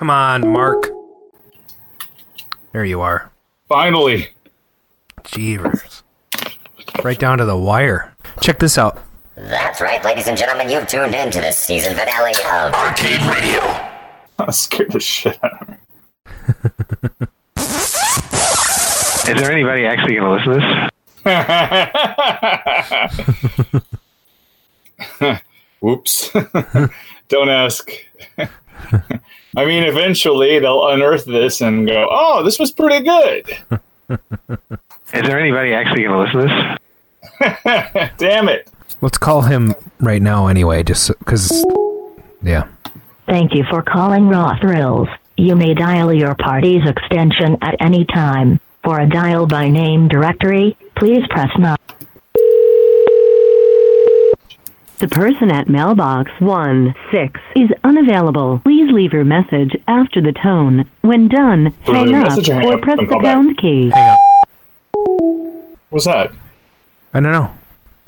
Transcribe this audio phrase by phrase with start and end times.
[0.00, 0.88] Come on, Mark.
[2.72, 3.30] There you are.
[3.68, 4.30] Finally.
[5.24, 6.02] Jeevers.
[7.04, 8.14] Right down to the wire.
[8.40, 9.04] Check this out.
[9.36, 13.60] That's right, ladies and gentlemen, you've tuned in to the season finale of Arcade Radio.
[14.38, 15.76] I scared the shit out of me.
[19.30, 20.90] Is there anybody actually going to listen to
[25.20, 25.42] this?
[25.82, 26.30] Whoops.
[27.28, 27.90] Don't ask.
[29.56, 33.48] I mean, eventually they'll unearth this and go, oh, this was pretty good.
[35.12, 36.78] Is there anybody actually going to listen to
[37.64, 38.10] this?
[38.18, 38.70] Damn it.
[39.00, 41.64] Let's call him right now anyway, just because.
[42.42, 42.68] Yeah.
[43.26, 45.08] Thank you for calling Raw Thrills.
[45.36, 48.60] You may dial your party's extension at any time.
[48.84, 51.76] For a dial by name directory, please press 9.
[55.00, 58.60] The person at mailbox 1 6 is unavailable.
[58.64, 60.84] Please leave your message after the tone.
[61.00, 63.34] When done, Leave hang up or up press the call back.
[63.34, 63.90] pound key.
[63.90, 64.18] Hang up.
[65.88, 66.32] What's that?
[67.14, 67.50] I don't know.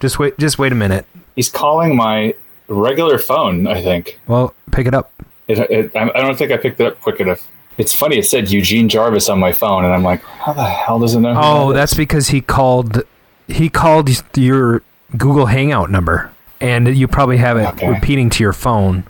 [0.01, 0.39] Just wait.
[0.39, 1.07] Just wait a minute.
[1.35, 2.35] He's calling my
[2.69, 4.21] regular phone, I think.
[4.27, 5.13] Well, pick it up.
[5.49, 7.49] It, it, I I don't think I picked it up quick enough.
[7.79, 10.99] It's funny, it said Eugene Jarvis on my phone, and I'm like, how the hell
[10.99, 11.33] does it know?
[11.33, 11.75] who Oh, that is?
[11.81, 13.03] that's because he called.
[13.49, 14.83] He called your
[15.17, 16.31] Google Hangout number,
[16.63, 17.89] and you probably have it Okay.
[17.89, 19.05] repeating to your phone.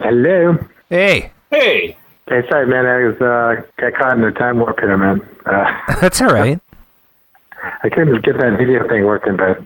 [0.00, 0.58] Hello.
[0.90, 2.86] Hey, Hey, Hey, sorry, man.
[2.86, 5.20] I was uh, got caught in a time warp here, man.
[5.46, 6.58] Uh, that's all right.
[7.82, 9.62] I couldn't get that video thing working, but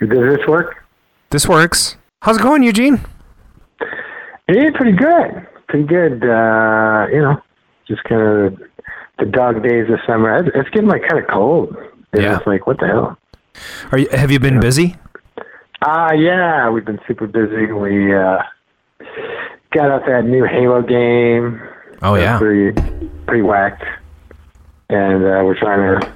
[0.00, 0.82] does this work?
[1.30, 1.96] This works.
[2.22, 3.00] How's it going, Eugene?
[4.48, 5.46] Yeah, pretty good.
[5.68, 6.24] Pretty good.
[6.24, 7.40] Uh, you know,
[7.86, 8.62] just kind of
[9.18, 10.34] the dog days of summer.
[10.38, 11.76] It's, it's getting like kind of cold.
[12.12, 12.34] It's Yeah.
[12.36, 13.18] just like what the hell?
[13.90, 14.08] Are you?
[14.10, 14.96] Have you been busy?
[15.84, 17.72] Ah, yeah, we've been super busy.
[17.72, 18.38] We uh,
[19.72, 21.60] got out that new Halo game.
[22.02, 22.38] Oh yeah.
[22.38, 22.72] pretty
[23.26, 23.82] pretty whacked.
[24.90, 26.12] And uh, we're trying to,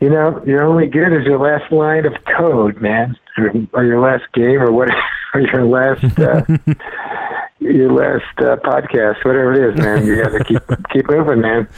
[0.00, 4.00] you know, you're only good as your last line of code, man, or, or your
[4.00, 4.88] last game, or what,
[5.34, 6.44] or your last uh,
[7.58, 10.06] your last uh, podcast, whatever it is, man.
[10.06, 10.62] You got to keep
[10.92, 11.68] keep moving, man.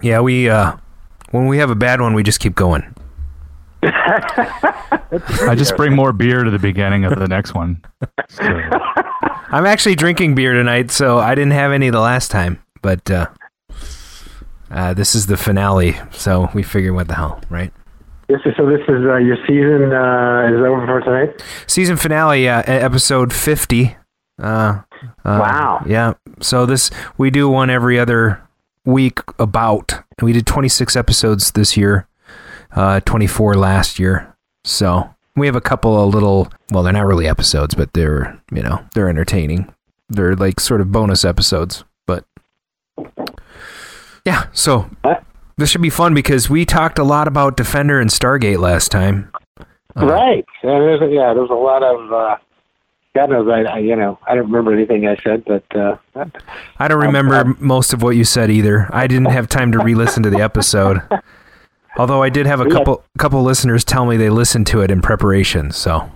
[0.00, 0.48] Yeah, we.
[0.48, 0.76] uh
[1.30, 2.94] When we have a bad one, we just keep going.
[3.82, 7.82] I just bring more beer to the beginning of the next one.
[8.28, 8.42] So,
[9.52, 13.26] I'm actually drinking beer tonight, so I didn't have any the last time, but uh,
[14.70, 17.72] uh, this is the finale, so we figure what the hell, right?
[18.28, 18.64] This is so.
[18.66, 21.42] This is uh, your season uh, is over for tonight.
[21.66, 23.96] Season finale, uh, episode 50.
[24.40, 24.82] Uh, uh,
[25.24, 25.82] Wow.
[25.84, 26.14] Yeah.
[26.40, 28.40] So this we do one every other
[28.84, 32.06] week about, and we did 26 episodes this year,
[32.72, 34.36] uh, 24 last year.
[34.64, 38.62] So we have a couple of little, well, they're not really episodes, but they're you
[38.62, 39.72] know they're entertaining.
[40.08, 42.24] They're like sort of bonus episodes, but
[44.24, 44.46] yeah.
[44.52, 44.90] So
[45.56, 49.30] this should be fun because we talked a lot about Defender and Stargate last time.
[49.96, 50.44] Uh, right.
[50.62, 52.12] Yeah, there's a, yeah, there's a lot of.
[52.12, 52.36] Uh,
[53.20, 55.96] God knows, I, I you know I don't remember anything I said, but uh,
[56.78, 58.88] I don't remember most of what you said either.
[58.94, 61.02] I didn't have time to re-listen to the episode.
[61.98, 62.70] Although I did have a Yeah.
[62.70, 65.70] couple couple listeners tell me they listened to it in preparation.
[65.70, 66.10] So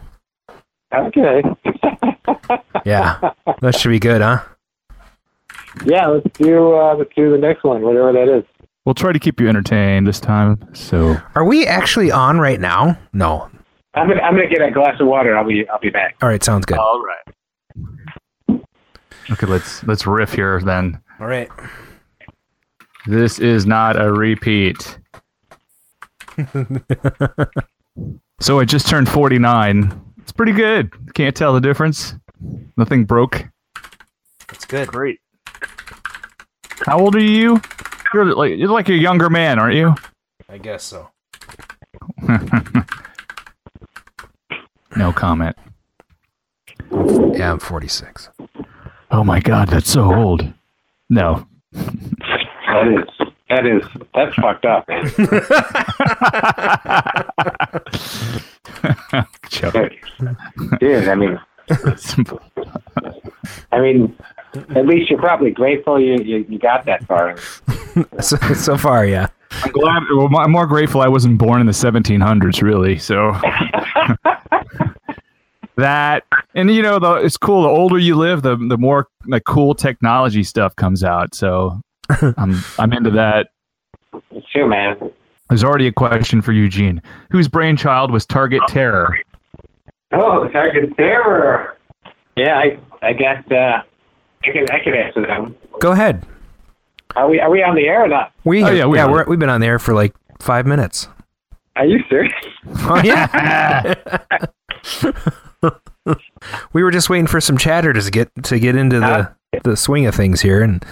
[0.94, 1.42] okay.
[2.86, 3.18] yeah,
[3.60, 4.40] that should be good, huh?
[5.84, 8.44] Yeah, let's do uh, let's do the next one, whatever that is.
[8.86, 10.58] we'll try to keep you entertained this time.
[10.72, 12.96] So Are we actually on right now?
[13.12, 13.50] No.
[13.94, 15.36] I'm gonna I'm gonna get a glass of water.
[15.36, 16.16] I'll be I'll be back.
[16.20, 16.78] All right, sounds good.
[16.78, 18.60] All right.
[19.30, 21.00] okay, let's let's riff here then.
[21.20, 21.48] All right.
[23.06, 24.98] This is not a repeat.
[28.40, 30.00] so I just turned 49.
[30.18, 30.90] It's pretty good.
[31.14, 32.14] Can't tell the difference.
[32.76, 33.44] Nothing broke.
[34.48, 34.88] That's good.
[34.88, 35.20] Great.
[36.86, 37.60] How old are you?
[38.12, 39.94] You're like you're like a younger man, aren't you?
[40.48, 41.10] I guess so.
[44.96, 45.56] No comment.
[46.90, 48.30] Yeah, I'm 46.
[49.10, 50.50] Oh my god, that's so old.
[51.10, 51.46] No.
[51.72, 53.82] That is that is
[54.14, 55.04] that's fucked up, man.
[59.48, 59.92] Joke.
[60.80, 61.38] Dude, I mean
[63.72, 64.16] I mean
[64.74, 67.36] at least you're probably grateful you, you, you got that far.
[68.20, 69.28] So, so far, yeah.
[69.62, 70.02] I'm glad.
[70.10, 72.98] Well, I'm more grateful I wasn't born in the 1700s, really.
[72.98, 73.30] So
[75.76, 76.24] that,
[76.54, 77.62] and you know, the, it's cool.
[77.62, 81.34] The older you live, the the more like cool technology stuff comes out.
[81.34, 81.80] So
[82.36, 83.48] I'm I'm into that.
[84.30, 84.96] It's true, man.
[85.48, 87.02] There's already a question for Eugene.
[87.30, 89.18] Whose brainchild was Target Terror?
[90.12, 91.76] Oh, Target Terror.
[92.36, 93.50] Yeah, I I got.
[93.52, 93.82] Uh,
[94.44, 95.40] I can I can answer that.
[95.40, 95.54] one.
[95.80, 96.26] Go ahead.
[97.16, 98.32] Are we are we on the air or not?
[98.44, 99.10] We Oh, yeah, we are.
[99.10, 101.08] we're, we've been on there for like five minutes.
[101.76, 102.32] Are you serious?
[102.82, 103.94] Oh yeah.
[106.72, 109.58] we were just waiting for some chatter to get to get into the ah.
[109.64, 110.84] the swing of things here, and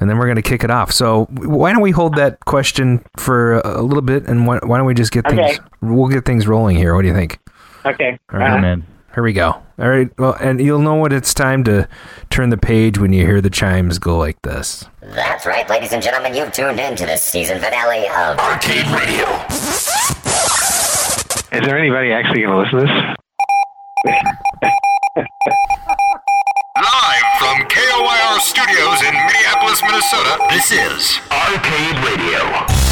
[0.00, 0.92] and then we're gonna kick it off.
[0.92, 4.76] So why don't we hold that question for a, a little bit, and why, why
[4.78, 5.54] don't we just get Okay.
[5.54, 5.60] things?
[5.80, 6.94] We'll get things rolling here.
[6.94, 7.38] What do you think?
[7.84, 8.18] Okay.
[8.32, 8.86] All right, uh, man.
[9.14, 9.48] Here we go.
[9.78, 10.08] All right.
[10.18, 11.88] Well, and you'll know when it's time to
[12.30, 14.84] turn the page when you hear the chimes go like this.
[15.00, 19.24] That's right, ladies and gentlemen, you've tuned in to the season finale of Arcade Radio.
[21.50, 23.16] Is there anybody actually going to listen to this?
[24.06, 25.26] Live
[27.38, 32.87] from KOIR Studios in Minneapolis, Minnesota, this is Arcade Radio.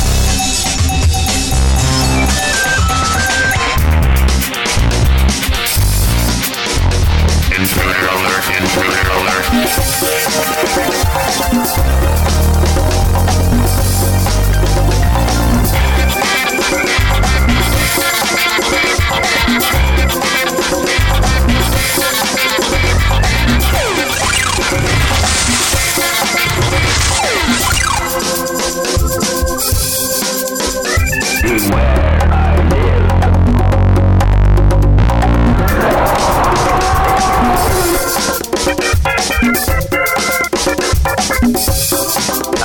[31.46, 31.54] Nah,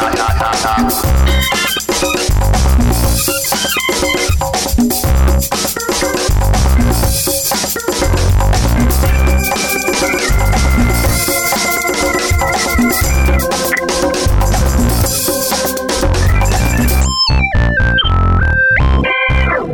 [0.09, 1.80] nah, nah, nah.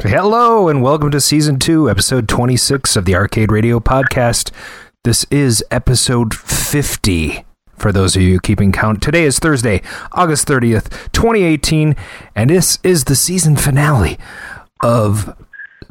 [0.07, 4.51] Hello, and welcome to season two, episode 26 of the Arcade Radio podcast.
[5.04, 7.44] This is episode 50.
[7.75, 9.81] For those of you keeping count, today is Thursday,
[10.13, 11.94] August 30th, 2018,
[12.38, 14.18] and this is the season finale
[14.81, 15.36] of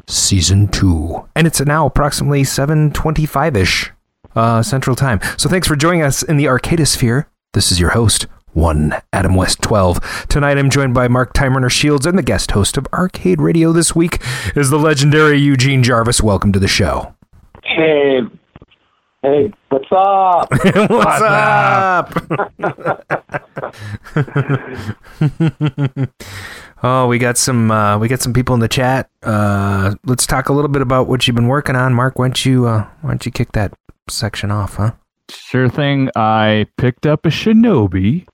[0.07, 1.27] season two.
[1.35, 3.91] And it's now approximately 725 ish
[4.35, 5.19] uh, Central Time.
[5.37, 7.27] So thanks for joining us in the Arcadosphere.
[7.53, 10.27] This is your host, one Adam West 12.
[10.29, 13.95] Tonight I'm joined by Mark Timerner Shields, and the guest host of Arcade Radio this
[13.95, 14.21] week
[14.55, 16.21] is the legendary Eugene Jarvis.
[16.21, 17.13] Welcome to the show.
[17.63, 18.21] Hey,
[19.21, 20.49] hey, what's up?
[20.89, 22.13] What's up?
[26.83, 29.09] oh, we got some uh, we got some people in the chat.
[29.21, 32.17] Uh, let's talk a little bit about what you've been working on, Mark.
[32.17, 33.73] Why don't you uh, why don't you kick that
[34.09, 34.93] section off, huh?
[35.29, 36.09] Sure thing.
[36.15, 38.25] I picked up a Shinobi.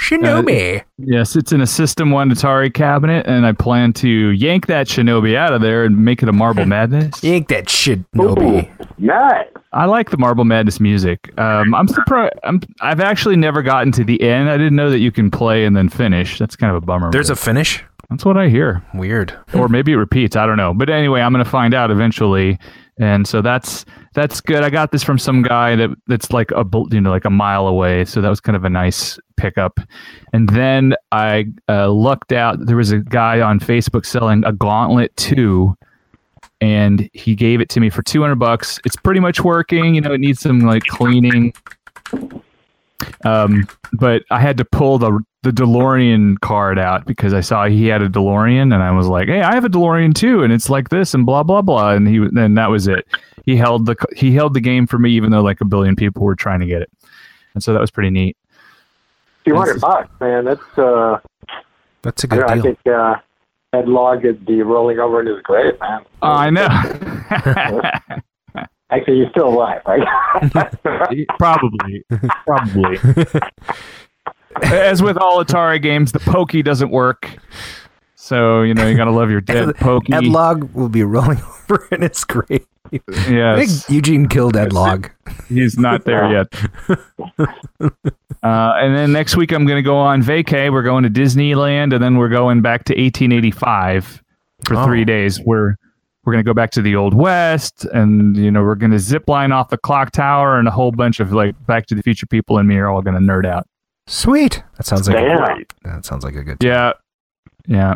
[0.00, 0.82] Shinobi.
[0.98, 5.36] Yes, it's in a System 1 Atari cabinet, and I plan to yank that Shinobi
[5.36, 7.22] out of there and make it a Marble Madness.
[7.22, 8.70] Yank that Shinobi.
[8.98, 9.46] Nice.
[9.72, 11.38] I like the Marble Madness music.
[11.38, 12.32] Um, I'm surprised.
[12.44, 14.50] I'm, I've actually never gotten to the end.
[14.50, 16.38] I didn't know that you can play and then finish.
[16.38, 17.10] That's kind of a bummer.
[17.12, 17.84] There's a finish.
[18.08, 18.82] That's what I hear.
[18.94, 19.38] Weird.
[19.54, 20.34] or maybe it repeats.
[20.34, 20.74] I don't know.
[20.74, 22.58] But anyway, I'm going to find out eventually.
[23.00, 24.62] And so that's that's good.
[24.62, 27.66] I got this from some guy that that's like a you know like a mile
[27.66, 28.04] away.
[28.04, 29.80] So that was kind of a nice pickup.
[30.34, 32.66] And then I uh, lucked out.
[32.66, 35.74] There was a guy on Facebook selling a Gauntlet two.
[36.62, 38.78] And he gave it to me for 200 bucks.
[38.84, 39.94] It's pretty much working.
[39.94, 41.54] You know, it needs some like cleaning.
[43.24, 47.86] Um, but I had to pull the the DeLorean card out because I saw he
[47.86, 50.68] had a DeLorean, and I was like, "Hey, I have a DeLorean too, and it's
[50.68, 53.06] like this, and blah blah blah." And he then that was it.
[53.46, 56.24] He held the he held the game for me, even though like a billion people
[56.24, 56.90] were trying to get it,
[57.54, 58.36] and so that was pretty neat.
[59.46, 60.44] Two hundred bucks, man.
[60.44, 61.18] That's uh,
[62.02, 62.62] That's a I, good I deal.
[62.62, 63.14] think uh,
[63.72, 66.04] Ed Logg would be rolling over in his grave, man.
[66.22, 66.68] Oh, I know.
[68.90, 70.06] Actually, you're still alive, right?
[71.38, 72.04] probably,
[72.46, 72.98] probably.
[74.62, 77.30] As with all Atari games, the pokey doesn't work.
[78.16, 80.12] So you know you gotta love your dead pokey.
[80.12, 81.38] Ed Logg will be rolling
[81.70, 82.66] over in his grave.
[82.92, 85.10] I think Eugene killed Ed Logg.
[85.48, 86.48] He's not there yet.
[87.78, 87.86] uh,
[88.42, 90.72] and then next week I'm going to go on vacay.
[90.72, 94.22] We're going to Disneyland, and then we're going back to 1885
[94.66, 94.84] for Oh.
[94.84, 95.40] three days.
[95.40, 95.76] We're
[96.24, 98.98] we're going to go back to the Old West, and you know we're going to
[98.98, 102.02] zip line off the clock tower, and a whole bunch of like Back to the
[102.02, 103.66] Future people and me are all going to nerd out.
[104.06, 104.62] Sweet.
[104.76, 105.42] That sounds like Damn.
[105.42, 106.58] a, that sounds like a good.
[106.62, 106.92] Yeah,
[107.66, 107.94] yeah.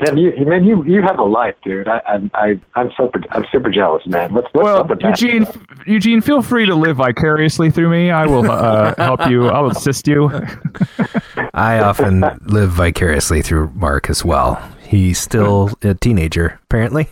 [0.00, 1.86] Man, you, man, you, you have a life, dude.
[1.86, 4.32] I, I, I, I'm super, I'm super jealous, man.
[4.32, 5.20] What's, what's Well, up with that?
[5.20, 5.46] Eugene,
[5.86, 8.10] Eugene, feel free to live vicariously through me.
[8.10, 9.48] I will uh, help you.
[9.48, 10.30] I will assist you.
[11.52, 14.56] I often live vicariously through Mark as well.
[14.80, 17.10] He's still a teenager, apparently,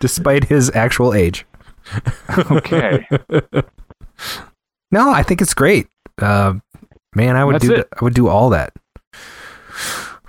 [0.00, 1.44] despite his actual age.
[2.38, 3.06] Okay.
[4.90, 5.88] No, I think it's great.
[6.22, 6.54] Uh,
[7.16, 7.74] man, I would That's do.
[7.74, 7.88] it.
[7.98, 8.74] I would do all that.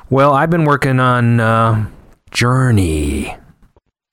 [0.10, 1.86] Well, I've been working on uh,
[2.32, 3.36] Journey.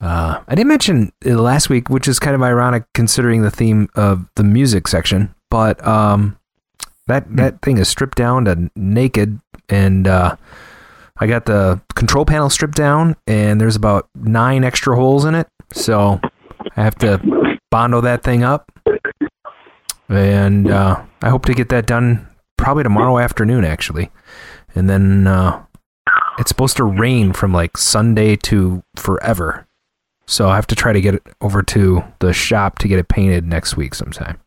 [0.01, 3.89] Uh, I didn't mention it last week, which is kind of ironic considering the theme
[3.95, 5.33] of the music section.
[5.51, 6.37] But um,
[7.07, 9.39] that that thing is stripped down to naked,
[9.69, 10.37] and uh,
[11.19, 15.47] I got the control panel stripped down, and there's about nine extra holes in it.
[15.73, 16.21] So
[16.77, 17.21] I have to
[17.71, 18.71] bondo that thing up,
[20.09, 24.11] and uh, I hope to get that done probably tomorrow afternoon, actually.
[24.75, 25.63] And then uh,
[26.39, 29.67] it's supposed to rain from like Sunday to forever.
[30.27, 33.09] So I have to try to get it over to the shop to get it
[33.09, 34.39] painted next week sometime.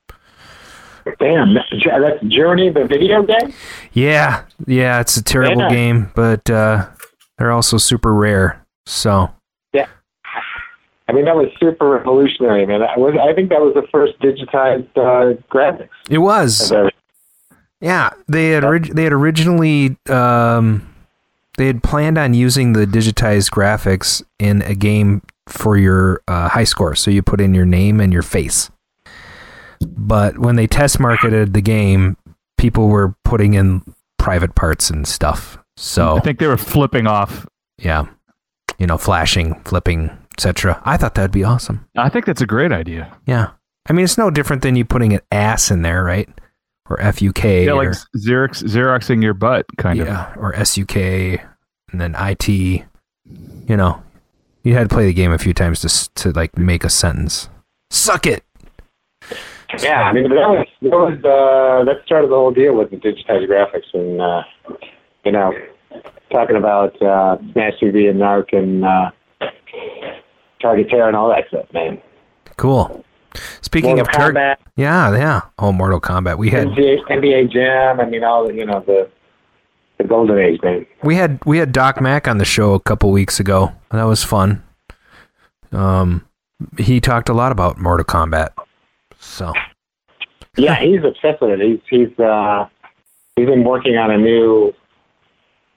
[1.20, 3.54] Damn, that's Journey, the video game.
[3.94, 5.70] Yeah, yeah, it's a terrible Yeah.
[5.70, 6.88] game, but uh,
[7.38, 8.62] they're also super rare.
[8.86, 9.32] So
[9.72, 9.88] yeah,
[11.08, 12.82] I mean, that was super revolutionary, man.
[12.82, 15.90] I was, I think that was the first digitized uh, graphics.
[16.10, 16.72] it was.
[16.74, 16.92] Ever-
[17.82, 20.88] Yeah, they had orig- they had originally um,
[21.58, 26.64] they had planned on using the digitized graphics in a game for your uh, high
[26.64, 26.96] score.
[26.96, 28.70] So you put in your name and your face.
[29.82, 32.18] But when they test marketed the game,
[32.58, 33.84] people were putting in
[34.18, 35.58] private parts and stuff.
[35.78, 37.46] So I think they were flipping off.
[37.78, 38.06] yeah,
[38.80, 40.82] you know, flashing, flipping, etc.
[40.84, 41.88] I thought that'd be awesome.
[41.96, 43.16] I think that's a great idea.
[43.28, 43.52] Yeah,
[43.88, 46.28] I mean, it's no different than you putting an ass in there, right?
[46.90, 47.66] Or F U K.
[47.66, 50.08] Yeah, or, like Xerox, Xeroxing your butt, kind of.
[50.08, 52.48] yeah, or SUK and then IT.
[52.48, 52.86] You
[53.76, 54.02] know,
[54.64, 57.50] you had to play the game a few times to to like make a sentence.
[57.90, 58.44] Suck it.
[59.80, 62.98] Yeah, I mean, that was that was uh, that started the whole deal with the
[62.98, 64.44] digitized graphics, and uh,
[65.26, 65.52] you know,
[66.32, 69.12] talking about uh, Smash TV and Narc and uh,
[70.62, 72.02] Target Terror and all that stuff, man.
[72.56, 73.04] Cool.
[73.62, 75.42] Speaking Mortal of Turk, Kombat, yeah, yeah.
[75.60, 76.38] Oh, Mortal Kombat.
[76.38, 78.00] We had NBA, NBA Jam.
[78.00, 79.10] I mean, all the you know the
[79.98, 80.86] the golden age, man.
[81.04, 83.72] we had we had Doc Mack on the show a couple weeks ago.
[83.92, 84.64] and That was fun.
[85.72, 86.26] Um,
[86.78, 88.50] he talked a lot about Mortal Kombat.
[89.20, 89.54] So
[90.56, 91.62] Yeah, he's obsessed with it.
[91.62, 92.68] He's he's uh,
[93.36, 94.74] he's been working on a new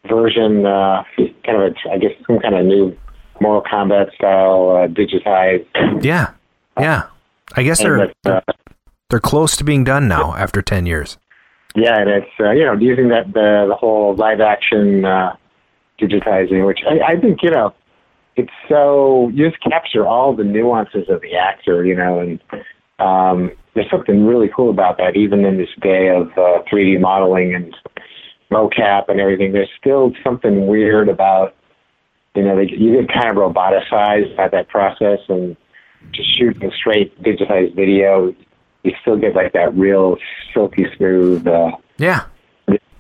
[0.09, 1.05] version, uh,
[1.45, 2.97] kind of a I guess some kind of new
[3.41, 5.67] Mortal Kombat style uh, digitized.
[6.05, 6.33] yeah,
[6.79, 7.05] yeah.
[7.57, 8.41] I guess And they're uh,
[9.09, 11.19] they're close to being done now after ten years.
[11.75, 15.37] Yeah, and it's uh, you know using that the the whole live action uh,
[16.01, 17.75] digitizing, which I, I think you know
[18.37, 22.41] it's so you just capture all the nuances of the actor, you know, and
[22.99, 25.17] um, there's something really cool about that.
[25.17, 27.77] Even in this day of uh, 3D modeling and
[28.51, 31.55] mocap and everything, there's still something weird about
[32.35, 35.57] you know they, you get kind of roboticized by that process, and
[36.13, 38.35] just shooting straight digitized video,
[38.83, 40.17] you still get like that real
[40.55, 41.47] silky smooth.
[41.47, 42.25] Uh, Yeah.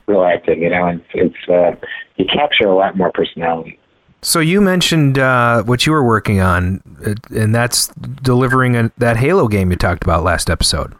[0.06, 1.72] real acting, you know, and it's uh,
[2.16, 3.78] you capture a lot more personality.
[4.22, 7.86] So you mentioned uh, what you were working on, uh, and that's
[8.22, 10.94] delivering a, that Halo game you talked about last episode.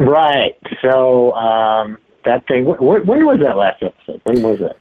[0.00, 0.56] Right.
[0.80, 2.64] So um, that thing.
[2.64, 4.20] Wh- wh- when was that last episode?
[4.24, 4.78] When was it?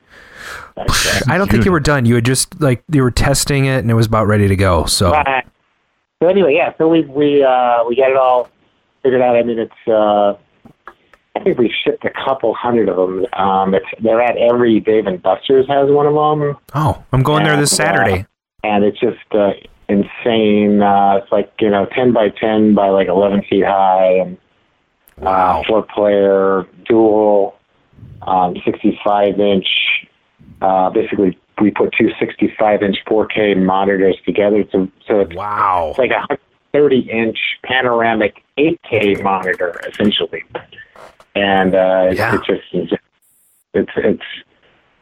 [1.27, 2.05] I don't think you were done.
[2.05, 4.85] You had just like you were testing it, and it was about ready to go.
[4.85, 5.45] So Right.
[6.21, 6.73] So anyway, yeah.
[6.77, 8.49] So we we uh, we got it all
[9.03, 9.35] figured out.
[9.35, 9.87] I mean, it's.
[9.87, 10.33] Uh,
[11.35, 13.25] I think we shipped a couple hundred of them.
[13.33, 16.57] Um, it's, they're at every Dave and Buster's has one of them.
[16.73, 17.77] oh, I'm going there this Yeah.
[17.85, 18.25] Saturday.
[18.63, 19.51] and it's just uh,
[19.87, 20.81] insane.
[20.81, 24.37] Uh, it's like you know, ten by ten by like eleven feet high, and
[25.21, 27.55] uh, four player dual,
[28.23, 29.67] um, sixty five inch.
[30.59, 35.87] Uh, basically, we put two 65 inch 4K monitors together, to, so it's, Wow.
[35.91, 36.37] it's like a
[36.73, 40.43] 30 inch panoramic 8K monitor, essentially.
[41.35, 42.35] And uh, Yeah.
[42.35, 42.93] it's just it's
[43.73, 44.23] it's it's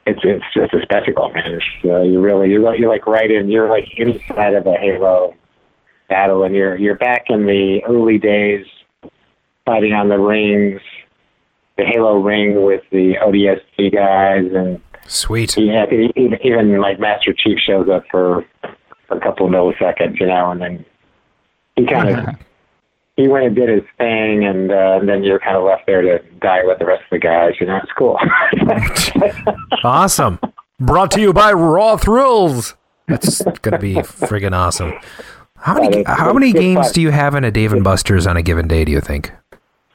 [0.06, 1.54] it's it's just a spectacle, man.
[1.56, 4.76] It's, uh, you really you're like, you're like right in you're like inside of a
[4.78, 5.34] Halo
[6.10, 8.66] battle, and you're you're back in the early days,
[9.66, 10.82] fighting on the rings,
[11.78, 15.56] the Halo ring with the ODST guys, and Sweet.
[15.58, 15.86] yeah,
[16.16, 18.46] even, even like Master Chief shows up for
[19.10, 20.86] a couple of milliseconds, you know, and then
[21.76, 22.36] he kind of
[23.16, 26.02] he went and did his thing, and, uh, and then you're kind of left there
[26.02, 27.54] to die with the rest of the guys.
[27.60, 28.20] You know, it's cool.
[29.84, 30.40] Awesome.
[30.80, 32.76] Brought to you by Raw Thrills.
[33.08, 34.94] That's gonna be friggin' awesome.
[35.58, 36.94] How many Yeah, how many games fun.
[36.94, 38.84] do you have in a Dave and Buster's on a given day?
[38.84, 39.32] Do you think?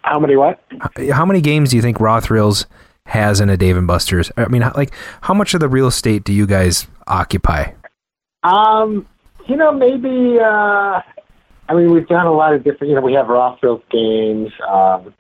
[0.03, 0.61] How many what?
[1.13, 2.67] How many games do you think Raw Thrills
[3.11, 4.31] has in a Dave and Buster's?
[4.37, 7.73] I mean, like how much of the real estate do you guys occupy?
[8.43, 9.07] Um,
[9.47, 11.01] you know, maybe uh,
[11.71, 12.89] I mean, we've done a lot of different.
[12.91, 13.57] You know, we have Raw
[13.91, 14.51] games.
[14.69, 15.15] Um,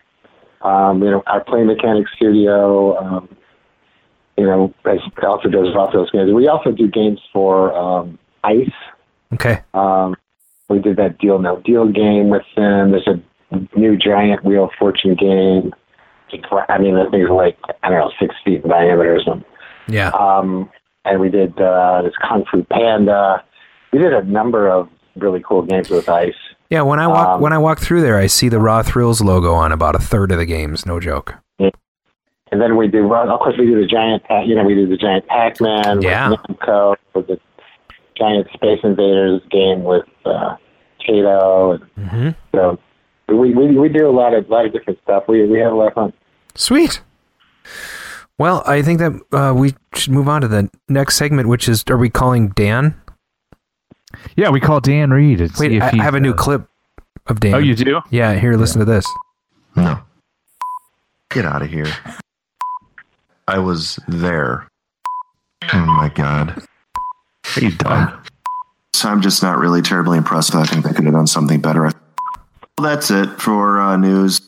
[0.63, 2.97] um, you know, our Play Mechanix Studio.
[2.99, 3.29] Um,
[4.37, 6.33] you know, as- also does Raw games.
[6.33, 8.71] We also do games for um, Ice.
[9.35, 9.61] Okay.
[9.75, 10.17] Um,
[10.69, 12.91] we did that Deal No Deal game with them.
[12.91, 15.73] There's a new Giant Wheel of Fortune game.
[16.69, 19.45] I mean, the things are like I don't know, six feet in diameter or something.
[19.89, 20.11] Yeah.
[20.11, 20.71] Um,
[21.05, 23.43] and we did uh, this Kung Fu Panda.
[23.93, 26.35] We did a number of really cool games with Ice.
[26.69, 29.21] Yeah, when I walk Um, when I walk through there, I see the Raw Thrills
[29.21, 30.87] logo on about a third of the games.
[30.87, 31.35] No joke.
[32.53, 34.75] And then we do, well, of course, we do the giant, Pac- you know, we
[34.75, 36.31] do the giant Pac-Man Yeah.
[36.31, 37.39] with Namco, with the
[38.19, 40.57] giant Space Invaders game with uh,
[41.09, 41.81] Taito.
[41.97, 42.79] And hmm so
[43.29, 45.25] we, we we do a lot of lot of different stuff.
[45.29, 46.13] We we have a lot of fun.
[46.61, 47.00] Sweet.
[48.37, 51.83] Well, I think that uh, we should move on to the next segment, which is:
[51.88, 52.95] Are we calling Dan?
[54.37, 55.40] Yeah, we call Dan Reed.
[55.40, 56.69] And see Wait, if I, I have a new uh, clip
[57.29, 57.55] of Dan.
[57.55, 58.02] Oh, you do?
[58.11, 59.07] Yeah, here, listen to this.
[59.75, 60.00] No.
[61.31, 61.90] Get out of here.
[63.49, 64.69] I was there.
[65.73, 66.62] Oh my god.
[67.57, 68.23] Are you done?
[68.93, 70.55] So I'm just not really terribly impressed.
[70.55, 71.85] I think they could have done something better.
[71.85, 71.93] Well,
[72.83, 74.43] that's it for uh, news.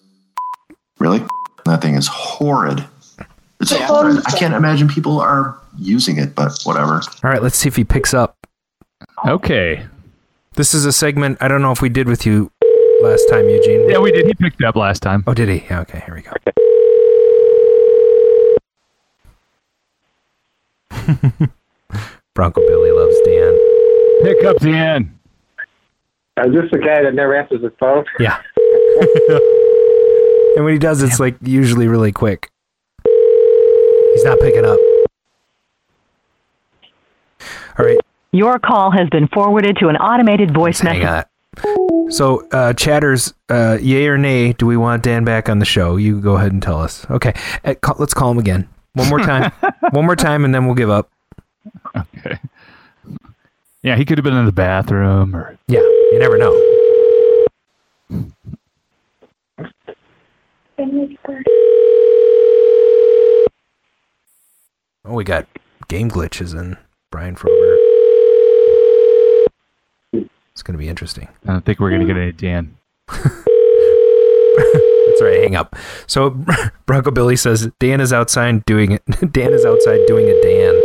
[0.99, 1.25] Really?
[1.65, 2.85] That thing is horrid.
[3.61, 4.23] It's horrid.
[4.27, 7.01] I can't imagine people are using it, but whatever.
[7.23, 8.37] All right, let's see if he picks up.
[9.27, 9.87] Okay.
[10.55, 12.51] This is a segment I don't know if we did with you
[13.03, 13.89] last time, Eugene.
[13.89, 14.27] Yeah, we did.
[14.27, 15.25] He picked up last time.
[15.27, 15.65] Oh, did he?
[15.71, 16.33] Yeah, okay, here we go.
[22.35, 23.59] Bronco Billy loves Dan.
[24.23, 25.19] Pick up Dan.
[26.45, 28.05] Is this the guy that never answers his phone?
[28.19, 28.41] Yeah.
[30.57, 32.51] and when he does, it's like usually really quick.
[33.05, 34.79] He's not picking up.
[37.79, 37.99] All right,
[38.33, 41.27] Your call has been forwarded to an automated voice hang message.
[41.65, 42.11] on.
[42.13, 45.97] So, uh, chatters, uh, yay or nay, do we want Dan back on the show?
[45.97, 47.07] You go ahead and tell us.
[47.11, 47.33] Okay,
[47.65, 48.69] uh, call, let's call him again.
[48.95, 49.51] One more time.
[49.93, 51.11] One more time, and then we'll give up.
[51.97, 52.39] Okay.
[53.83, 56.53] Yeah, he could have been in the bathroom or Yeah, you never know.
[65.05, 65.47] Oh, we got
[65.89, 66.77] game glitches and
[67.11, 67.77] Brian Frober.
[70.53, 71.29] It's going to be interesting.
[71.47, 72.37] I don't think we're gonna get any mm.
[72.37, 72.77] Dan.
[73.09, 73.23] That's
[75.21, 75.43] all right.
[75.43, 75.77] Hang up.
[76.07, 76.31] So
[76.87, 79.03] Bronco Billy says Dan is outside doing it.
[79.33, 80.81] Dan is outside doing a Dan.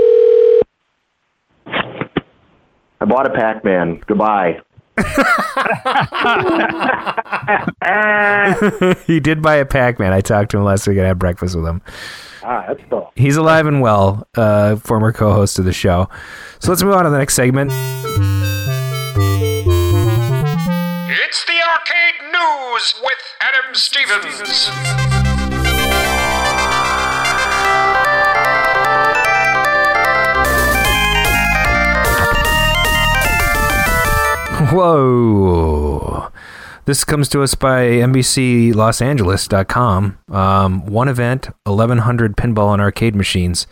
[2.99, 4.01] I bought a Pac-Man.
[4.05, 4.59] Goodbye.
[9.05, 10.13] he did buy a Pac-Man.
[10.13, 11.81] I talked to him last week and I had breakfast with him.
[12.43, 13.11] Ah, that's cool.
[13.15, 16.09] He's alive and well, uh, former co-host of the show.
[16.59, 17.71] So let's move on to the next segment.
[21.09, 25.26] It's the Arcade News with Adam Stevens.
[34.69, 36.31] Whoa.
[36.83, 40.17] This comes to us by NBCLosAngeles.com.
[40.29, 43.65] Um, one event, 1,100 pinball and arcade machines.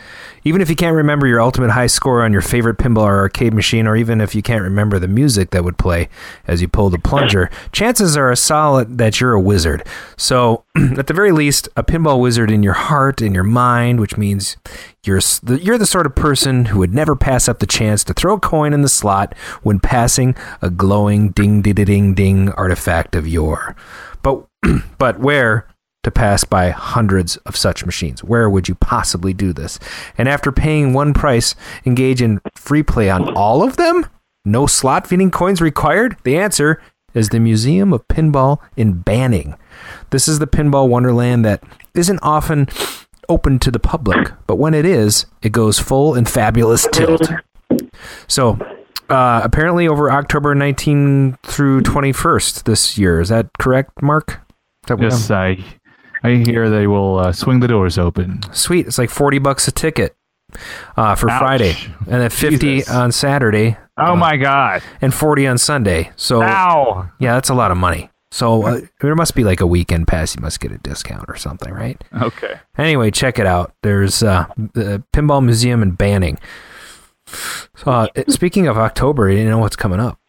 [0.47, 3.53] Even if you can't remember your ultimate high score on your favorite pinball or arcade
[3.53, 6.08] machine, or even if you can't remember the music that would play
[6.47, 9.84] as you pulled the plunger, chances are a solid that you're a wizard.
[10.17, 10.63] So,
[10.97, 14.55] at the very least, a pinball wizard in your heart, in your mind, which means
[15.03, 18.13] you're the- you're the sort of person who would never pass up the chance to
[18.13, 23.15] throw a coin in the slot when passing a glowing ding ding ding ding artifact
[23.15, 23.75] of yore.
[24.21, 24.45] But
[24.99, 25.67] but where
[26.06, 28.24] to pass by hundreds of such machines?
[28.24, 29.80] Where would you possibly do this?
[30.18, 34.06] And after paying one price, engage in free play on all of them?
[34.46, 36.15] No slot feeding coins required?
[36.24, 36.80] The answer
[37.15, 39.56] is the Museum of Pinball in Banning.
[40.12, 41.63] This is the pinball wonderland that
[41.96, 42.68] isn't often
[43.28, 47.32] open to the public, but when it is, it goes full and fabulous tilt.
[48.28, 48.60] So,
[49.10, 53.20] uh, apparently over October 19 through 21st this year.
[53.22, 54.41] Is that correct, Mark?
[54.88, 55.58] That Yes, I
[56.25, 58.41] I hear they will uh, swing the doors open.
[58.53, 58.88] Sweet.
[58.88, 60.15] It's like 40 bucks a ticket
[60.97, 61.39] uh, for Ouch.
[61.39, 61.75] Friday,
[62.07, 62.93] and then 50 Jesus.
[62.93, 64.81] on Saturday, Oh my God!
[65.01, 66.11] and 40 on Sunday.
[66.15, 67.09] So, Ow!
[67.19, 68.09] yeah, that's a lot of money.
[68.31, 70.35] So, uh, there must be like a weekend pass.
[70.35, 72.01] You must get a discount or something, right?
[72.21, 72.59] Okay.
[72.77, 73.73] Anyway, check it out.
[73.81, 76.38] There's uh, the Pinball Museum in Banning.
[77.27, 80.19] So, uh, speaking of October, you know what's coming up?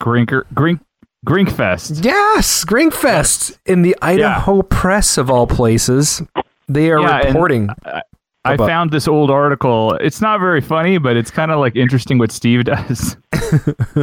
[0.00, 0.80] Grinker, Grink,
[1.26, 2.04] Grinkfest.
[2.04, 6.22] Yes, Grinkfest in the Idaho Press of all places.
[6.68, 7.68] They are Yeah, reporting.
[7.84, 8.02] I,
[8.44, 9.94] I about- found this old article.
[9.94, 13.16] It's not very funny, but it's kind of like interesting what Steve does.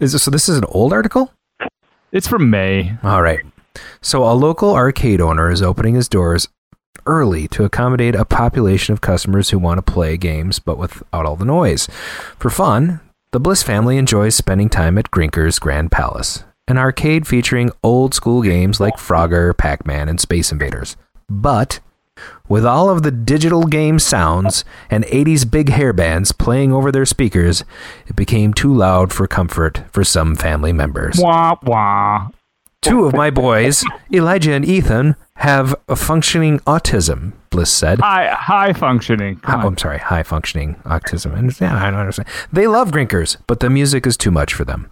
[0.00, 0.30] Is this, so?
[0.30, 1.32] This is an old article.
[2.12, 2.92] It's from May.
[3.02, 3.40] All right.
[4.00, 6.48] So, a local arcade owner is opening his doors
[7.06, 11.36] early to accommodate a population of customers who want to play games but without all
[11.36, 11.88] the noise.
[12.38, 17.70] For fun, the Bliss family enjoys spending time at Grinker's Grand Palace, an arcade featuring
[17.82, 20.96] old school games like Frogger, Pac Man, and Space Invaders.
[21.28, 21.80] But
[22.48, 27.04] with all of the digital game sounds and 80s big hair bands playing over their
[27.04, 27.64] speakers,
[28.06, 31.18] it became too loud for comfort for some family members.
[31.18, 32.28] Wah wah.
[32.82, 37.98] Two of my boys, Elijah and Ethan, have a functioning autism, Bliss said.
[38.00, 39.40] High high functioning.
[39.46, 39.52] Oh.
[39.52, 41.36] I'm sorry, high functioning autism.
[41.36, 42.28] And yeah, I don't understand.
[42.52, 44.90] They love Grinkers, but the music is too much for them.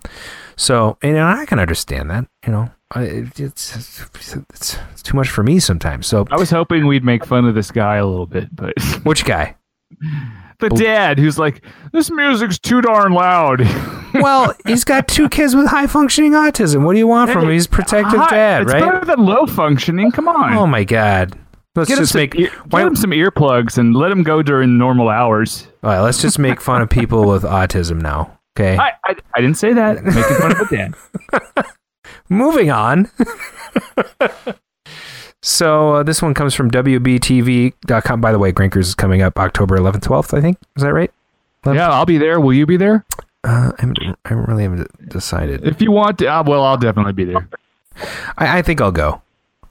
[0.57, 2.27] So, and I can understand that.
[2.44, 6.07] You know, it's, it's it's too much for me sometimes.
[6.07, 9.25] So, I was hoping we'd make fun of this guy a little bit, but which
[9.25, 9.57] guy?
[10.59, 13.61] the dad who's like, "This music's too darn loud."
[14.27, 16.85] Well, he's got two kids with high functioning autism.
[16.85, 17.51] What do you want from him?
[17.51, 18.83] He's protective Hi- dad, it's right?
[18.83, 20.11] better than low functioning.
[20.11, 20.55] Come on.
[20.55, 21.39] Oh my god.
[21.77, 25.11] Let's Get just make ear- get him some earplugs and let him go during normal
[25.11, 25.69] hours.
[25.85, 28.37] all right, let's just make fun of people with autism now.
[28.59, 28.77] Okay.
[28.77, 30.03] I, I, I didn't say that.
[30.03, 31.67] Making fun of the dad.
[32.29, 33.09] Moving on.
[35.41, 38.21] so uh, this one comes from WBTV.com.
[38.21, 40.59] By the way, Grinkers is coming up October 11th, 12th, I think.
[40.75, 41.12] Is that right?
[41.65, 42.41] Yeah, I'll be there.
[42.41, 43.05] Will you be there?
[43.47, 45.65] Uh, I, haven't, I really haven't decided.
[45.67, 47.49] If you want to, uh, well, I'll definitely be there.
[48.37, 49.23] I, I think I'll go.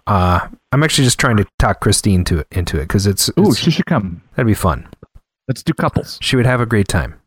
[0.07, 3.41] Uh, I'm actually just trying to talk Christine to it, into it because it's, Ooh,
[3.41, 4.21] it's- she should come.
[4.35, 4.87] that'd be fun.
[5.47, 6.17] Let's do couples.
[6.21, 7.19] She would have a great time.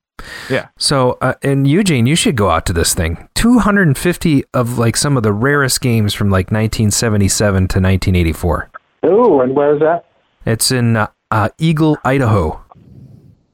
[0.50, 0.68] Yeah.
[0.78, 3.28] So, uh, and Eugene, you should go out to this thing.
[3.34, 8.70] 250 of like some of the rarest games from like 1977 to 1984.
[9.06, 10.06] Ooh, and where's that?
[10.44, 12.60] It's in uh, uh, Eagle, Idaho.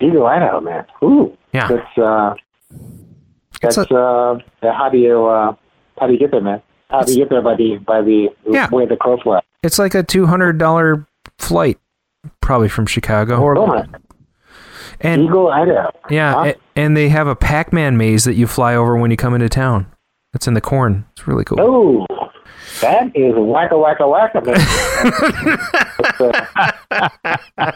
[0.00, 0.86] Eagle, Idaho, man.
[1.02, 1.36] Ooh.
[1.52, 1.68] Yeah.
[1.68, 2.34] That's uh,
[3.64, 5.54] That's uh, how do you uh,
[5.98, 6.62] how do you get there, man?
[6.90, 8.68] How do you get there by the by the Yeah.
[8.70, 9.42] way the crow flies?
[9.62, 11.06] It's like a $200
[11.38, 11.78] flight,
[12.42, 13.36] probably from Chicago.
[13.58, 13.86] Oh, my.
[15.00, 15.90] And Eagle, Idaho.
[16.10, 16.40] yeah, Huh?
[16.46, 19.48] a- and they have a Pac-Man maze that you fly over when you come into
[19.48, 19.86] town.
[20.34, 21.04] It's in the corn.
[21.12, 21.58] It's really cool.
[21.60, 22.06] Oh,
[22.82, 24.54] that is wacka wacka wacka, man.
[24.54, 27.72] that is uh,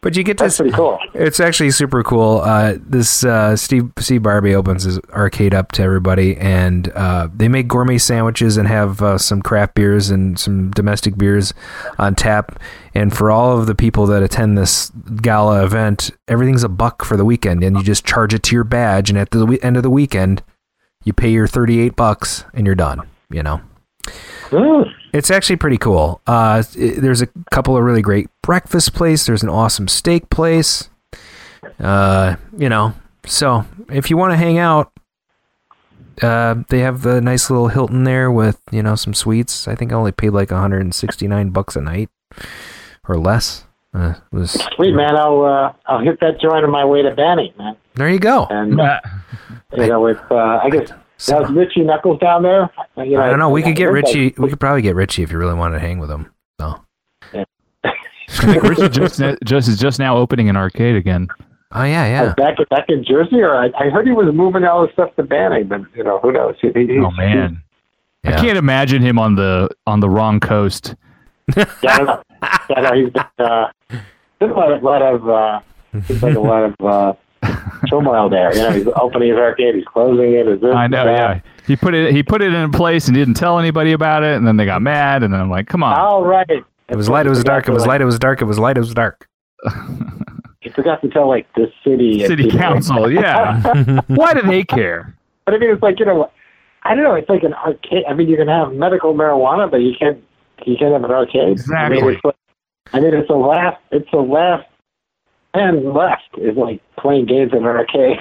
[0.00, 0.98] But you get to that's pretty cool.
[1.14, 2.40] It's actually super cool.
[2.40, 7.48] Uh, this uh, Steve Steve Barbie opens his arcade up to everybody, and uh, they
[7.48, 11.52] make gourmet sandwiches and have uh, some craft beers and some domestic beers
[11.98, 12.58] on tap.
[12.94, 17.16] And for all of the people that attend this gala event, everything's a buck for
[17.16, 19.10] the weekend, and you just charge it to your badge.
[19.10, 20.42] And at the end of the weekend,
[21.04, 23.02] you pay your thirty eight bucks, and you're done.
[23.30, 23.60] You know.
[24.50, 24.92] Mm.
[25.12, 26.20] It's actually pretty cool.
[26.26, 29.26] Uh, it- there's a couple of really great breakfast place.
[29.26, 30.90] There's an awesome steak place.
[31.80, 34.92] Uh, you know, so if you want to hang out,
[36.22, 39.66] uh, they have a nice little Hilton there with you know some suites.
[39.66, 42.10] I think I only paid like 169 bucks a night
[43.08, 43.64] or less.
[43.94, 47.12] Uh, it was Sweet man, I'll uh, I'll hit that joint on my way to
[47.14, 47.76] Banning, man.
[47.94, 48.46] there you go.
[48.50, 49.00] And uh,
[49.76, 50.90] you know, with uh, I guess
[51.28, 52.70] that was Richie Knucklez down there.
[52.96, 53.50] Uh, You know, I don't know.
[53.50, 54.34] We could get I heard Richie.
[54.38, 56.32] We could probably get Richie if you really wanted to hang with him.
[56.60, 56.80] So.
[57.34, 61.28] I think Richie just, just is just now opening an arcade again.
[61.72, 62.22] Oh yeah, yeah.
[62.30, 65.14] Uh, back back in Jersey, or I, I heard he was moving all his stuff
[65.16, 66.54] to Banning, but you know who knows?
[66.60, 67.62] He, he, Oh man,
[68.24, 68.40] I Yeah.
[68.40, 70.94] can't imagine him on the on the wrong coast.
[71.56, 72.22] Yeah, I know.
[72.70, 73.66] Yeah, I know he's been, uh,
[74.38, 75.60] there's a lot of, lot of uh,
[76.06, 77.12] seems like a lot of uh,
[77.88, 78.54] turmoil there.
[78.54, 80.48] You know, he's opening his arcade, he's closing it.
[80.48, 81.04] Is this, I know.
[81.04, 84.36] Yeah, he put it he put it in place and didn't tell anybody about it,
[84.36, 85.98] and then they got mad, and then I'm like, come on.
[85.98, 86.48] All right.
[86.50, 87.26] It was light.
[87.26, 87.68] It was dark.
[87.68, 88.00] It was light.
[88.00, 88.42] It was dark.
[88.42, 88.76] It was light.
[88.76, 89.28] It was dark.
[90.64, 94.00] He forgot to tell like the city City council, yeah.
[94.06, 95.14] Why do they care?
[95.44, 96.30] But I mean, it's like you know,
[96.84, 97.14] I don't know.
[97.14, 98.04] It's like an arcade.
[98.08, 100.24] I mean, you can have medical marijuana, but you can't.
[100.64, 101.50] You can't have an arcade.
[101.50, 101.98] Exactly.
[101.98, 102.36] I mean, it's, like,
[102.94, 103.76] I mean, it's the last.
[103.90, 104.66] It's the last
[105.54, 108.18] and left is like playing games in an arcade.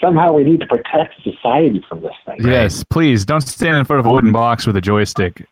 [0.00, 2.38] Somehow we need to protect society from this thing.
[2.44, 5.46] Yes, please don't stand in front of a wooden box with a joystick.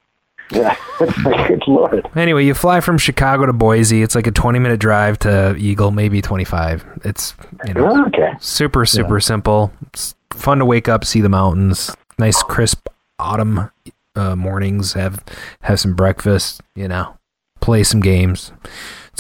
[0.50, 0.74] Yeah.
[0.98, 2.08] Good lord.
[2.16, 4.02] Anyway, you fly from Chicago to Boise.
[4.02, 6.84] It's like a 20 minute drive to Eagle, maybe 25.
[7.04, 7.34] It's,
[7.66, 8.32] you know, Okay.
[8.40, 9.72] super, super simple.
[9.88, 11.94] It's fun to wake up, see the mountains.
[12.18, 13.70] Nice, crisp autumn
[14.16, 14.94] uh, mornings.
[14.94, 15.22] Have
[15.62, 17.16] have some breakfast, you know,
[17.60, 18.52] play some games.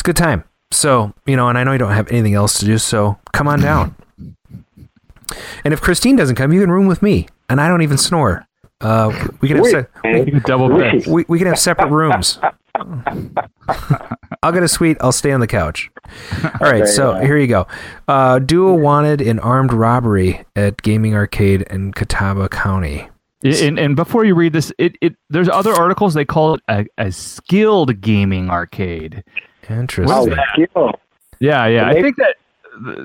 [0.00, 0.44] It's a good time.
[0.70, 3.46] So, you know, and I know you don't have anything else to do, so come
[3.46, 3.94] on down.
[5.62, 7.28] And if Christine doesn't come, you can room with me.
[7.50, 8.48] And I don't even snore.
[8.80, 10.26] Uh, we can have se- man.
[10.26, 11.00] You double Richie.
[11.00, 11.06] bed.
[11.06, 12.38] we, we can have separate rooms.
[14.42, 14.96] I'll get a suite.
[15.02, 15.90] I'll stay on the couch.
[16.44, 17.66] All right, so here you go.
[18.08, 23.06] Uh, duo wanted in armed robbery at gaming arcade in Catawba County.
[23.44, 26.86] And, and before you read this, it, it there's other articles they call it a,
[26.96, 29.24] a skilled gaming arcade.
[29.68, 30.16] Interesting.
[30.16, 30.92] Oh, skill.
[31.40, 31.88] Yeah, yeah.
[31.88, 32.36] I They- think that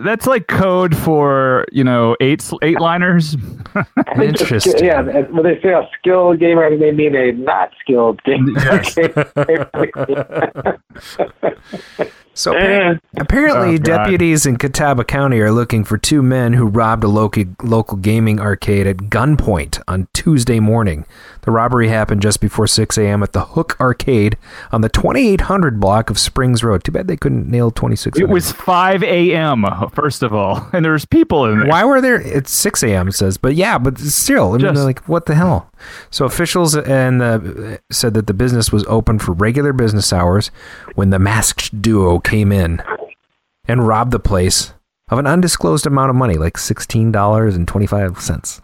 [0.05, 3.35] that's like code for you know eight eight liners.
[3.75, 3.83] I
[4.15, 4.85] think the skill- Interesting.
[4.85, 8.53] yeah, when they say a skilled gamer, they mean a not skilled gamer.
[12.37, 12.95] So Eh.
[13.17, 17.45] apparently, Oh, deputies in Catawba County are looking for two men who robbed a local
[17.63, 21.05] local gaming arcade at gunpoint on Tuesday morning.
[21.43, 23.21] The robbery happened just before 6 a.m.
[23.23, 24.35] at the Hook Arcade
[24.71, 26.83] on the 2800 block of Springs Road.
[26.83, 28.19] Too bad they couldn't nail 26.
[28.19, 29.63] It was 5 a.m.
[29.93, 31.67] First of all, and there's people in there.
[31.69, 32.19] Why were there?
[32.19, 33.07] It's 6 a.m.
[33.07, 35.69] It says, but yeah, but still, I mean, Just- they're like, what the hell?
[36.09, 40.49] So officials and uh, said that the business was open for regular business hours
[40.95, 42.83] when the masked duo came in
[43.67, 44.73] and robbed the place
[45.09, 48.61] of an undisclosed amount of money, like sixteen dollars and twenty five cents.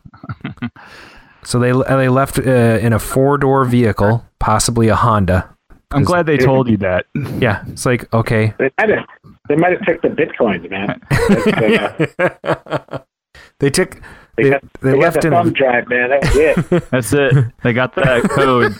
[1.43, 2.41] so they they left uh,
[2.81, 5.55] in a four door vehicle, possibly a Honda.
[5.93, 7.05] I'm glad they told you that.
[7.39, 9.05] Yeah, it's like okay, They might have,
[9.49, 11.01] they might have took the bitcoins, man.
[12.31, 12.99] Uh,
[13.59, 14.01] they took
[14.37, 16.09] they they, got, they they got left the in thumb a, drive, man.
[16.09, 16.89] That was it.
[16.89, 17.45] That's it.
[17.63, 18.75] They got that code.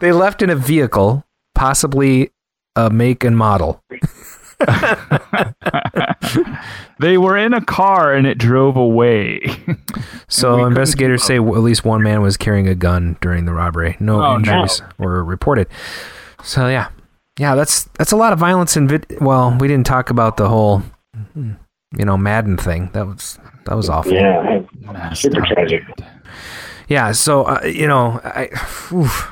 [0.00, 2.30] they left in a vehicle, possibly
[2.76, 3.82] a make and model.
[7.00, 9.40] they were in a car and it drove away.
[10.28, 13.98] So investigators say at least one man was carrying a gun during the robbery.
[14.00, 14.36] No Oh, no.
[14.38, 15.68] injuries were reported.
[16.42, 16.88] So yeah,
[17.38, 19.04] yeah, that's that's a lot of violence in vid.
[19.20, 20.82] Well, we didn't talk about the whole,
[21.36, 21.54] you
[22.06, 22.88] know, Madden thing.
[22.94, 24.14] That was that was awful.
[24.14, 25.82] Yeah, super tragic.
[26.88, 28.48] Yeah, so uh, you know, I,
[28.92, 29.30] oof.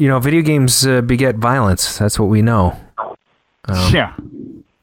[0.00, 1.98] You know, video games uh, beget violence.
[1.98, 2.74] That's what we know.
[3.68, 4.14] Um, yeah.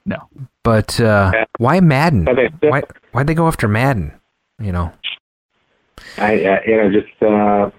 [0.05, 0.17] No.
[0.63, 2.25] But uh, why Madden?
[2.25, 4.13] But they still- Why why'd they go after Madden?
[4.59, 4.91] You know.
[6.17, 7.71] I, uh, you know, just uh,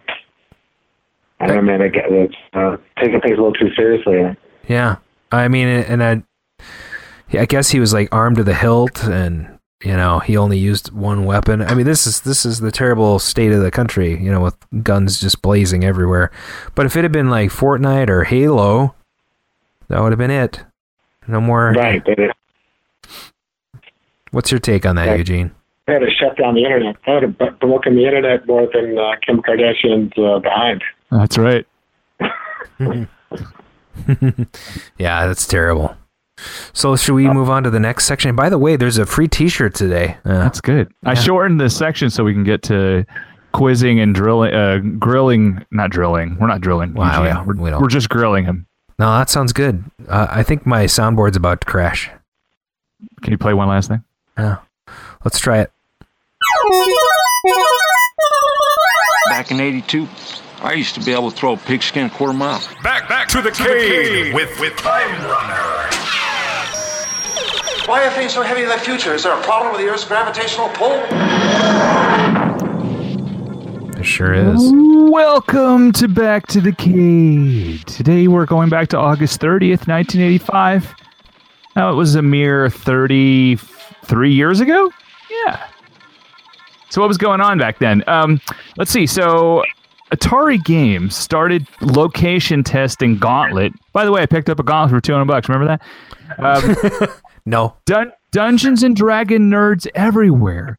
[1.40, 1.82] I don't know, man.
[1.82, 4.36] I get it's uh, taking things a little too seriously.
[4.66, 4.96] Yeah,
[5.30, 6.22] I mean, and I,
[7.32, 10.90] I guess he was like armed to the hilt, and you know, he only used
[10.92, 11.62] one weapon.
[11.62, 14.56] I mean, this is this is the terrible state of the country, you know, with
[14.82, 16.30] guns just blazing everywhere.
[16.74, 18.94] But if it had been like Fortnite or Halo,
[19.88, 20.64] that would have been it.
[21.28, 21.72] No more.
[21.72, 22.02] Right.
[24.30, 25.18] What's your take on that, Right.
[25.18, 25.52] Eugene?
[25.86, 26.96] they had to shut down the internet.
[27.06, 30.82] They had to b- broken the internet more than uh, Kim Kardashian's uh, behind.
[31.10, 31.66] That's right.
[34.98, 35.96] yeah, that's terrible.
[36.72, 38.34] So should we move on to the next section?
[38.36, 40.16] By the way, there's a free T-shirt today.
[40.24, 40.92] Uh, That's good.
[41.04, 43.04] I shortened this section so we can get to
[43.52, 45.64] quizzing and drilling, uh, grilling.
[45.70, 46.36] Not drilling.
[46.38, 46.94] We're not drilling.
[46.94, 47.24] Wow, Eugene.
[47.26, 47.80] yeah, we're, we don't.
[47.82, 48.66] we're just grilling him.
[48.98, 49.82] no, that sounds good.
[50.08, 52.10] Uh, I think my soundboard's about to crash.
[53.22, 54.02] Can you play one last thing?
[54.36, 54.58] Yeah,
[55.24, 55.72] let's try it.
[59.26, 60.08] Back in 82,
[60.62, 62.60] I used to be able to throw a pigskin a quarter mile.
[62.82, 65.10] Back, back to the cave with, with Time
[67.88, 69.14] Why are things so heavy in the future?
[69.14, 70.92] Is there a problem with the Earth's gravitational pull?
[73.98, 74.60] It sure is.
[75.10, 77.82] Welcome to Back to the Cave.
[77.86, 80.94] Today we're going back to August 30th, 1985.
[81.76, 84.92] Now it was a mere 33 years ago?
[85.30, 85.66] Yeah.
[86.90, 88.04] So what was going on back then?
[88.06, 88.38] Um,
[88.76, 89.06] let's see.
[89.06, 89.64] So
[90.12, 93.72] Atari Games started location testing Gauntlet.
[93.94, 95.48] By the way, I picked up a Gauntlet for 200 bucks.
[95.48, 95.82] Remember that?
[96.38, 97.08] Um,
[97.48, 97.76] No.
[97.86, 100.78] Dun- Dungeons and Dragon nerds everywhere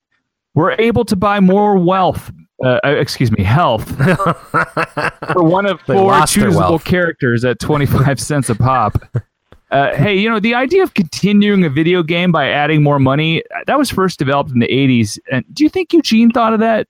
[0.53, 2.31] were able to buy more wealth.
[2.63, 3.87] Uh, uh, excuse me, health
[5.33, 8.97] for one of four lost choosable characters at 25 cents a pop.
[9.71, 13.43] Uh, hey, you know, the idea of continuing a video game by adding more money,
[13.55, 15.19] uh, that was first developed in the 80s.
[15.31, 16.87] And do you think Eugene thought of that?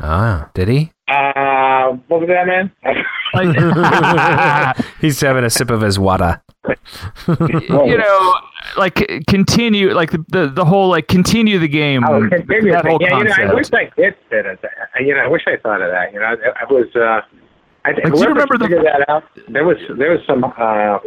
[0.00, 0.90] Ah, did he?
[1.06, 2.72] Uh, what was that, man?
[5.00, 6.42] He's having a sip of his water.
[7.28, 8.34] you know,
[8.76, 8.94] like
[9.28, 12.04] continue, like the, the, the whole, like continue the game.
[12.06, 13.66] Oh, okay, maybe that whole yeah, you know, I wish.
[13.72, 14.60] I did fit it.
[14.94, 16.12] I- You know, I wish I thought of that.
[16.12, 16.86] You know, I, I was.
[16.94, 17.22] Uh,
[17.84, 19.24] I Like, do you remember the- that out?
[19.48, 20.98] There was there was some uh,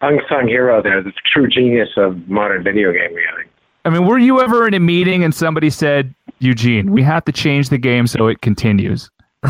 [0.00, 1.02] unsung hero there.
[1.02, 3.48] The true genius of modern video game gaming.
[3.84, 7.32] I mean, were you ever in a meeting and somebody said, Eugene, we have to
[7.32, 9.10] change the game so it continues?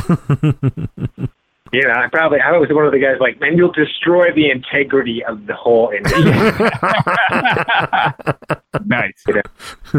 [1.72, 4.50] You know, I probably I was one of the guys like, man, you'll destroy the
[4.50, 6.24] integrity of the whole industry.
[8.86, 9.22] nice.
[9.26, 9.42] You know?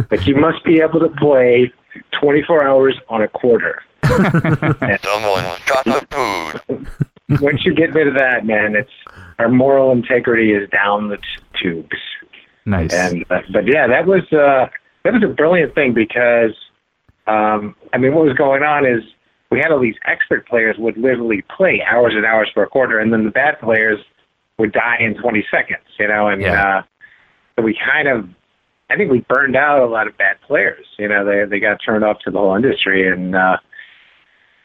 [0.10, 1.72] Like you must be able to play
[2.20, 3.84] 24 hours on a quarter.
[4.04, 6.88] Someone got the food.
[7.42, 8.90] once you get rid of that, man, it's
[9.38, 11.24] our moral integrity is down the t-
[11.62, 11.98] tubes.
[12.66, 12.94] Nice.
[12.94, 14.68] And uh, but yeah, that was uh,
[15.04, 16.56] that was a brilliant thing because
[17.28, 19.04] um, I mean, what was going on is
[19.52, 23.00] we had all these expert players would literally play hours and hours for a quarter,
[23.00, 24.00] and then the bad players
[24.58, 25.82] would die in 20 seconds.
[26.00, 26.78] You know, and Yeah.
[26.78, 26.82] uh,
[27.56, 28.28] so we kind of
[28.92, 30.86] I think we burned out a lot of bad players.
[30.98, 33.58] You know, they they got turned off to the whole industry, and uh,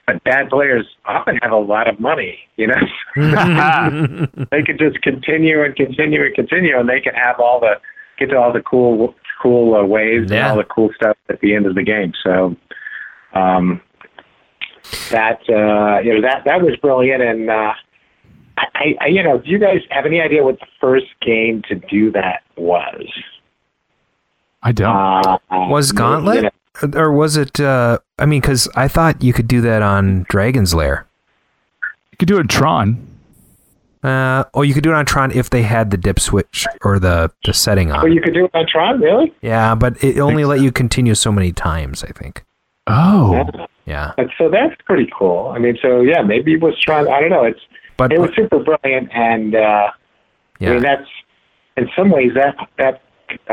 [0.06, 2.38] but bad players often have a lot of money.
[2.56, 2.80] You know,
[4.50, 7.74] they could just continue and continue and continue, and they can have all the
[8.18, 10.38] get to all the cool cool uh, waves Yeah.
[10.38, 12.12] and all the cool stuff at the end of the game.
[12.22, 12.56] So.
[13.34, 13.80] Um,
[15.10, 17.72] that uh, you know that that was brilliant, and uh,
[18.56, 21.74] I, I you know, do you guys have any idea what the first game to
[21.74, 23.06] do that was?
[24.62, 24.94] I don't.
[24.94, 26.52] Uh, Was Gauntlet?
[26.94, 30.74] Or was it, uh, I mean, because I thought you could do that on Dragon's
[30.74, 31.06] Lair.
[32.10, 33.06] You could do it in Tron.
[34.02, 36.98] Uh, oh, you could do it on Tron if they had the dip switch or
[36.98, 38.02] the, the setting on.
[38.02, 39.32] Well, you could do it on Tron, really?
[39.40, 42.44] Yeah, but it only let you continue so many times, I think.
[42.86, 43.32] Oh.
[43.34, 43.66] Yeah.
[44.18, 45.52] And so that's pretty cool.
[45.54, 47.08] I mean, so yeah, maybe it was Tron.
[47.08, 47.44] I don't know.
[47.44, 47.60] It's
[47.96, 49.90] but it was super brilliant, and uh,
[50.60, 51.08] I mean that's
[51.76, 53.02] in some ways that that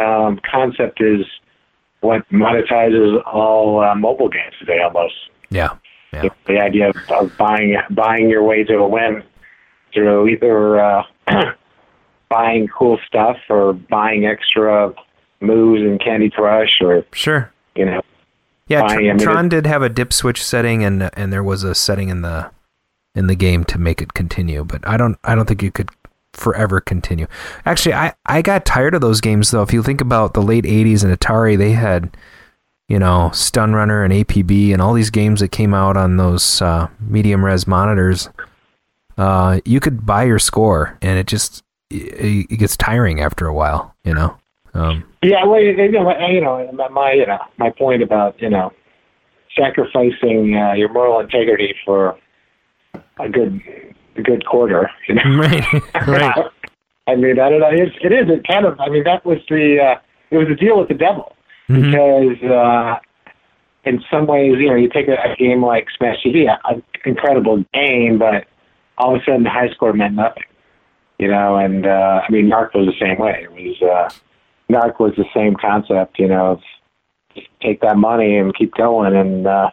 [0.01, 1.25] um, concept is
[2.01, 5.13] what monetizes all uh, mobile games today, almost.
[6.11, 6.23] Yeah.
[6.23, 9.23] The, the idea of, of buying buying your way to a win
[9.93, 11.03] through either uh,
[12.29, 14.93] buying cool stuff or buying extra
[15.39, 17.51] moves in Candy Crush or Sure.
[17.75, 18.01] you know
[18.71, 21.43] Yeah, buying, Tr- I mean, Tron did have a dip switch setting, and and there
[21.43, 22.49] was a setting in the
[23.13, 24.63] in the game to make it continue.
[24.63, 25.89] But I don't I don't think you could
[26.33, 27.27] forever continue.
[27.65, 29.61] Actually, I I got tired of those games though.
[29.61, 32.15] If you think about the late '80s and Atari, they had
[32.87, 36.61] you know Stun Runner and APB and all these games that came out on those
[36.61, 38.29] uh, medium res monitors.
[39.17, 43.53] Uh, you could buy your score, and it just it, it gets tiring after a
[43.53, 43.95] while.
[44.03, 44.37] You know.
[44.73, 48.41] Um, Yeah, well, you know, my- you know, my- my, you know, my point about
[48.41, 48.71] you know,
[49.57, 52.17] sacrificing uh, your moral integrity for
[53.19, 53.61] a good,
[54.17, 54.89] a good quarter.
[55.07, 55.23] You know?
[55.37, 56.45] Right, right.
[57.07, 57.69] I mean, I don't know.
[57.71, 58.29] It's, it is.
[58.29, 58.79] It kind of.
[58.79, 59.79] I mean, that was the.
[59.81, 61.35] Uh, it was a deal with the devil
[61.69, 61.91] Mm-hmm.
[61.91, 62.99] because uh,
[63.85, 67.63] in some ways, you know, you take a, a game like Smash TV, an incredible
[67.73, 68.45] game, but
[68.97, 70.43] all of a sudden the high score meant nothing.
[71.17, 73.43] You know, and uh, I mean, Narc was the same way.
[73.47, 74.09] It was uh,
[74.71, 76.19] Narc was the same concept.
[76.19, 76.61] You know, of
[77.61, 79.71] take that money and keep going, and uh,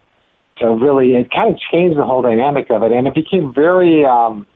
[0.60, 4.04] so really, it kind of changed the whole dynamic of it, and it became very.
[4.04, 4.46] Um,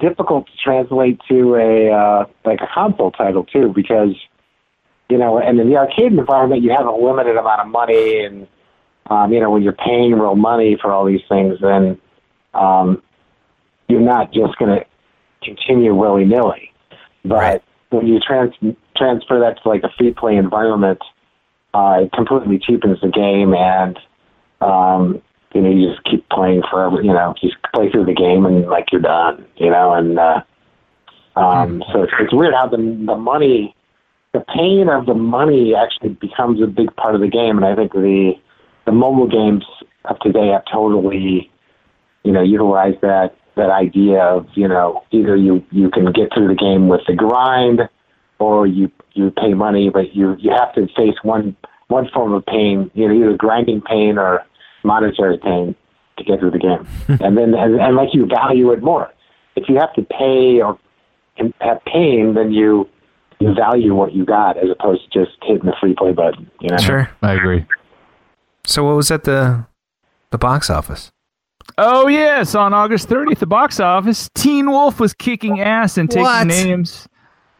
[0.00, 4.14] difficult to translate to a uh, like a console title too, because
[5.08, 8.46] you know, and in the arcade environment, you have a limited amount of money, and
[9.10, 11.98] um, you know, when you're paying real money for all these things, then
[12.54, 13.02] um,
[13.88, 14.84] you're not just going to
[15.42, 16.72] continue willy nilly.
[17.24, 18.54] But when you trans-
[18.98, 21.00] transfer that to like a free play environment,
[21.74, 23.98] uh, it completely cheapens the game, and
[24.60, 25.22] um,
[25.54, 27.00] you know, you just keep playing forever.
[27.02, 29.46] You know, just play through the game and like you're done.
[29.56, 30.42] You know, and uh,
[31.36, 33.74] um, so it's, it's weird how the the money,
[34.32, 37.74] the pain of the money actually becomes a big part of the game, and I
[37.74, 38.32] think the
[38.86, 39.64] the mobile games
[40.06, 41.50] of today have totally,
[42.24, 46.48] you know, utilized that that idea of you know either you you can get through
[46.48, 47.88] the game with the grind,
[48.38, 51.56] or you you pay money, but you you have to face one
[51.88, 54.44] one form of pain, you know, either grinding pain or
[54.84, 55.74] monetary pain
[56.18, 56.86] to get through the game,
[57.20, 59.10] and then and, and like you value it more.
[59.56, 60.78] If you have to pay or
[61.60, 62.88] have pain, then you
[63.40, 66.50] you value what you got as opposed to just hitting the free play button.
[66.60, 67.10] You know, Sure.
[67.22, 67.64] I agree.
[68.64, 69.64] So what was at the
[70.30, 71.10] the box office?
[71.76, 76.22] Oh yes, on August 30th, the box office, Teen Wolf was kicking ass and taking
[76.24, 76.46] What?
[76.46, 77.06] names.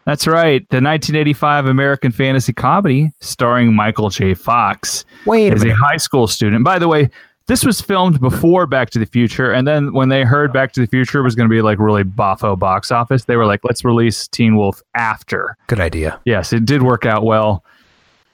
[0.08, 4.32] That's right, the 1985 American fantasy comedy starring Michael J.
[4.32, 5.78] Fox Wait a as a minute.
[5.78, 6.64] high school student.
[6.64, 7.10] By the way,
[7.46, 10.80] this was filmed before Back to the Future, and then when they heard Back to
[10.80, 13.84] the Future was going to be like really boffo box office, they were like, "Let's
[13.84, 16.18] release Teen Wolf after." Good idea.
[16.24, 17.62] Yes, it did work out well.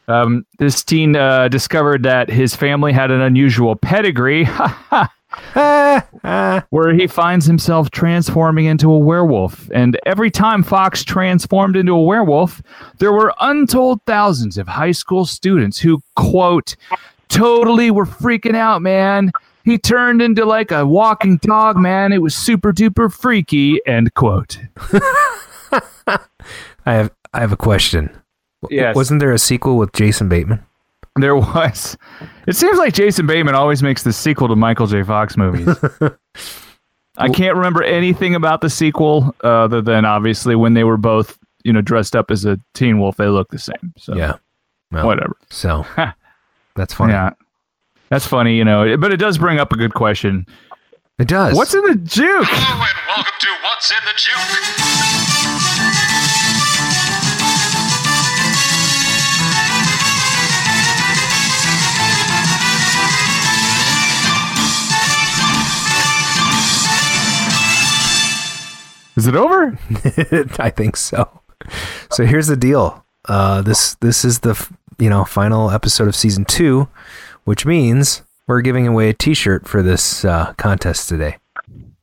[0.07, 4.45] Um, this teen uh, discovered that his family had an unusual pedigree,
[6.71, 9.71] where he finds himself transforming into a werewolf.
[9.73, 12.63] And every time Fox transformed into a werewolf,
[12.99, 16.77] there were untold thousands of high school students who, quote,
[17.29, 19.33] totally were freaking out, man.
[19.65, 22.13] He turned into like a walking dog, man.
[22.13, 24.59] It was super duper freaky, end quote.
[26.07, 26.19] I
[26.85, 28.11] have I have a question.
[28.71, 28.95] Yes.
[28.95, 30.65] Wasn't there a sequel with Jason Bateman?
[31.17, 31.97] There was.
[32.47, 35.03] It seems like Jason Bateman always makes the sequel to Michael J.
[35.03, 35.69] Fox movies.
[37.17, 41.39] I can't remember anything about the sequel uh, other than obviously when they were both,
[41.63, 43.95] you know, dressed up as a Teen Wolf, they look the same.
[43.97, 44.37] So Yeah.
[44.91, 45.37] Well, whatever.
[45.51, 45.87] So
[46.77, 47.13] that's funny.
[47.13, 47.31] Yeah,
[48.11, 48.97] that's funny, you know.
[48.97, 50.47] But it does bring up a good question.
[51.19, 51.57] It does.
[51.57, 52.51] What's in the juke?
[52.51, 55.64] Welcome to What's in the Juke.
[69.17, 69.79] Is it over?
[70.59, 71.41] I think so.
[72.11, 73.05] So here's the deal.
[73.27, 76.89] Uh, this this is the you know final episode of season two,
[77.45, 81.39] which means we're giving away a T-shirt for this uh, contest today.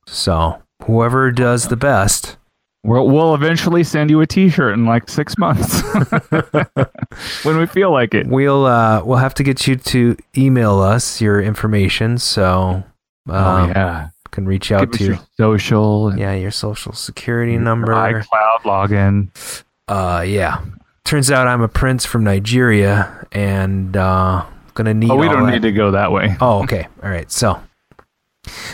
[0.07, 2.38] So whoever does the best,
[2.84, 5.82] We'll, we'll eventually send you a T-shirt in like six months
[7.43, 8.26] when we feel like it.
[8.26, 12.18] we'll uh, we'll have to get you to email us your information.
[12.18, 12.84] So
[13.30, 17.93] Oh um, yeah, can reach out to your social, yeah your social security number.
[17.93, 19.63] iCloud login.
[19.88, 20.63] Uh, yeah.
[21.03, 25.11] Turns out I'm a prince from Nigeria, and uh, gonna need.
[25.11, 25.51] Oh, we don't that.
[25.51, 26.36] need to go that way.
[26.39, 26.88] Oh, okay.
[27.03, 27.29] All right.
[27.32, 27.61] So,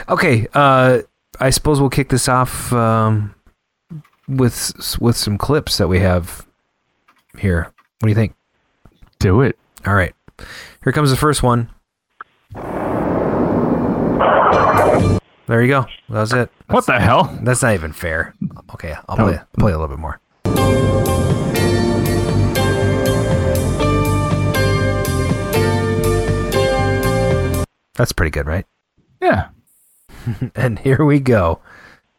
[0.07, 0.47] okay.
[0.53, 0.99] Uh,
[1.39, 3.33] I suppose we'll kick this off um,
[4.27, 6.45] with with some clips that we have
[7.39, 7.71] here.
[7.99, 8.35] What do you think?
[9.19, 9.57] Do it.
[9.85, 10.13] All right.
[10.83, 11.69] Here comes the first one.
[15.47, 15.85] There you go.
[16.09, 16.51] That was it.
[16.67, 17.33] What the hell?
[17.41, 18.35] That's not even fair.
[18.73, 20.19] Okay, I'll play play a little bit more.
[27.95, 28.65] That's pretty good, right?
[29.21, 29.49] Yeah.
[30.55, 31.61] and here we go.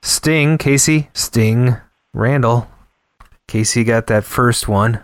[0.03, 1.77] Sting, Casey, Sting,
[2.15, 2.69] Randall.
[3.47, 5.01] Casey got that first one.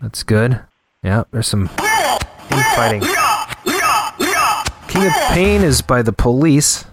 [0.00, 0.60] That's good.
[1.02, 1.68] Yeah, there's some
[2.50, 3.02] infighting.
[4.90, 6.84] King of Pain is by the police.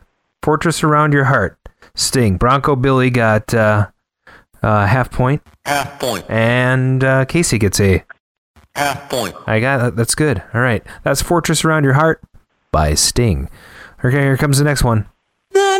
[0.43, 1.57] Fortress Around Your Heart.
[1.95, 2.37] Sting.
[2.37, 3.87] Bronco Billy got uh,
[4.61, 5.41] uh, half point.
[5.65, 6.25] Half point.
[6.29, 8.03] And uh, Casey gets a.
[8.75, 9.35] Half point.
[9.47, 9.95] I got that.
[9.95, 10.43] That's good.
[10.53, 10.85] All right.
[11.03, 12.21] That's Fortress Around Your Heart
[12.71, 13.49] by Sting.
[14.05, 15.07] Okay, here comes the next one.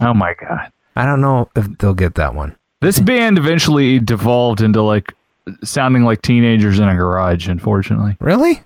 [0.00, 0.70] Oh my god.
[0.94, 2.56] I don't know if they'll get that one.
[2.80, 5.12] This band eventually devolved into like
[5.62, 7.48] sounding like teenagers in a garage.
[7.48, 8.16] Unfortunately.
[8.20, 8.62] Really?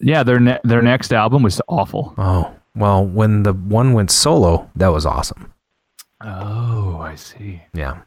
[0.00, 2.14] Yeah, their ne- their next album was awful.
[2.18, 5.52] Oh, well, when the one went solo, that was awesome.
[6.24, 7.62] Oh, I see.
[7.72, 8.02] Yeah.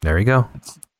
[0.00, 0.48] There you go.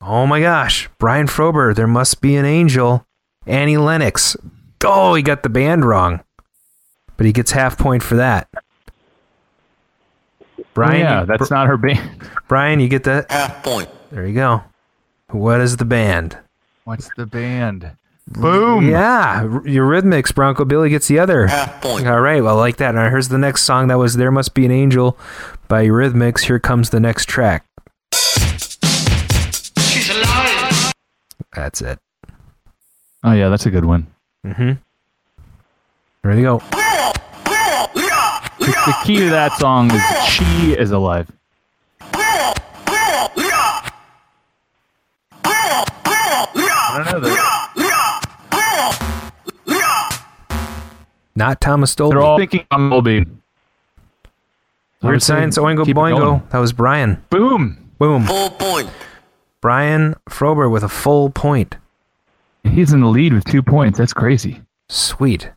[0.01, 0.89] Oh my gosh.
[0.99, 3.05] Brian Frober, There Must Be an Angel.
[3.47, 4.37] Annie Lennox.
[4.85, 6.21] Oh, he got the band wrong.
[7.23, 8.49] But he gets half point for that.
[10.75, 12.01] Brian, yeah, you- that's not her band.
[12.49, 13.31] Brian, you get that?
[13.31, 13.89] Half point.
[14.11, 14.65] There you go.
[15.31, 16.37] What is the band?
[16.83, 17.93] What's the band?
[18.27, 18.91] Boom.
[18.91, 20.35] Yeah, r- Eurythmics.
[20.35, 21.47] Bronco Billy gets the other.
[21.47, 22.09] Half point.
[22.09, 22.93] All right, well, I like that.
[22.97, 23.87] Now here's the next song.
[23.87, 25.17] That was "There Must Be an Angel"
[25.69, 26.41] by Eurythmics.
[26.47, 27.65] Here comes the next track.
[29.79, 30.93] She's alive.
[31.55, 32.01] That's it.
[33.23, 34.09] Oh yeah, that's a good one.
[34.45, 34.73] Mm-hmm.
[36.25, 36.63] There you go.
[38.63, 41.31] The, the key to that song is "She is alive."
[45.75, 47.29] I don't know.
[47.29, 47.43] They're,
[51.35, 52.15] Not Thomas Dolby.
[52.15, 53.25] they're all thinking I'm Dolby.
[55.03, 55.57] Weird Science.
[55.59, 56.19] Oingo Keep it Boingo.
[56.19, 56.43] going.
[56.51, 57.25] That was Brian.
[57.31, 57.91] Boom.
[57.99, 58.25] Boom.
[58.27, 58.91] Full point.
[59.63, 61.77] Brian Frober with a full point.
[62.65, 63.99] He's in the lead with two points.
[63.99, 64.61] That's crazy.
[64.89, 65.51] Sweet.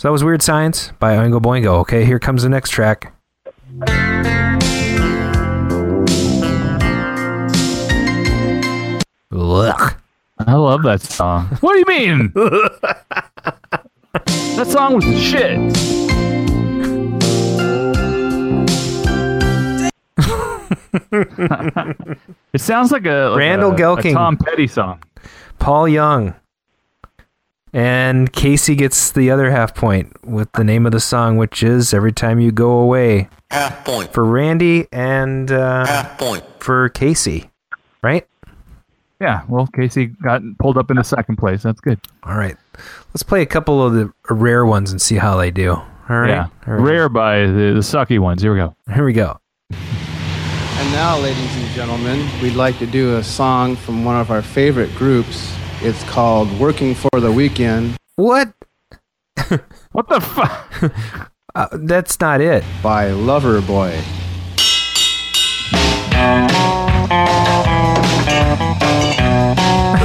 [0.00, 1.80] So that was Weird Science by Oingo Boingo.
[1.80, 3.12] Okay, here comes the next track.
[9.30, 9.94] Ugh.
[10.38, 11.48] I love that song.
[11.60, 12.32] What do you mean?
[14.56, 15.58] that song was shit.
[22.54, 24.12] it sounds like a like Randall a, Gelking.
[24.12, 25.02] a Tom Petty song.
[25.58, 26.32] Paul Young.
[27.72, 31.94] And Casey gets the other half point with the name of the song, which is
[31.94, 34.12] Every Time You Go Away Half point.
[34.12, 36.44] for Randy and uh, Half point.
[36.58, 37.48] for Casey.
[38.02, 38.26] Right?
[39.20, 41.62] Yeah, well, Casey got pulled up into second place.
[41.62, 42.00] That's good.
[42.24, 42.56] All right.
[43.10, 45.72] Let's play a couple of the rare ones and see how they do.
[45.74, 46.30] All right.
[46.30, 46.82] Yeah, All right.
[46.82, 48.42] rare by the, the sucky ones.
[48.42, 48.74] Here we go.
[48.92, 49.38] Here we go.
[49.70, 54.40] And now, ladies and gentlemen, we'd like to do a song from one of our
[54.42, 55.54] favorite groups.
[55.82, 58.52] It's called Working for the Weekend What?
[59.92, 60.92] What the fuck?
[61.52, 62.62] Uh, that's not it.
[62.80, 63.90] by Loverboy.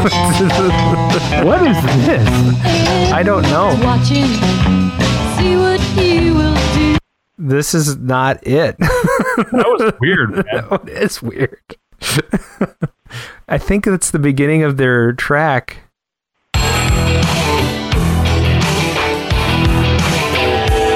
[1.45, 2.27] what is this?
[3.13, 3.77] I don't know.
[3.83, 4.25] Watching,
[5.37, 6.97] see what he will do.
[7.37, 8.75] This is not it.
[8.79, 10.31] that was weird.
[10.31, 10.45] Man.
[10.69, 11.59] That is weird.
[13.47, 15.77] I think that's the beginning of their track.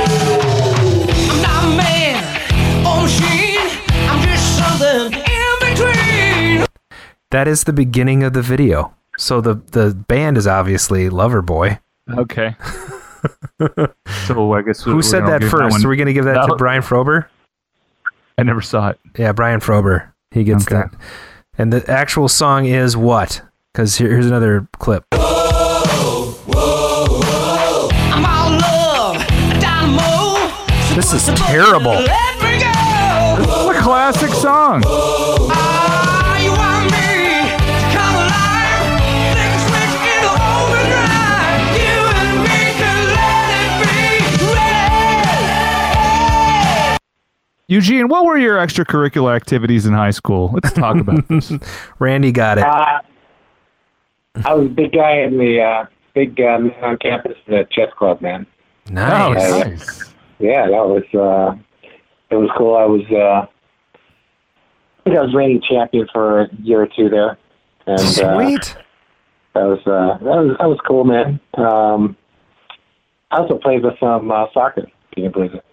[0.02, 3.60] I'm not a man or machine.
[4.10, 6.66] I'm just something in between.
[7.32, 8.94] That is the beginning of the video.
[9.18, 11.80] So the the band is obviously Loverboy.
[12.10, 12.56] Okay.
[14.28, 15.72] so I guess Who we're said that first?
[15.72, 17.26] one- Are we going to give that, That to Brian Frober?
[18.38, 19.00] I never saw it.
[19.18, 20.12] Yeah, Brian Frober.
[20.32, 20.76] He gets Okay.
[20.76, 20.92] that.
[21.60, 23.42] And the actual song is what?
[23.74, 25.04] Because here, here's another clip.
[25.12, 25.20] I'm
[28.26, 29.18] all love.
[30.96, 31.92] This is terrible.
[31.92, 32.60] Let me.
[33.44, 34.84] This is a classic song.
[47.70, 50.50] Eugene, what were your extracurricular activities in high school?
[50.52, 51.54] Let's talk about this.
[52.00, 52.64] Randy got it.
[52.64, 53.00] Uh,
[54.44, 57.90] I was a big guy in the uh, big uh, man on campus, the chess
[57.96, 58.48] club, man.
[58.90, 59.52] Nice.
[59.52, 60.14] Uh, nice.
[60.40, 61.56] Yeah, that was uh,
[62.32, 62.76] it was cool.
[62.76, 67.38] I was uh, I think I was reigning champion for a year or two there,
[67.86, 68.04] and uh,
[68.36, 68.78] Sweet.
[69.54, 71.40] that was uh, that was that was cool, man.
[71.54, 72.18] Um,
[73.30, 74.88] I also played with some uh, soccer.
[75.14, 75.64] Can you believe it?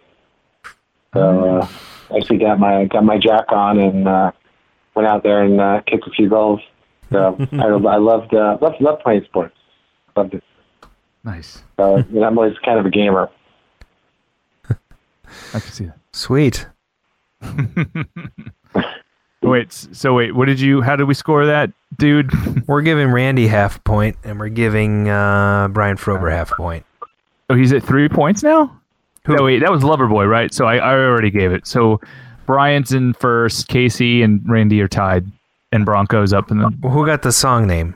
[1.17, 1.69] So uh,
[2.17, 4.33] actually got my got my jack on and uh,
[4.95, 6.61] went out there and uh, kicked a few goals.
[7.11, 9.57] So I, I loved uh, loved loved playing sports.
[10.17, 10.45] Loved it.
[11.25, 11.63] Nice.
[11.77, 13.31] So you know, I'm always kind of a gamer.
[14.71, 15.99] I can see that.
[16.13, 16.67] Sweet.
[19.43, 20.83] Wait, so wait, what did you?
[20.83, 22.33] How did we score that, dude?
[22.67, 26.85] We're giving Randy half a point, and we're giving uh, Brian Frober half a point.
[27.49, 28.81] Oh, he's at three points now.
[29.29, 30.53] No, wait, that was Loverboy, right?
[30.53, 31.67] So I, I already gave it.
[31.67, 32.01] So
[32.47, 35.27] Brian's in first, Casey and Randy are tied,
[35.73, 37.95] and Broncos up in the who got the song name?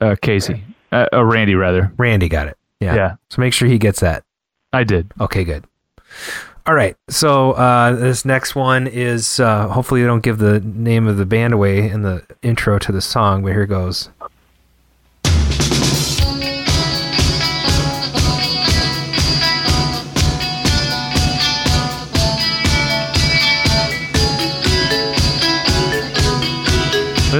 [0.00, 1.92] uh, Casey, uh, uh, Randy rather.
[1.98, 2.56] Randy got it.
[2.80, 2.94] Yeah.
[2.94, 3.14] Yeah.
[3.28, 4.24] So make sure he gets that.
[4.72, 5.12] I did.
[5.20, 5.64] Okay, good.
[6.66, 6.96] All right.
[7.08, 11.26] So uh, this next one is uh, hopefully they don't give the name of the
[11.26, 14.08] band away in the intro to the song, but here goes.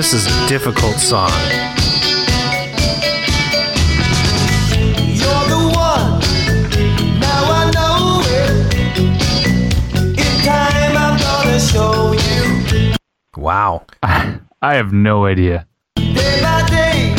[0.00, 1.28] This is a difficult song.
[5.12, 6.20] You're the one.
[7.20, 8.50] Now I know it.
[10.18, 12.94] In time, I'm gonna show you.
[13.36, 13.84] Wow.
[14.02, 15.66] I have no idea.
[15.96, 17.14] Day by day,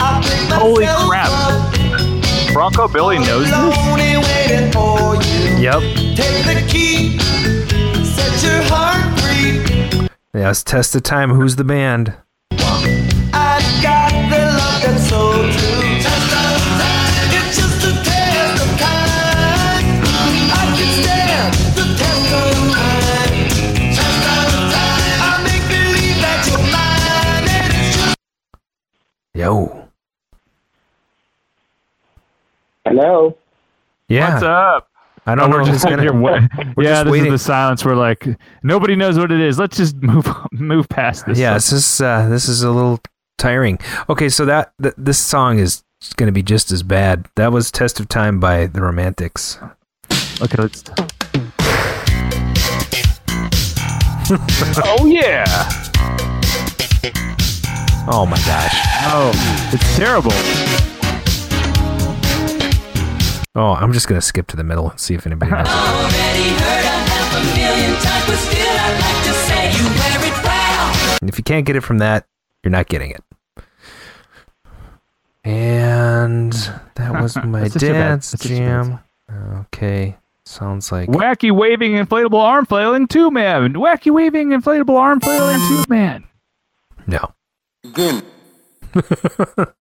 [0.00, 1.28] I pick Holy crap.
[1.30, 2.54] up.
[2.54, 3.52] Bronco Billy knows this.
[3.52, 5.58] Lonely waiting for you.
[5.62, 5.98] Yep.
[10.38, 11.30] Yeah, it's test of time.
[11.30, 12.14] Who's the band?
[12.52, 15.50] I got the love that's so true.
[17.34, 19.98] It's just a test of time.
[20.54, 23.34] I can stand the test of time.
[25.20, 28.14] I make believe that you're mine, and it's just
[29.34, 29.88] Yo.
[32.86, 33.36] Hello.
[34.06, 34.34] Yeah.
[34.34, 34.87] What's up?
[35.28, 36.40] I don't Oh, know we're just gonna- here wa-
[36.76, 37.32] we're yeah, just this waiting.
[37.34, 37.84] is the silence.
[37.84, 38.26] We're like,
[38.62, 39.58] nobody knows what it is.
[39.58, 41.38] Let's just move move past this.
[41.38, 42.98] yeah, this is uh, this is a little
[43.36, 43.78] tiring.
[44.08, 45.82] Okay, so that th- this song is
[46.16, 47.26] going to be just as bad.
[47.36, 49.58] That was "Test of Time" by the Romantics.
[50.40, 50.82] Okay, let's.
[54.84, 55.44] oh yeah!
[58.10, 58.74] Oh my gosh!
[59.04, 59.30] Oh,
[59.72, 60.32] it's terrible.
[63.54, 65.66] Oh, I'm just going to skip to the middle and see if anybody knows.
[65.66, 65.68] it.
[65.70, 70.28] already heard a half a million times, but still I'd like to say you wear
[70.28, 71.18] it well.
[71.22, 72.26] And if you can't get it from that,
[72.62, 73.22] you're not getting it.
[75.44, 76.52] And
[76.96, 78.98] that was my That's such a bad- dance that's such a bad jam.
[79.72, 83.74] Okay, sounds like Wacky waving inflatable arm flailing two man.
[83.74, 86.24] Wacky waving inflatable arm flailing two man.
[87.06, 87.32] no.
[87.84, 88.22] Again.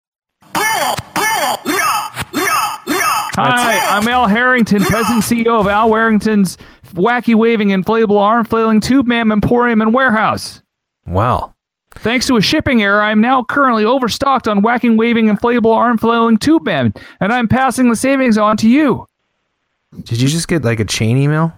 [3.38, 6.57] Hi, I'm Al Harrington, President CEO of Al Harrington's
[6.93, 10.63] Wacky Waving Inflatable Arm Flailing Tube Man Emporium and Warehouse.
[11.05, 11.53] Wow.
[11.91, 16.38] Thanks to a shipping error, I'm now currently overstocked on whacking, waving, inflatable arm flailing
[16.38, 19.05] tube man, and I'm passing the savings on to you.
[20.03, 21.53] Did you just get like a chain email?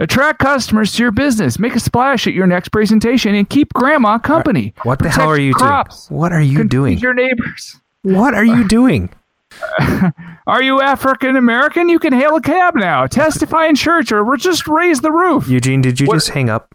[0.00, 1.58] Attract customers to your business.
[1.58, 4.74] Make a splash at your next presentation and keep grandma company.
[4.82, 6.08] What the Protect hell are you crops.
[6.08, 6.20] doing?
[6.20, 6.98] What are you doing?
[6.98, 7.80] Your neighbors.
[8.02, 9.08] What are you doing?
[10.46, 11.88] Are you African American?
[11.88, 13.06] You can hail a cab now.
[13.06, 15.48] Testify in church or we'll just raise the roof.
[15.48, 16.74] Eugene, did you just hang up?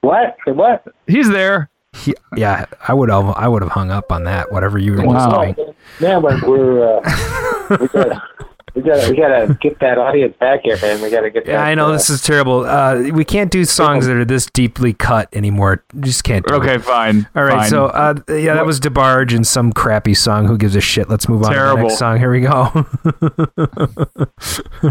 [0.00, 0.36] What?
[0.46, 0.84] What?
[1.06, 1.70] He's there.
[1.92, 3.26] He, yeah, I would have.
[3.36, 4.50] I would have hung up on that.
[4.50, 5.54] Whatever you were just doing.
[6.00, 8.22] Man, but we're uh, we gotta
[8.74, 11.00] we gotta we gotta get that audience back here, man.
[11.00, 11.46] We gotta get.
[11.46, 12.64] Yeah, that, I know uh, this is terrible.
[12.64, 15.84] Uh, we can't do songs that are this deeply cut anymore.
[16.00, 16.44] Just can't.
[16.44, 16.82] Do Okay, it.
[16.82, 17.28] fine.
[17.36, 17.60] All right.
[17.60, 17.70] fine.
[17.70, 20.46] So, uh, yeah, that was DeBarge and some crappy song.
[20.46, 21.08] Who gives a shit?
[21.08, 21.82] Let's move on to the Terrible.
[21.84, 22.18] next song.
[22.18, 22.86] Here we go.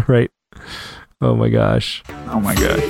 [0.08, 0.30] right.
[1.20, 2.02] Oh my gosh.
[2.28, 2.82] oh my god.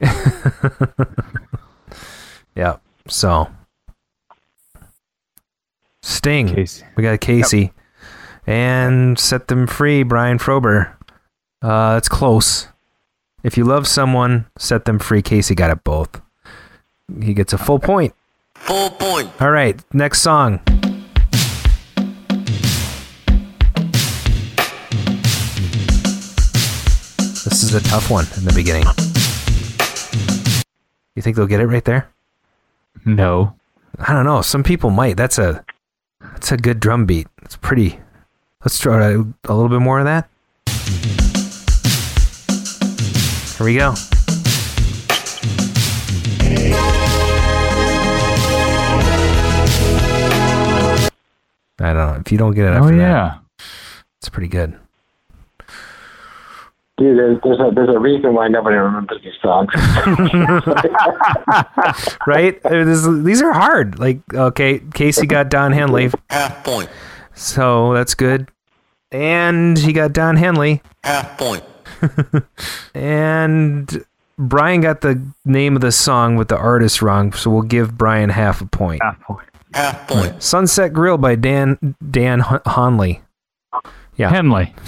[2.54, 2.78] Yeah.
[3.08, 3.50] So,
[6.02, 6.54] Sting.
[6.54, 6.84] Casey.
[6.96, 7.72] We got Casey,
[8.46, 10.02] and set them free.
[10.02, 10.94] Brian Frober.
[11.62, 12.68] Uh, that's close.
[13.42, 15.22] If you love someone, set them free.
[15.22, 16.20] Casey got it both.
[17.22, 18.14] He gets a full point.
[18.54, 19.30] Full point.
[19.40, 20.60] All right, next song.
[27.44, 28.84] This is a tough one in the beginning.
[31.16, 32.12] You think they'll get it right there?
[33.04, 33.54] No.
[33.98, 34.42] I don't know.
[34.42, 35.16] Some people might.
[35.16, 35.64] That's a
[36.20, 37.26] that's a good drum beat.
[37.42, 38.00] It's pretty.
[38.64, 40.28] Let's try a, a little bit more of that.
[43.56, 43.94] Here we go.
[51.80, 52.20] I don't know.
[52.24, 53.38] If you don't get it Oh after that, yeah.
[54.20, 54.78] it's pretty good.
[56.98, 59.68] Dude, there's, there's a there's a reason why nobody remembers these songs.
[62.26, 62.60] right?
[62.62, 63.98] This- these are hard.
[63.98, 66.88] Like, okay, Casey got Don Henley, Half point.
[67.34, 68.48] so that's good.
[69.12, 70.82] And he got Don Henley.
[71.04, 71.64] Half point.
[72.94, 74.04] And
[74.38, 78.30] Brian got the name of the song with the artist wrong, so we'll give Brian
[78.30, 79.00] half a point.
[79.02, 79.48] Half point.
[79.72, 80.42] Half point.
[80.42, 83.22] Sunset Grill by Dan Dan H- Honley.
[84.16, 84.74] Yeah, Henley.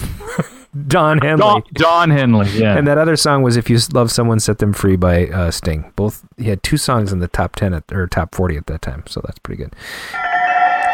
[0.87, 1.39] Don Henley.
[1.41, 2.49] Don, Don Henley.
[2.51, 2.77] Yeah.
[2.77, 5.93] And that other song was "If You Love Someone, Set Them Free" by uh, Sting.
[5.97, 8.83] Both he had two songs in the top ten at, or top forty at that
[8.83, 9.75] time, so that's pretty good.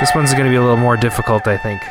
[0.01, 1.83] This one's going to be a little more difficult, I think.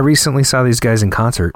[0.00, 1.52] I recently saw these guys in concert.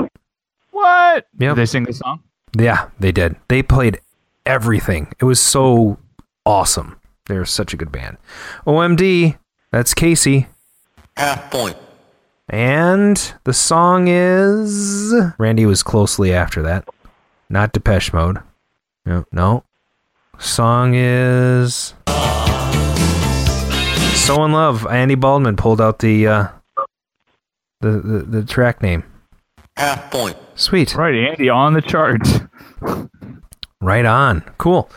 [0.70, 1.26] what?
[1.38, 1.54] Yep.
[1.54, 2.22] Did they sing the song?
[2.54, 3.36] Yeah, they did.
[3.48, 4.02] They played
[4.44, 5.10] everything.
[5.18, 5.96] It was so
[6.44, 7.00] awesome.
[7.24, 8.18] They're such a good band.
[8.66, 9.38] OMD,
[9.70, 10.48] that's Casey.
[11.16, 11.78] Half point.
[12.50, 16.86] And the song is Randy was closely after that.
[17.48, 18.40] Not Depeche Mode.
[19.06, 19.64] No, no.
[20.38, 21.94] Song is
[24.18, 24.86] So in Love.
[24.86, 26.48] Andy Baldwin pulled out the uh
[27.84, 29.04] the the, the track name.
[29.76, 30.36] Half point.
[30.54, 30.94] Sweet.
[30.94, 32.40] Right, Andy on the charts.
[33.80, 34.40] Right on.
[34.56, 34.88] Cool.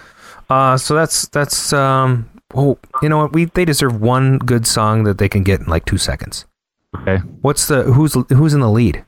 [0.50, 5.04] Uh so that's that's um oh you know what we they deserve one good song
[5.04, 6.46] that they can get in like two seconds.
[6.96, 7.18] Okay.
[7.42, 9.04] What's the who's who's in the lead?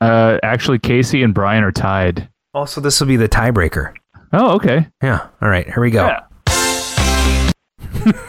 [0.00, 2.28] Uh, actually, Casey and Brian are tied.
[2.54, 3.92] Also, this will be the tiebreaker.
[4.32, 4.86] Oh, okay.
[5.02, 5.28] Yeah.
[5.42, 5.66] All right.
[5.66, 6.06] Here we go.
[6.46, 8.22] Yeah.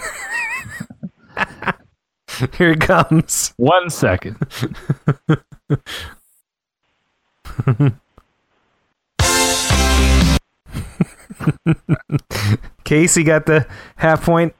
[2.58, 3.54] Here it comes.
[3.58, 4.38] One second.
[12.84, 13.68] Casey got the
[13.98, 14.54] half point,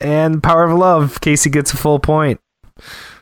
[0.00, 1.20] and Power of Love.
[1.20, 2.40] Casey gets a full point.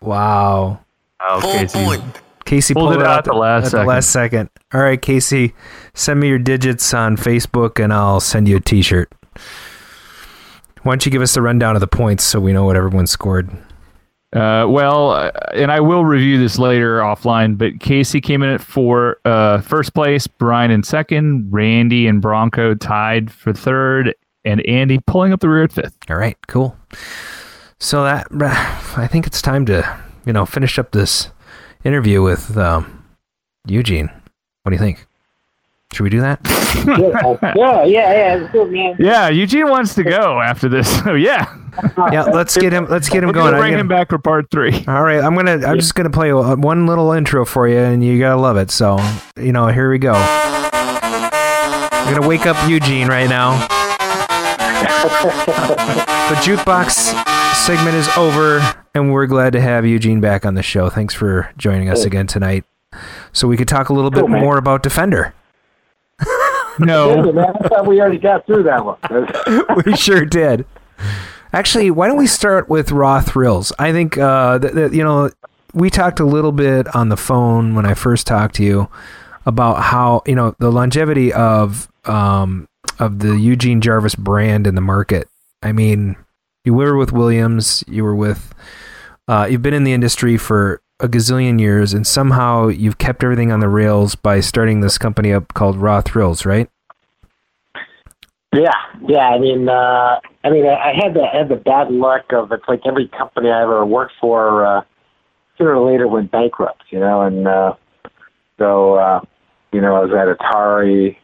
[0.00, 0.80] Wow.
[1.20, 1.84] Oh, Full Casey.
[1.84, 2.02] point.
[2.44, 3.84] Casey Pulled pulled, it out at the last at second.
[3.84, 4.50] the last second.
[4.72, 5.54] All right, Casey,
[5.94, 9.12] send me your digits on Facebook, and I'll send you a T-shirt.
[10.82, 13.06] Why don't you give us the rundown of the points so we know what everyone
[13.06, 13.50] scored?
[14.32, 18.60] Uh, well, uh, and I will review this later offline, but Casey came in at
[18.60, 24.14] four, uh, first place, Brian in second, Randy and Bronco tied for third,
[24.44, 25.96] and Andy pulling up the rear at fifth.
[26.08, 26.76] All right, cool.
[27.80, 28.28] So that
[28.96, 31.30] I think it's time to you know finish up this
[31.82, 33.04] interview with um,
[33.66, 34.10] Eugene.
[34.62, 35.06] What do you think?
[35.92, 36.38] Should we do that?
[37.56, 38.96] yeah, yeah, yeah, it's good, man.
[38.98, 40.88] Yeah, Eugene wants to go after this.
[41.04, 41.52] So yeah,
[42.12, 42.86] Yeah, let's get him.
[42.88, 43.46] Let's get him we're going.
[43.52, 44.84] gonna bring gonna- him back for part three.
[44.86, 45.66] All right, I'm gonna.
[45.66, 48.70] I'm just gonna play one little intro for you, and you gotta love it.
[48.70, 48.98] So,
[49.36, 50.12] you know, here we go.
[50.14, 53.66] I'm gonna wake up Eugene right now.
[56.30, 58.60] The jukebox segment is over,
[58.94, 60.88] and we're glad to have Eugene back on the show.
[60.88, 62.64] Thanks for joining us again tonight,
[63.32, 64.40] so we could talk a little Cool, bit man.
[64.40, 65.34] more about Defender.
[66.86, 67.30] No.
[67.40, 69.84] I thought we already got through that one.
[69.84, 70.66] we sure did.
[71.52, 73.72] Actually, why don't we start with Raw Thrills?
[73.78, 75.30] I think uh, that, that you know
[75.74, 78.88] we talked a little bit on the phone when I first talked to you
[79.46, 82.68] about how you know the longevity of um,
[82.98, 85.28] of the Eugene Jarvis brand in the market.
[85.62, 86.16] I mean,
[86.64, 88.54] you were with Williams, you were with,
[89.28, 93.50] uh, you've been in the industry for a gazillion years, and somehow you've kept everything
[93.52, 96.68] on the rails by starting this company up called Raw Thrills, right?
[98.52, 98.72] Yeah,
[99.06, 99.28] yeah.
[99.28, 102.64] I mean, uh, I mean, I had the I had the bad luck of it's
[102.66, 104.82] like every company I ever worked for uh,
[105.56, 107.74] sooner or later went bankrupt, you know, and uh,
[108.58, 109.20] so uh,
[109.72, 111.16] you know I was at Atari,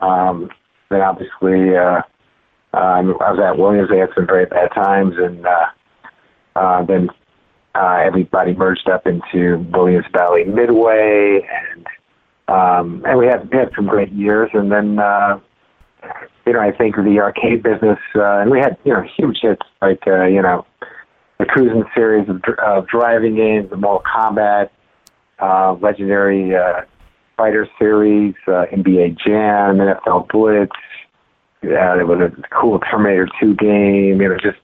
[0.00, 0.50] um,
[0.90, 2.02] then obviously uh,
[2.72, 3.88] um, I was at Williams.
[3.88, 5.66] They had some very bad times, and uh,
[6.56, 7.10] uh, then
[7.76, 11.86] uh, everybody merged up into Williams Bally Midway, and
[12.48, 14.98] um, and we had we had some great years, and then.
[14.98, 15.40] Uh,
[16.46, 19.62] you know, I think the arcade business, uh, and we had, you know, huge hits
[19.82, 20.64] like, uh, you know,
[21.38, 24.70] the Cruis'n series of, of driving games, the Mortal Kombat,
[25.40, 26.82] uh, legendary uh,
[27.36, 30.72] fighter series, uh, NBA Jam, NFL Blitz.
[31.62, 34.58] Yeah, there was a cool Terminator 2 game, you know, just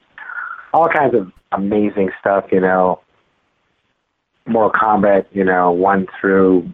[0.72, 3.00] all kinds of amazing stuff, you know.
[4.46, 6.68] Mortal Kombat, you know, one through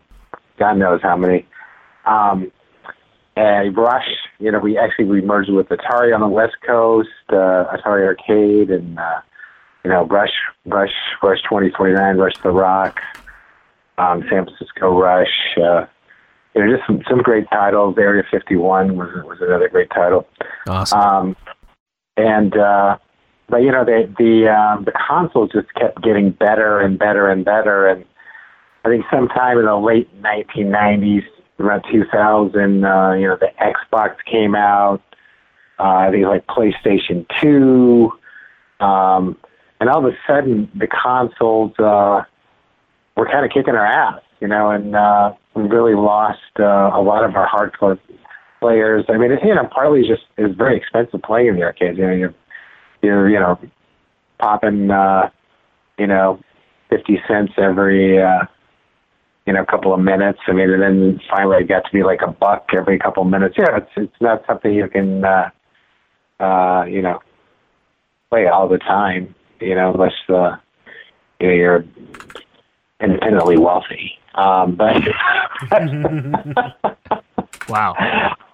[0.58, 1.46] God knows how many.
[2.06, 2.50] Um,
[3.36, 7.64] and Rush, you know, we actually we merged with Atari on the West Coast, uh,
[7.76, 9.20] Atari Arcade, and uh,
[9.84, 10.32] you know, Rush,
[10.66, 10.92] Rush,
[11.22, 12.98] Rush 2049, Rush the Rock,
[13.96, 15.56] um, San Francisco Rush.
[15.56, 15.86] Uh,
[16.54, 17.96] you know, just some, some great titles.
[17.96, 20.26] Area 51 was was another great title.
[20.66, 20.98] Awesome.
[20.98, 21.36] Um,
[22.16, 22.98] and uh,
[23.48, 27.44] but you know, the the um, the consoles just kept getting better and better and
[27.44, 28.04] better, and
[28.84, 31.24] I think sometime in the late 1990s,
[31.58, 35.02] around 2000, uh, you know, the Xbox came out.
[35.78, 38.10] Uh, I think like PlayStation 2,
[38.84, 39.36] um,
[39.80, 42.22] and all of a sudden the consoles uh,
[43.16, 47.00] were kind of kicking our ass, you know, and uh, we really lost uh, a
[47.00, 47.98] lot of our hardcore
[48.60, 49.04] players.
[49.08, 51.98] I mean, it, you know, partly just it's very expensive playing in the arcades.
[51.98, 52.34] You know, you're
[53.02, 53.58] you're you know
[54.38, 55.30] popping uh,
[55.98, 56.40] you know
[56.90, 58.44] fifty cents every uh,
[59.46, 60.38] you know couple of minutes.
[60.46, 63.28] I mean, and then finally it got to be like a buck every couple of
[63.28, 63.56] minutes.
[63.58, 65.50] Yeah, it's it's not something you can uh,
[66.40, 67.20] uh, you know
[68.30, 69.34] play all the time.
[69.60, 70.56] You know, unless uh,
[71.40, 71.84] you know you're
[73.00, 74.18] independently wealthy.
[74.34, 75.02] Um, but
[77.68, 77.94] wow.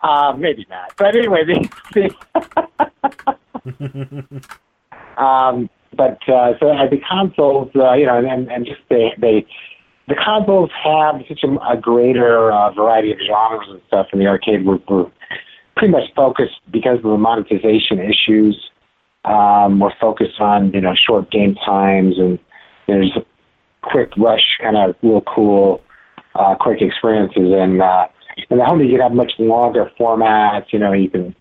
[0.03, 0.93] uh, maybe not.
[0.97, 3.37] But anyway, the, the
[5.17, 9.47] um, but uh, so the consoles, uh, you know, and, and just they they
[10.09, 14.27] the consoles have such a, a greater uh, variety of genres and stuff in the
[14.27, 14.67] arcade.
[14.67, 15.11] We're, we're
[15.77, 18.71] pretty much focused because of the monetization issues.
[19.25, 22.39] Um, we're focused on you know short game times and
[22.87, 23.11] there's
[23.83, 25.83] quick rush kind of real cool
[26.35, 28.07] uh, quick experiences and uh,
[28.51, 30.73] and the home you can have much longer formats.
[30.73, 31.35] You know, you can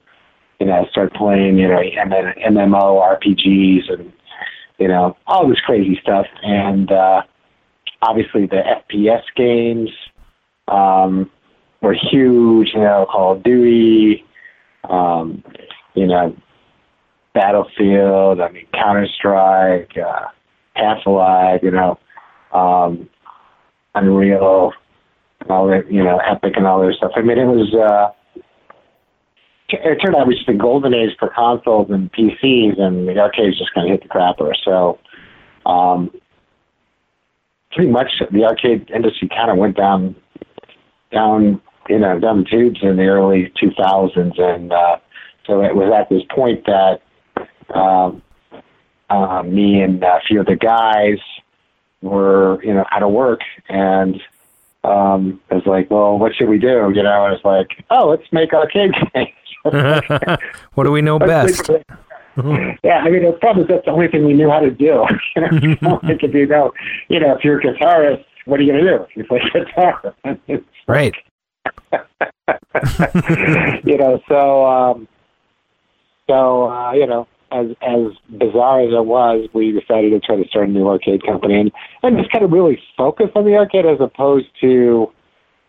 [0.60, 4.12] you know start playing you know MMO RPGs and
[4.80, 6.91] you know all this crazy stuff and.
[6.91, 7.22] uh
[8.04, 9.89] obviously the FPS games
[10.68, 11.30] um,
[11.82, 12.70] were huge.
[12.74, 14.24] You know, Call of Duty,
[14.89, 15.43] um,
[15.95, 16.36] you know,
[17.34, 18.41] Battlefield.
[18.41, 20.28] I mean, Counter Strike, uh,
[20.76, 21.62] Half Life.
[21.64, 21.99] You know,
[22.51, 23.10] um,
[23.95, 24.74] Unreal,
[25.49, 25.91] all that.
[25.91, 27.12] You know, Epic and all that stuff.
[27.16, 27.74] I mean, it was.
[27.74, 28.12] Uh,
[29.74, 33.58] it turned out it was a golden age for consoles and PCs, and the arcades
[33.58, 34.54] just kind of hit the crapper.
[34.64, 35.00] So,
[35.66, 36.12] um,
[37.72, 40.16] pretty much the arcade industry kind of went down,
[41.12, 44.98] down, you know, down the tubes in the early 2000s, and uh,
[45.46, 47.02] so it was at this point that
[47.74, 48.12] uh,
[49.44, 51.20] me and a few other guys
[52.02, 54.22] were, you know, out of work, and
[54.84, 56.92] um, it was like, well, what should we do?
[56.94, 59.30] You know, and it's like, oh, let's make arcade games.
[60.74, 61.70] what do we know best?
[62.84, 65.05] yeah, I mean, the problem is that's the only thing we knew how to do.
[65.36, 66.72] you know, if you know,
[67.09, 69.05] you know, if you're a guitarist, what are you going to do?
[69.16, 70.16] You play guitar,
[70.88, 71.14] Right.
[73.86, 74.20] you know.
[74.28, 75.07] So, um,
[76.30, 80.47] so uh, you know, as as bizarre as it was, we decided to try to
[80.49, 83.86] start a new arcade company and and just kind of really focus on the arcade
[83.86, 85.11] as opposed to,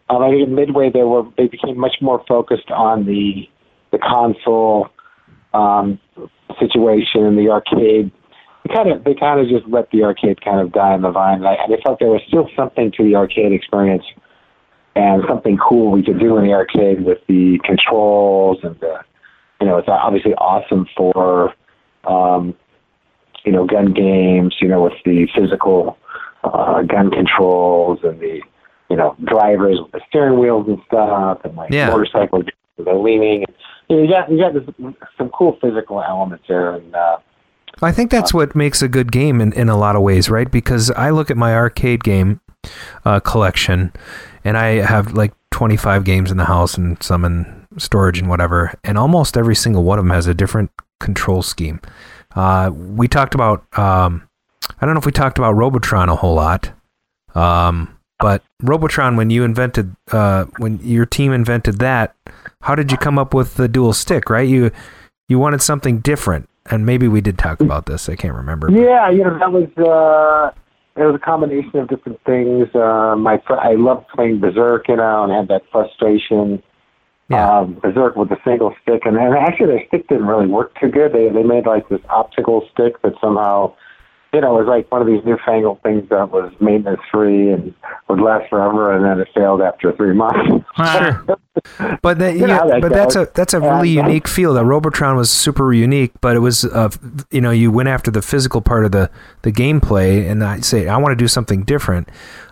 [0.09, 3.49] Um, I think Midway they were they became much more focused on the
[3.95, 4.88] the console
[5.55, 5.99] um,
[6.59, 8.11] situation and the arcade.
[8.66, 11.11] They kind of they kind of just let the arcade kind of die on the
[11.11, 11.36] vine.
[11.38, 14.05] And I, and I felt there was still something to the arcade experience
[14.97, 19.01] and something cool we could do in the arcade with the controls and the
[19.61, 21.55] you know it's obviously awesome for
[22.05, 22.55] um,
[23.45, 24.57] you know gun games.
[24.61, 25.97] You know with the physical
[26.42, 28.40] uh, gun controls and the
[28.90, 31.90] you know drivers with the steering wheels and stuff and like Yeah.
[31.90, 33.45] motorcycles with the leaning.
[33.89, 34.64] You, know, you got you got this,
[35.18, 36.95] some cool physical elements there and.
[36.95, 37.18] Uh,
[37.83, 40.49] I think that's what makes a good game in, in a lot of ways, right?
[40.49, 42.41] Because I look at my arcade game
[43.05, 43.93] uh, collection,
[44.45, 48.75] and I have like 25 games in the house and some in storage and whatever,
[48.85, 50.70] and almost every single one of them has a different
[51.01, 51.81] control scheme.
[52.35, 54.29] Uh, we talked about, um,
[54.81, 56.72] I don't know if we talked about Robotron a whole lot,
[57.35, 62.15] um, but Robotron, when you invented, uh, when your team invented that,
[62.62, 64.31] how did you come up with the dual stick?
[64.31, 64.71] Right, you
[65.29, 68.09] you wanted something different, and maybe we did talk about this.
[68.09, 68.71] I can't remember.
[68.71, 70.57] Yeah, you know that was uh,
[70.97, 72.69] it was a combination of different things.
[72.75, 76.62] Uh, my fr- I loved playing Berserk, you know, and had that frustration.
[77.29, 77.61] Yeah.
[77.61, 80.89] Um, Berserk with the single stick, and, and actually their stick didn't really work too
[80.89, 81.12] good.
[81.12, 83.75] They they made like this optical stick that somehow,
[84.35, 87.72] you know, it was like one of these newfangled things that was maintenance free and
[88.09, 90.64] would last forever, and then it failed after three months.
[92.03, 94.55] But that, You know yeah, that but that's a that's a really And- unique feel.
[94.55, 96.91] That Robotron was super unique, but it was uh,
[97.30, 99.09] you know you went after the physical part of the
[99.43, 102.09] the gameplay, and I say I want to do something different.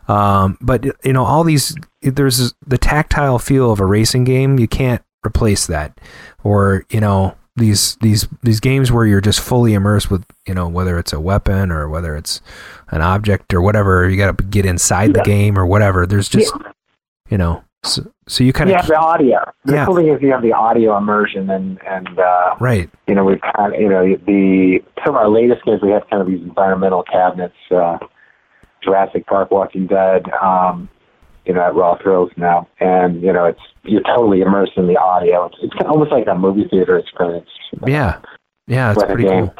[0.06, 4.58] Um, but you know all these there's the tactile feel of a racing game.
[4.60, 6.00] You can't replace that,
[6.44, 10.68] or you know these these these games where you're just fully immersed with you know
[10.68, 12.40] whether it's a weapon or whether it's
[12.90, 14.08] an object or whatever.
[14.08, 16.06] You got to get inside the game or whatever.
[16.06, 16.52] There's just
[17.28, 19.38] you know so, so you kind of have the audio.
[19.64, 19.86] The Yeah.
[19.86, 22.88] cool thing is you have the audio immersion, and and uh, right.
[23.08, 26.08] you know we've kind of you know the some of our latest games we have
[26.08, 27.98] kind of these environmental cabinets, uh,
[28.82, 30.88] Jurassic Park, Walking Dead, um,
[31.44, 34.96] you know at Raw Thrills now, and you know it's you're totally immersed in the
[34.96, 35.46] audio.
[35.46, 37.48] It's, it's almost like a movie theater experience.
[37.86, 38.20] Yeah,
[38.66, 39.54] yeah, it's pretty cool.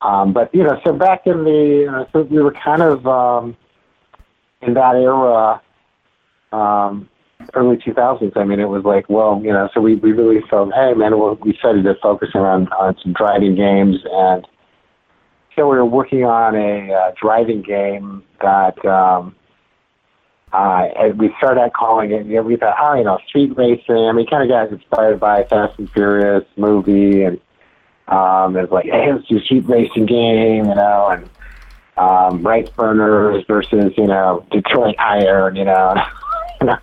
[0.00, 3.56] Um, but you know, so back in the, uh, so we were kind of um,
[4.62, 5.60] in that era,
[6.52, 7.08] um,
[7.54, 8.36] early 2000s.
[8.36, 11.18] I mean, it was like, well, you know, so we, we really felt, hey, man,
[11.18, 14.46] well, we started to focus on on some driving games, and
[15.56, 18.84] so we were working on a uh, driving game that.
[18.84, 19.34] Um,
[20.52, 23.56] uh, and we started out calling it, you know, we thought, oh, you know, street
[23.56, 23.96] racing.
[23.96, 27.38] I mean, kind of got inspired by Fast and Furious movie, and
[28.08, 31.28] um, it was like, hey, let's do a street racing game, you know, and
[31.98, 35.94] um, rice burners versus, you know, Detroit Iron, you know,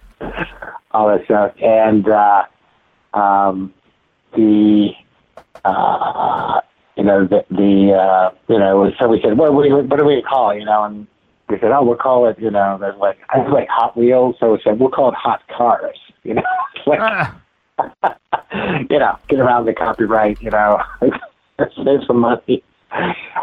[0.91, 1.53] all that stuff.
[1.61, 2.43] And uh,
[3.16, 3.74] um,
[4.36, 4.91] the,
[5.63, 6.61] uh,
[6.95, 9.99] you know, the, the uh, you know, so we said, what, what, do we, what
[9.99, 11.07] do we call you know, and
[11.49, 14.35] we said, oh, we'll call it, you know, there's like, I was like Hot Wheels,
[14.39, 16.43] so we said, we'll call it Hot Cars, you know,
[16.87, 17.31] like,
[18.89, 20.81] you know, get around the copyright, you know,
[21.59, 22.63] save some money.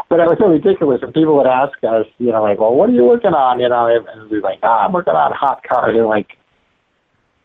[0.09, 1.01] But it was so ridiculous.
[1.03, 3.59] And people would ask us, you know, like, well, what are you working on?
[3.59, 5.93] You know, and we'd be like, ah, I'm working on hot cars.
[5.93, 6.37] They're like,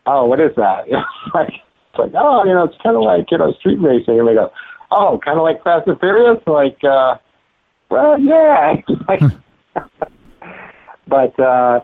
[0.07, 0.87] oh, what is that?
[0.87, 3.53] You know, it's like, it's like, oh, you know, it's kind of like, you know,
[3.59, 4.19] street racing.
[4.19, 4.51] And they go,
[4.91, 6.41] oh, kind of like Fast and Furious?
[6.47, 7.17] Like, uh,
[7.89, 8.75] well, yeah.
[9.07, 9.21] like,
[11.09, 11.81] but uh,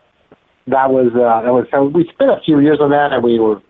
[0.67, 3.39] that was, uh, that was, so we spent a few years on that and we
[3.39, 3.61] were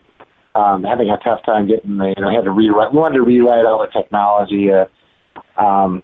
[0.55, 3.23] um, having a tough time getting the, you know, had to rewrite, we wanted to
[3.23, 4.85] rewrite all the technology, uh,
[5.61, 6.01] um,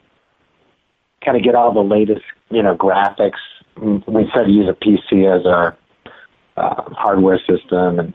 [1.24, 3.40] kind of get all the latest, you know, graphics.
[3.78, 5.78] We started to use a PC as our
[6.58, 8.14] uh, hardware system, and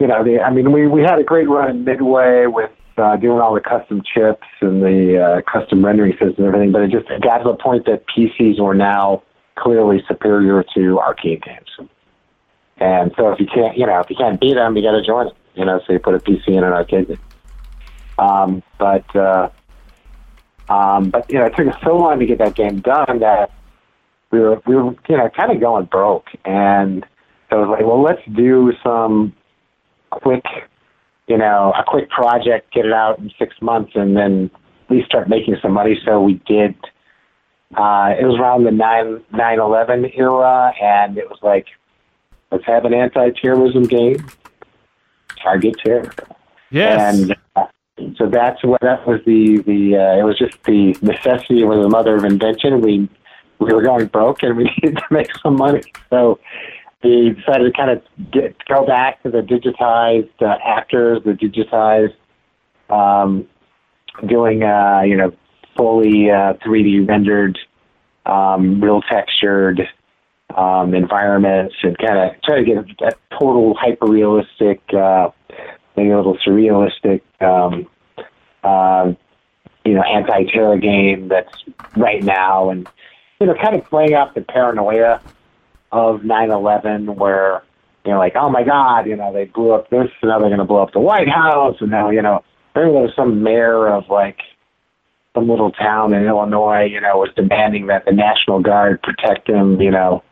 [0.00, 3.16] you know, the, I mean, we we had a great run in Midway with uh,
[3.16, 6.72] doing all the custom chips and the uh, custom rendering system and everything.
[6.72, 9.22] But it just got to the point that PCs were now
[9.56, 11.88] clearly superior to arcade games.
[12.78, 15.02] And so if you can't, you know, if you can't beat them, you got to
[15.02, 15.36] join them.
[15.54, 17.18] You know, so you put a PC in an arcade game.
[18.18, 19.48] Um, but uh,
[20.68, 23.52] um, but you know, it took us so long to get that game done that
[24.30, 27.06] we were we were you know kind of going broke, and
[27.50, 29.34] so it was like, well, let's do some
[30.10, 30.44] quick,
[31.28, 34.50] you know, a quick project, get it out in six months, and then
[34.84, 35.98] at least start making some money.
[36.04, 36.74] So we did.
[37.76, 41.66] Uh, it was around the nine nine eleven era, and it was like,
[42.52, 44.24] let's have an anti-terrorism game.
[45.42, 46.10] Target terror.
[46.70, 47.20] Yes.
[47.20, 47.66] And uh,
[48.16, 51.88] so that's what that was the the uh, it was just the necessity was the
[51.88, 52.80] mother of invention.
[52.80, 53.08] We
[53.58, 55.82] we were going broke and we needed to make some money.
[56.10, 56.38] So
[57.02, 62.14] we decided to kind of get, go back to the digitized uh, actors, the digitized,
[62.88, 63.46] um,
[64.26, 65.32] doing uh, you know
[65.76, 67.58] fully uh, 3D rendered,
[68.26, 69.88] um, real textured
[70.56, 75.30] um, environments, and kind of try to get that total hyper realistic, uh,
[75.96, 77.88] maybe a little surrealistic, um,
[78.62, 79.12] uh,
[79.84, 81.64] you know, anti-terror game that's
[81.96, 82.88] right now, and
[83.40, 85.20] you know, kind of playing up the paranoia
[85.92, 87.62] of 9/11, where
[88.04, 90.48] you know, like, oh my God, you know, they blew up this, and now they're
[90.48, 92.44] going to blow up the White House, and now, you know,
[92.74, 94.40] there was some mayor of like
[95.34, 99.80] some little town in Illinois, you know, was demanding that the National Guard protect him,
[99.80, 100.22] you know,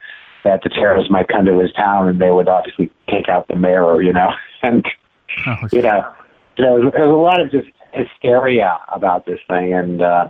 [0.44, 3.56] that the terrorists might come to his town and they would obviously take out the
[3.56, 4.30] mayor, you know,
[4.62, 4.86] and
[5.72, 6.12] you know,
[6.56, 10.28] you know, there's a lot of just hysteria about this thing, and uh,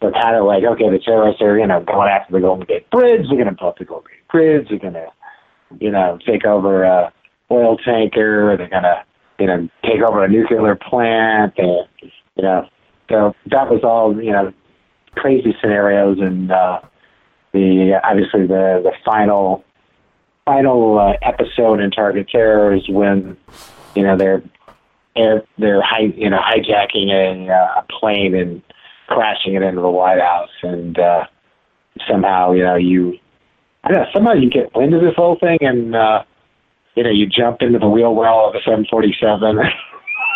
[0.00, 2.88] they're kind of like, okay, the terrorists are, you know, going after the Golden Gate
[2.90, 3.26] Bridge.
[3.28, 4.68] They're going to blow up the Golden Gate Bridge.
[4.68, 5.08] They're going to,
[5.80, 7.12] you know, take over a
[7.50, 8.56] oil tanker.
[8.56, 9.04] They're going to,
[9.38, 11.54] you know, take over a nuclear plant.
[11.56, 11.86] And,
[12.36, 12.68] you know,
[13.08, 14.52] so that was all, you know,
[15.14, 16.80] crazy scenarios, and uh,
[17.52, 19.64] the obviously the the final
[20.44, 23.36] final uh, episode in Target Terror is when,
[23.94, 24.42] you know, they're
[25.16, 28.62] they're, they're hi, you know hijacking a, uh, a plane and
[29.08, 31.24] crashing it into the White House, and uh,
[32.08, 33.18] somehow you know you
[33.84, 36.22] I don't know somehow you get wind of this whole thing, and uh,
[36.94, 39.58] you know you jump into the wheel well of a 747.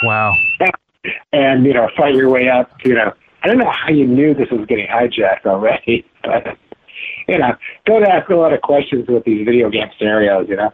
[0.02, 0.32] Wow.
[1.32, 2.70] and you know fight your way up.
[2.84, 6.56] You know I don't know how you knew this was getting hijacked already, but
[7.28, 7.54] you know
[7.86, 10.48] don't ask a lot of questions with these video game scenarios.
[10.48, 10.72] You know.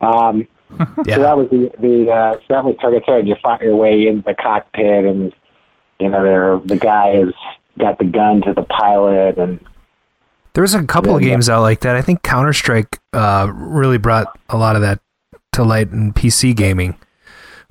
[0.00, 0.48] Um,
[1.06, 3.20] So that was the the uh, so that was Target Terror.
[3.20, 5.32] You fight your way into the cockpit, and
[6.00, 7.32] you know there the guy has
[7.78, 9.60] got the gun to the pilot, and
[10.54, 11.94] There's a couple of games out like that.
[11.94, 15.00] I think Counter Strike uh, really brought a lot of that
[15.52, 16.98] to light in PC gaming.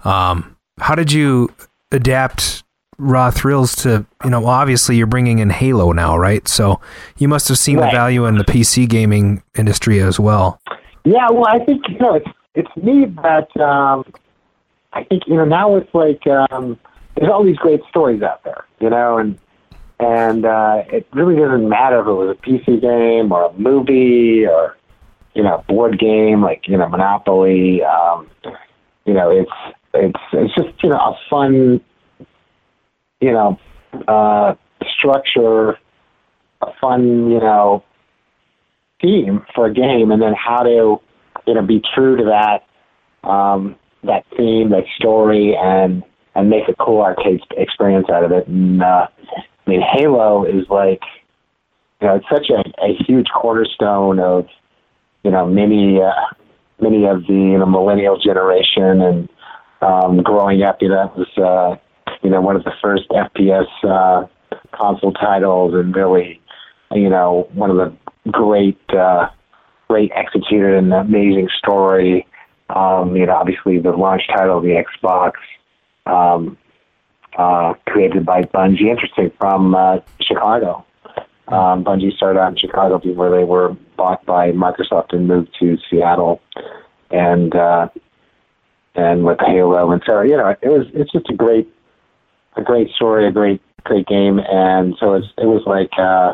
[0.06, 1.50] Um, how did you
[1.92, 2.64] adapt
[2.98, 4.06] Raw Thrills to?
[4.24, 6.48] You know, obviously you're bringing in Halo now, right?
[6.48, 6.80] So
[7.18, 7.92] you must have seen Right.
[7.92, 10.60] the value in the PC gaming industry as well.
[11.04, 14.06] Yeah, well, I think you know it's it's neat that um,
[14.94, 16.80] I think you know now it's like um,
[17.16, 19.38] there's all these great stories out there, you know, and
[20.00, 24.46] and uh, it really doesn't matter if it was a PC game or a movie
[24.48, 24.76] or
[25.36, 27.84] you know a board game like you know Monopoly.
[27.84, 28.28] Um,
[29.06, 29.52] you know, it's
[29.96, 31.82] it's it's just you know a fun
[33.22, 33.60] you know
[34.08, 34.56] uh,
[34.98, 35.72] structure,
[36.62, 37.84] a fun you know
[39.02, 40.98] theme for a game, and then how to
[41.48, 46.04] you know be true to that um, that theme, that story, and
[46.36, 48.48] and make a cool arcade experience out of it.
[48.48, 49.08] And uh,
[49.66, 51.02] I mean, Halo is like
[52.02, 54.48] you know it's such a, a huge cornerstone of
[55.24, 56.12] you know many uh,
[56.80, 59.30] many of the you know millennial generation and
[59.86, 60.82] um, growing up.
[60.82, 64.28] You know, that was uh, you know one of the first FPS uh,
[64.74, 66.42] console titles, and really
[66.92, 69.30] you know one of the great uh,
[69.88, 72.26] great executed and amazing story.
[72.70, 75.34] Um, you know, obviously the launch title of the Xbox,
[76.08, 76.58] um,
[77.38, 78.90] uh, created by Bungie.
[78.90, 80.84] Interesting from uh, Chicago.
[81.48, 85.78] Um, Bungie started out in Chicago before they were bought by Microsoft and moved to
[85.90, 86.42] Seattle,
[87.12, 87.90] and uh,
[88.96, 89.91] and with Halo.
[89.91, 91.68] And so you know it was it's just a great
[92.58, 96.34] a great story, a great great game, and so it's it was like uh,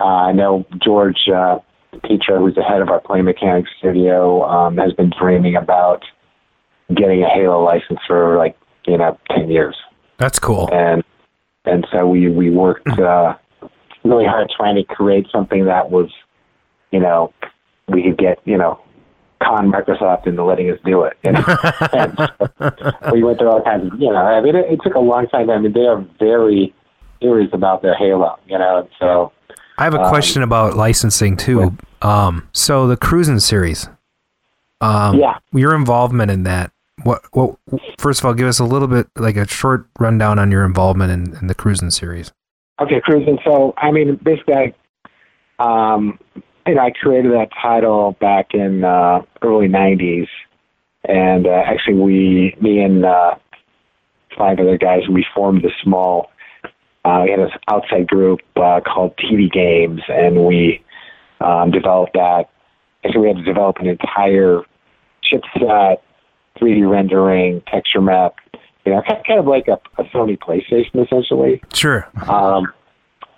[0.00, 1.58] uh, I know George uh,
[2.02, 6.04] Petro, who's the head of our Play Mechanix studio, um, has been dreaming about
[6.94, 9.76] getting a Halo license for like you know ten years,
[10.18, 10.68] That's cool.
[10.72, 11.04] and
[11.64, 13.36] and so we we worked uh,
[14.04, 16.10] really hard trying to create something that was
[16.90, 17.32] you know
[17.88, 18.80] we could get you know
[19.42, 21.16] con Microsoft into letting us do it.
[21.24, 21.44] You know?
[21.92, 22.16] and
[23.04, 25.00] so we went through all kinds of you know I mean it, it took a
[25.00, 25.50] long time.
[25.50, 26.74] I mean they are very
[27.20, 29.32] serious about their Halo, you know, so.
[29.78, 31.76] I have a Um, question about licensing too.
[32.02, 33.88] Um, so the Cruis'n series.
[34.80, 35.38] Um, Yeah.
[35.52, 36.72] Your involvement in that.
[37.04, 37.22] What?
[37.32, 37.56] What?
[37.98, 41.10] First of all, give us a little bit, like a short rundown on your involvement
[41.10, 42.32] in, in the Cruis'n series.
[42.80, 43.38] Okay, Cruis'n.
[43.44, 44.74] So, I mean, basically, I,
[45.94, 46.18] um,
[46.66, 50.28] you know, I created that title back in uh, early '90s,
[51.04, 53.34] and uh, actually, we, me and uh,
[54.36, 56.30] five other guys, we formed this small,
[57.04, 60.82] uh, we had this outside group uh, called TV Games, and we
[61.40, 62.44] um, developed that.
[63.04, 64.62] Actually, we had to develop an entire
[65.24, 65.96] chipset,
[66.60, 68.36] 3D rendering, texture map.
[68.84, 72.08] You know, kind kind of like a, a Sony PlayStation, essentially Sure.
[72.28, 72.72] um,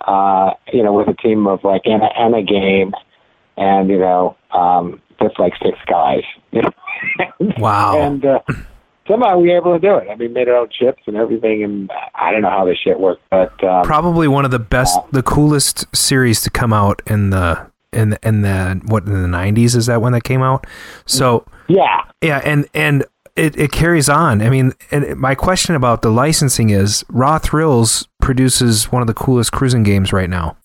[0.01, 2.93] uh, you know, with a team of like Anna, Anna Game
[3.57, 6.23] and, you know, um, with like six guys.
[6.51, 6.61] You
[7.19, 7.53] know?
[7.57, 8.01] Wow.
[8.01, 8.39] and uh,
[9.07, 10.09] somehow we were able to do it.
[10.09, 12.99] I mean, made our own chips and everything, and I don't know how this shit
[12.99, 17.29] worked, but um, Probably one of the best, the coolest series to come out in
[17.29, 20.65] the in the, in the what in the nineties is that when that came out?
[21.05, 24.41] So yeah, yeah, and and it, it carries on.
[24.41, 29.13] I mean, and my question about the licensing is Raw Thrills produces one of the
[29.13, 30.57] coolest Cruis'n games right now.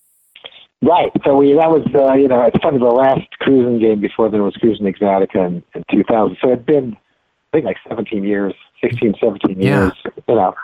[0.83, 1.11] Right.
[1.25, 4.41] So we that was uh, you know it's funny the last Cruis'n game before there
[4.43, 6.37] was Cruis'n Exotica in, in 2000.
[6.41, 6.97] So it'd been
[7.53, 8.53] I think like 17 years,
[8.83, 9.67] 16, 17 Yeah.
[9.67, 9.93] years,
[10.27, 10.55] you know,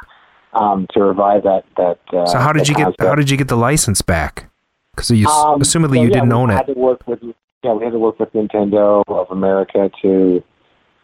[0.54, 2.00] um, to revive that that.
[2.12, 3.04] Uh, So how did that you get concept.
[3.04, 4.50] how did you get the license back?
[4.96, 6.78] Because you Um, assumedly so, you yeah, didn't own had it.
[6.78, 6.98] With,
[7.64, 10.42] yeah, we had to work with Nintendo of America to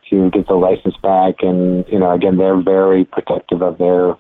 [0.10, 4.16] to get the license back, and you know, again, they're very protective of their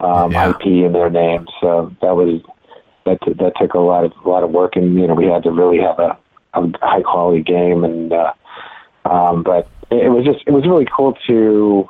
[0.00, 1.46] um, IP and their name.
[1.60, 2.40] So that was
[3.04, 5.26] that t- that took a lot of a lot of work, and you know, we
[5.26, 6.18] had to really have a,
[6.54, 8.32] a high quality game, and uh,
[9.04, 11.88] um, but it, it was just it was really cool to.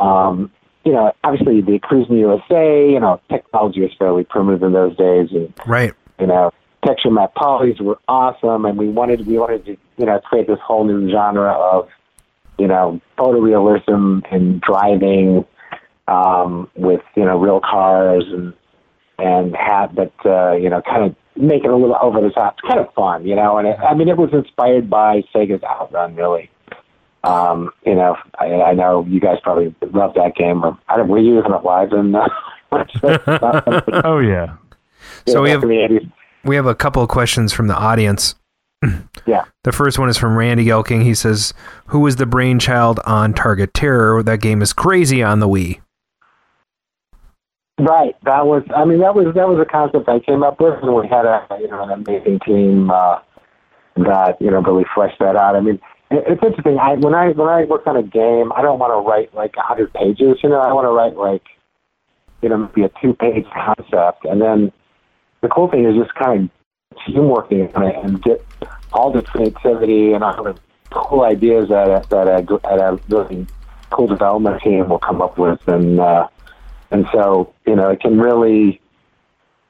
[0.00, 0.50] Um,
[0.84, 5.28] you know, obviously the Cruis'n USA, you know, technology was fairly primitive in those days,
[5.32, 5.92] and Right.
[6.18, 6.50] you know,
[6.86, 10.60] texture map polys were awesome, and we wanted we wanted to you know create this
[10.64, 11.88] whole new genre of
[12.58, 15.44] you know photorealism and driving
[16.06, 18.52] um, with you know real cars and
[19.18, 22.56] and have but uh, you know kind of make it a little over the top.
[22.58, 23.58] It's kind of fun, you know.
[23.58, 26.50] And it, I mean, it was inspired by Sega's Outrun, really.
[27.24, 30.64] Um, you know, I, I know you guys probably love that game.
[30.64, 31.08] Or, I don't.
[31.08, 32.14] Were you using it live in?
[32.14, 32.28] Uh,
[34.04, 34.56] oh yeah.
[35.26, 36.12] So we have in the 80s.
[36.44, 38.34] we have a couple of questions from the audience.
[39.26, 39.44] Yeah.
[39.64, 41.02] The first one is from Randy Elking.
[41.02, 41.52] He says,
[41.86, 44.22] "Who was the brainchild on Target Terror?
[44.22, 45.80] That game is crazy on the Wii."
[47.78, 48.16] Right.
[48.24, 48.64] That was.
[48.74, 51.24] I mean, that was that was a concept I came up with, and we had
[51.24, 53.20] a you know an amazing team uh,
[53.96, 55.54] that you know really fleshed that out.
[55.54, 55.78] I mean,
[56.10, 56.78] it, it's interesting.
[56.78, 59.54] I when I when I work on a game, I don't want to write like
[59.56, 60.38] a hundred pages.
[60.42, 61.46] You know, I want to write like
[62.42, 64.72] you know maybe a two page concept, and then
[65.40, 68.44] the cool thing is just kind of team working on it and get
[68.92, 70.58] all the creativity and all the
[70.90, 73.46] cool ideas that that a, that a really
[73.90, 76.26] cool development team will come up with, and uh,
[76.90, 78.80] and so you know it can really,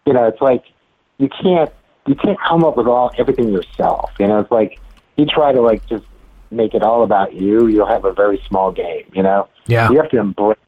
[0.07, 0.65] you know, it's like
[1.19, 1.71] you can't
[2.07, 4.11] you can't come up with all everything yourself.
[4.19, 4.79] You know, it's like
[5.17, 6.05] you try to like just
[6.51, 7.67] make it all about you.
[7.67, 9.05] You'll have a very small game.
[9.13, 9.91] You know, Yeah.
[9.91, 10.59] you have to embrace,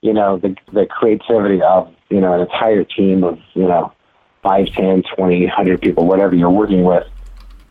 [0.00, 3.92] you know, the the creativity of you know an entire team of you know
[4.42, 7.06] five, ten, twenty, hundred people, whatever you're working with,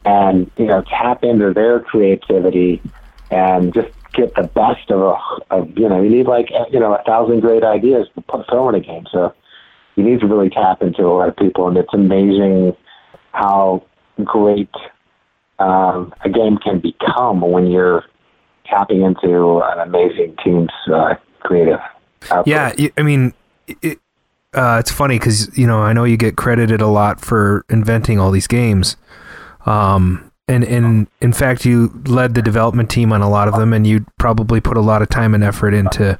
[0.05, 2.81] and you know tap into their creativity
[3.29, 6.93] and just get the best of a, of you know you need like you know
[6.93, 9.05] a thousand great ideas to put throw in a game.
[9.11, 9.33] So
[9.95, 12.75] you need to really tap into a lot of people, and it's amazing
[13.33, 13.83] how
[14.23, 14.69] great
[15.59, 18.05] um, a game can become when you're
[18.65, 21.79] tapping into an amazing team's uh, creative.
[22.29, 22.47] output.
[22.47, 23.33] Yeah, I mean,
[23.81, 23.99] it,
[24.53, 28.19] uh, it's funny because you know I know you get credited a lot for inventing
[28.19, 28.97] all these games,
[29.65, 33.73] um, and and in fact you led the development team on a lot of them,
[33.73, 36.17] and you probably put a lot of time and effort into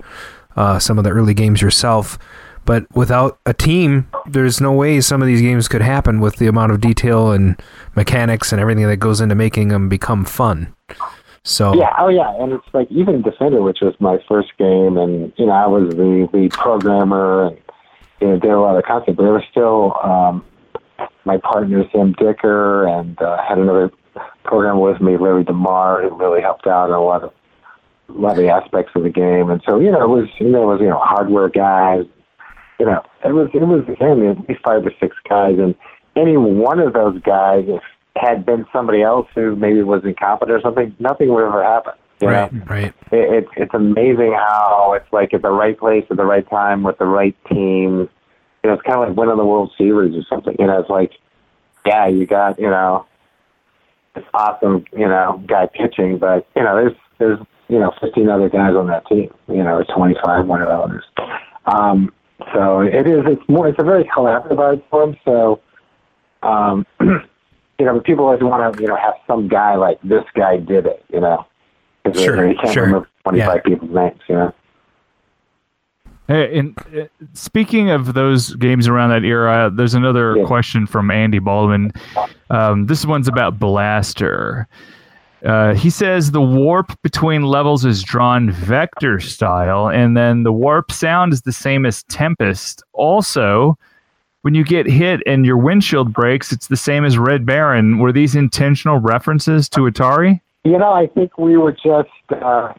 [0.56, 2.18] uh, some of the early games yourself.
[2.64, 6.46] But without a team, there's no way some of these games could happen with the
[6.46, 7.60] amount of detail and
[7.96, 10.74] mechanics and everything that goes into making them become fun.
[11.44, 15.34] So Yeah, oh yeah, and it's like even Defender, which was my first game, and
[15.38, 17.58] you know I was the the programmer and
[18.22, 20.46] you know did a lot of content, but there was still um,
[21.26, 23.92] my partner Sam Dicker and uh, had another
[24.44, 27.34] programmer with me, Larry DeMar, who really helped out in a lot of
[28.10, 30.50] a lot of the aspects of the game, and so you know it was you
[30.50, 32.06] know it was you know hardware guys,
[32.80, 35.76] you know it was it was again at least five or six guys, and
[36.16, 37.82] any one of those guys if
[38.16, 41.94] had been somebody else who maybe was incompetent or something, nothing would ever happen.
[42.20, 42.34] You know?
[42.34, 42.94] right, right.
[43.12, 46.84] it, it's it's amazing how it's like at the right place at the right time
[46.84, 48.10] with the right team.
[48.64, 50.56] You know, it's kind of like winning the World Series or something.
[50.60, 51.14] You know, it's like,
[51.86, 53.08] yeah, you got you know,
[54.16, 57.40] this awesome you know guy pitching, but you know, there's there's
[57.70, 59.34] you know 15 other guys on that team.
[59.48, 61.26] You know, or 25, whatever it is.
[61.66, 62.14] Um,
[62.54, 63.22] so it is.
[63.26, 63.68] It's more.
[63.68, 65.16] It's a very collaborative art form.
[65.24, 65.62] So,
[66.44, 70.58] um, you know, people always want to you know have some guy like this guy
[70.58, 71.06] did it.
[71.14, 71.46] You know,
[72.04, 72.84] because Sure, you can't sure.
[72.86, 74.20] remember 25 people's names.
[74.28, 74.56] You know.
[76.32, 81.40] Hey, and uh, speaking of those games around that era, there's another question from Andy
[81.40, 81.92] Baldwin.
[82.50, 84.66] Um, this one's about Blaster.
[85.44, 90.90] Uh, he says the warp between levels is drawn vector style, and then the warp
[90.94, 92.82] sound is the same as Tempest.
[92.94, 93.78] Also,
[94.44, 97.98] when you get hit and your windshield breaks, it's the same as Red Baron.
[97.98, 100.40] Were these intentional references to Atari?
[100.64, 102.10] You know, I think we were just
[102.42, 102.72] uh,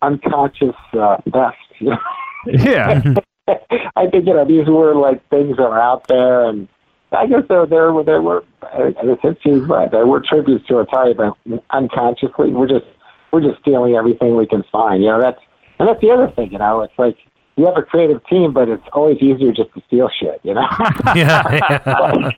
[0.00, 1.56] unconscious uh, theft.
[2.46, 3.02] Yeah.
[3.96, 6.68] I think you know these were like things that were out there, and
[7.12, 9.90] I guess there there were there were uh, the fifties, right?
[9.90, 12.86] There were tributes to Atari, but unconsciously we're just
[13.32, 15.02] we're just stealing everything we can find.
[15.02, 15.38] You know, that's
[15.78, 16.52] and that's the other thing.
[16.52, 17.16] You know, it's like
[17.56, 20.40] you have a creative team, but it's always easier just to steal shit.
[20.42, 20.66] You know.
[21.14, 22.30] yeah.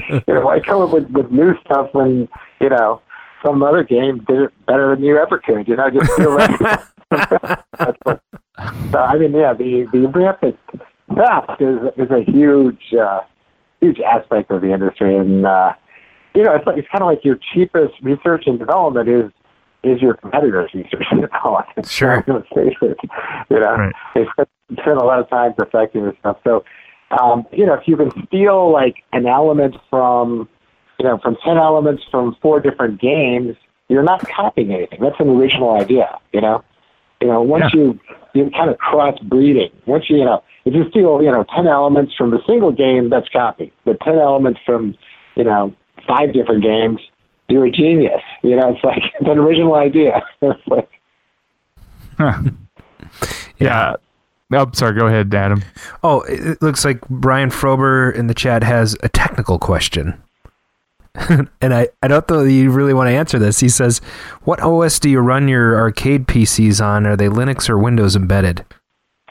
[0.10, 2.28] you know, I come up with, with new stuff when
[2.60, 3.00] you know
[3.44, 5.68] some other game did it better than you ever could?
[5.68, 6.58] You know, just feel like.
[7.10, 8.20] That's what-
[8.92, 10.56] so I mean, yeah, the the rapid
[11.14, 13.20] theft is is a huge uh,
[13.80, 15.72] huge aspect of the industry, and uh,
[16.34, 19.30] you know, it's like, it's kind of like your cheapest research and development is
[19.82, 21.88] is your competitors' research and development.
[21.88, 22.24] Sure.
[22.26, 22.98] Let's face it,
[23.50, 24.48] you know, they spend,
[24.80, 26.38] spend a lot of time perfecting this stuff.
[26.42, 26.64] So,
[27.20, 30.48] um, you know, if you can steal like an element from,
[30.98, 33.56] you know, from ten elements from four different games,
[33.88, 35.00] you're not copying anything.
[35.02, 36.64] That's an original idea, you know.
[37.24, 37.98] You know, once you
[38.34, 39.70] you kind of cross breeding.
[39.86, 43.08] Once you you know, if you steal you know ten elements from a single game,
[43.08, 43.72] that's copy.
[43.86, 44.94] But ten elements from
[45.34, 45.74] you know
[46.06, 47.00] five different games,
[47.48, 48.20] you're a genius.
[48.42, 50.22] You know, it's like it's an original idea.
[50.42, 50.90] It's like,
[53.58, 53.94] Yeah.
[54.52, 54.98] Oh, sorry.
[54.98, 55.62] Go ahead, Adam.
[56.02, 60.22] Oh, it it looks like Brian Frober in the chat has a technical question.
[61.60, 63.60] and I, I don't know that you really want to answer this.
[63.60, 64.00] He says,
[64.42, 67.06] What OS do you run your arcade PCs on?
[67.06, 68.64] Are they Linux or Windows embedded?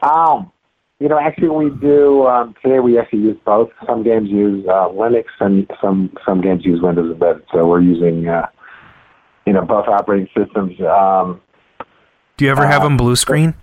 [0.03, 0.51] um,
[0.99, 2.79] you know, actually, we do um, today.
[2.79, 3.69] We actually use both.
[3.85, 7.43] Some games use uh, Linux, and some some games use Windows embedded.
[7.51, 8.47] So we're using uh,
[9.45, 10.79] you know both operating systems.
[10.81, 11.41] Um,
[12.37, 13.55] Do you ever have them blue screen?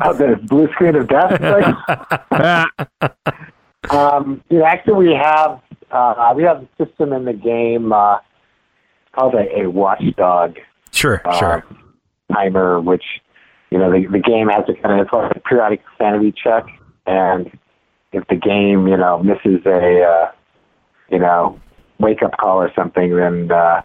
[0.00, 2.66] Oh, the blue screen of death.
[3.90, 5.60] Um, you know, actually, we have
[5.92, 8.18] uh, we have a system in the game uh,
[9.14, 10.56] called a, a watchdog
[10.90, 11.64] Sure, uh, sure.
[12.32, 13.04] timer, which
[13.70, 16.64] you know the, the game has a kind of it's like a periodic sanity check,
[17.06, 17.50] and
[18.12, 20.30] if the game you know misses a uh,
[21.10, 21.58] you know
[21.98, 23.80] wake up call or something, then uh,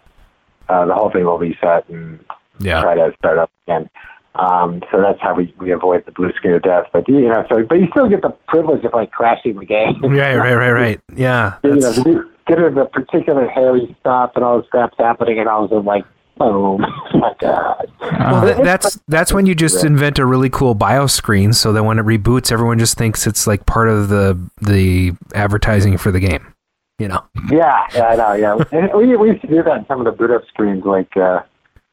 [0.68, 2.18] uh, the whole thing will reset and
[2.60, 2.82] Yeah.
[2.82, 3.88] try to start up again.
[4.34, 6.84] Um, so that's how we, we avoid the blue screen of death.
[6.92, 10.00] But you know, so but you still get the privilege of like crashing the game.
[10.02, 11.00] Right, right, right, right.
[11.16, 11.54] Yeah.
[11.64, 15.64] you know, that's- get the particular hairy stuff and all this crap's happening, and all
[15.64, 16.04] of a sudden like,
[16.38, 17.90] boom, oh my god.
[18.00, 21.98] Well, that's that's when you just invent a really cool BIOS screen, so that when
[21.98, 26.54] it reboots, everyone just thinks it's like part of the the advertising for the game.
[26.98, 27.22] You know.
[27.50, 28.32] Yeah, yeah, I know.
[28.72, 30.84] Yeah, we we used to do that in some of the boot up screens.
[30.84, 31.40] Like, uh,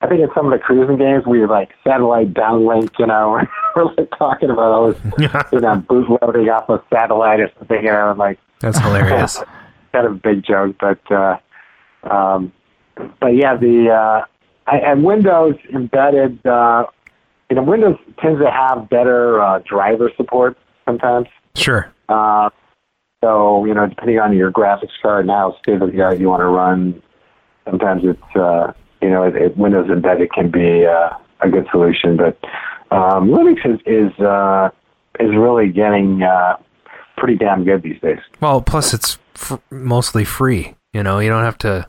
[0.06, 2.92] I think in some of the Cruis'n games, we were like satellite downlink.
[3.00, 3.42] You know,
[3.76, 7.84] we're like talking about all this, you know, bootloading off of satellite or something.
[7.84, 9.38] You know, and like That's hilarious.
[9.92, 11.38] kind of a big joke, but uh,
[12.04, 12.54] um,
[13.20, 14.26] but yeah, the uh,
[14.68, 16.46] I, and Windows embedded.
[16.46, 16.86] Uh,
[17.50, 21.28] you know, Windows tends to have better uh, driver support sometimes.
[21.56, 21.92] Sure.
[22.10, 22.50] Uh,
[23.24, 26.42] so you know, depending on your graphics card now, state of the art you want
[26.42, 27.02] to run,
[27.66, 28.74] sometimes it's uh,
[29.06, 31.10] you know, it, it, Windows embedded can be uh,
[31.42, 32.36] a good solution, but
[32.90, 34.72] um, Linux is is uh,
[35.20, 36.58] is really getting uh,
[37.18, 38.18] pretty damn good these days.
[38.42, 40.74] Well, plus it's f- mostly free.
[40.92, 41.88] You know, you don't have to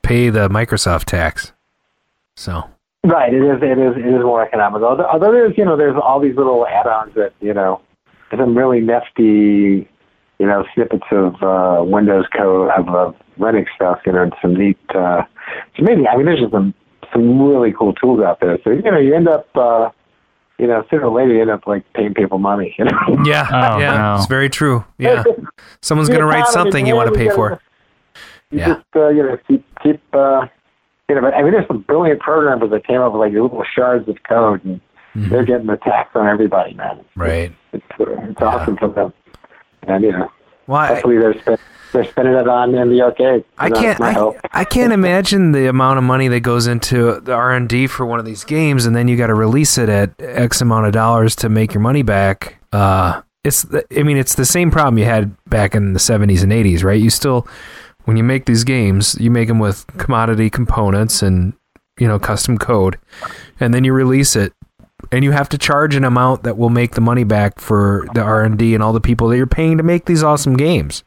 [0.00, 1.52] pay the Microsoft tax.
[2.36, 2.70] So.
[3.04, 3.62] Right, it is.
[3.62, 3.96] It is.
[3.96, 4.88] It is more economical.
[4.88, 7.82] Although, although there's, you know, there's all these little add-ons that, you know,
[8.30, 9.88] some really nifty,
[10.38, 14.00] you know, snippets of uh, Windows code of uh, Linux stuff.
[14.06, 14.78] You know, some neat.
[14.94, 15.22] Uh,
[15.68, 16.06] it's amazing.
[16.06, 16.74] I mean, there's just some
[17.12, 18.58] some really cool tools out there.
[18.64, 19.90] So you know, you end up, uh,
[20.58, 22.74] you know, sooner or later, you end up like paying people money.
[22.78, 23.24] You know.
[23.24, 24.14] Yeah, Oh, yeah, no.
[24.16, 24.84] it's very true.
[24.98, 25.22] Yeah,
[25.82, 27.60] someone's gonna write something you want to pay for.
[28.50, 28.66] You Yeah.
[28.74, 30.00] just, uh, you know, keep keep.
[30.14, 30.46] Uh,
[31.08, 33.62] you know, but I mean, there's some brilliant programmers that came up with like little
[33.74, 34.80] shards of code, and
[35.14, 36.96] they're getting the tax on everybody, man.
[36.96, 37.20] Mm-hmm.
[37.20, 37.52] Right.
[37.72, 39.12] It's, it's awesome for them.
[39.86, 40.30] And you know,
[40.66, 41.58] Well, I- they're spend,
[41.92, 43.44] they're spending it on in the arcade.
[43.58, 44.00] I can't.
[44.00, 44.32] I.
[44.52, 48.04] I can't imagine the amount of money that goes into the R and D for
[48.06, 50.92] one of these games, and then you got to release it at X amount of
[50.92, 52.56] dollars to make your money back.
[52.72, 53.62] Uh, it's.
[53.62, 56.82] the- I mean, it's the same problem you had back in the '70s and '80s,
[56.84, 57.00] right?
[57.00, 57.46] You still,
[58.04, 61.52] when you make these games, you make them with commodity components and
[61.98, 62.98] you know custom code,
[63.60, 64.52] and then you release it,
[65.12, 68.20] and you have to charge an amount that will make the money back for the
[68.22, 71.04] R and D and all the people that you're paying to make these awesome games.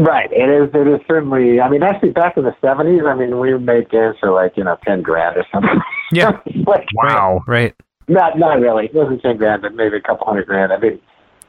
[0.00, 0.30] Right.
[0.32, 0.70] It is.
[0.74, 1.60] It is certainly.
[1.60, 4.64] I mean, actually, back in the seventies, I mean, we made games for like you
[4.64, 5.80] know ten grand or something.
[6.12, 6.40] Yeah.
[6.66, 7.44] like, Wow.
[7.46, 7.72] Right.
[8.08, 8.86] Not not really.
[8.86, 10.72] It wasn't ten grand, but maybe a couple hundred grand.
[10.72, 10.98] I mean,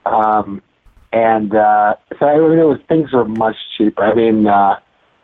[0.05, 0.61] um,
[1.13, 4.03] and uh, so I mean, it was things were much cheaper.
[4.03, 4.75] I mean, uh,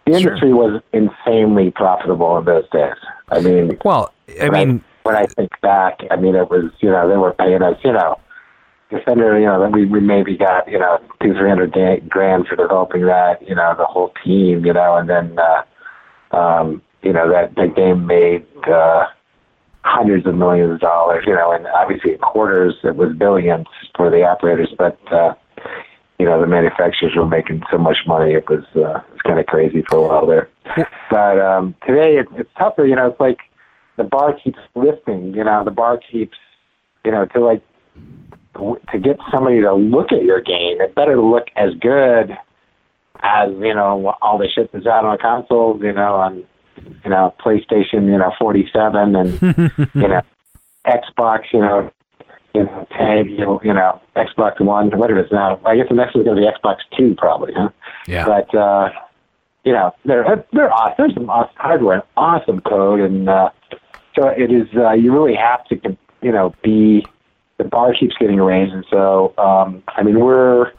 [0.06, 0.30] the Sure.
[0.32, 2.96] industry was insanely profitable in those days.
[3.30, 6.90] I mean, Well, I when mean, when I think back, I mean, it was you
[6.90, 8.18] know they were paying us you know
[8.90, 11.74] defender you know that we, we maybe got you know two three hundred
[12.10, 16.82] grand for developing that you know the whole team you know and then uh, um,
[17.02, 19.06] you know that the game made uh,
[19.84, 24.10] hundreds of millions of dollars you know and obviously in quarters it was billions for
[24.10, 25.34] the operators but uh,
[26.18, 29.46] you know the manufacturers were making so much money it was uh, it kind of
[29.48, 30.50] crazy for a while there
[31.10, 33.40] but um, today it, it's tougher you know it's like
[33.98, 36.38] the bar keeps lifting you know the bar keeps
[37.04, 37.62] you know to like
[38.92, 42.36] to get somebody to look at your game it better look as good
[43.24, 46.44] as you know all the shit that's out on consoles you know on
[47.04, 49.42] you know PlayStation you know 47 and
[49.96, 50.22] you know
[50.86, 51.92] Xbox you know
[52.54, 55.88] you know tag you know, you know Xbox One what it is now I guess
[55.90, 57.70] the next one's to be Xbox Two probably huh
[58.08, 58.26] Yeah.
[58.26, 58.90] but uh
[59.64, 63.50] you know they're they're awesome there's some awesome hardware and awesome code and uh
[64.18, 67.06] so it is uh, you really have to you know be
[67.58, 70.72] the bar keeps getting raised and so um I mean we're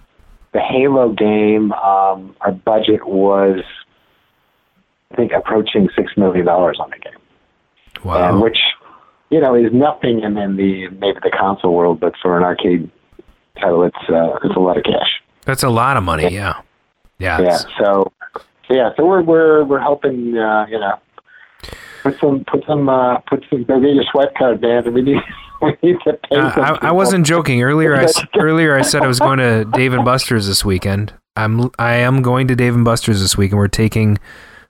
[0.52, 3.60] the Halo game um our budget was
[5.10, 7.18] I think approaching six million dollars on the game
[8.05, 8.28] wow.
[8.28, 8.59] and which
[9.30, 12.90] you know is nothing in, in the maybe the console world but for an arcade
[13.60, 16.28] title it's uh, it's a lot of cash That's a lot of money.
[16.28, 16.60] Yeah.
[17.18, 17.40] Yeah.
[17.40, 17.59] yeah.
[17.78, 18.12] so
[18.68, 18.90] yeah.
[18.96, 20.36] So we're we're we're helping.
[20.36, 20.98] Uh, you know,
[22.02, 23.64] put some put some uh, put some.
[23.64, 24.92] Go get your swipe card, man.
[24.92, 25.22] We need
[25.60, 26.36] we need to pay.
[26.36, 27.97] Uh, I, I wasn't joking earlier.
[27.97, 28.06] I
[28.39, 31.12] earlier I said I was going to Dave and Buster's this weekend.
[31.36, 33.59] I'm I am going to Dave and Buster's this weekend.
[33.59, 34.18] We're taking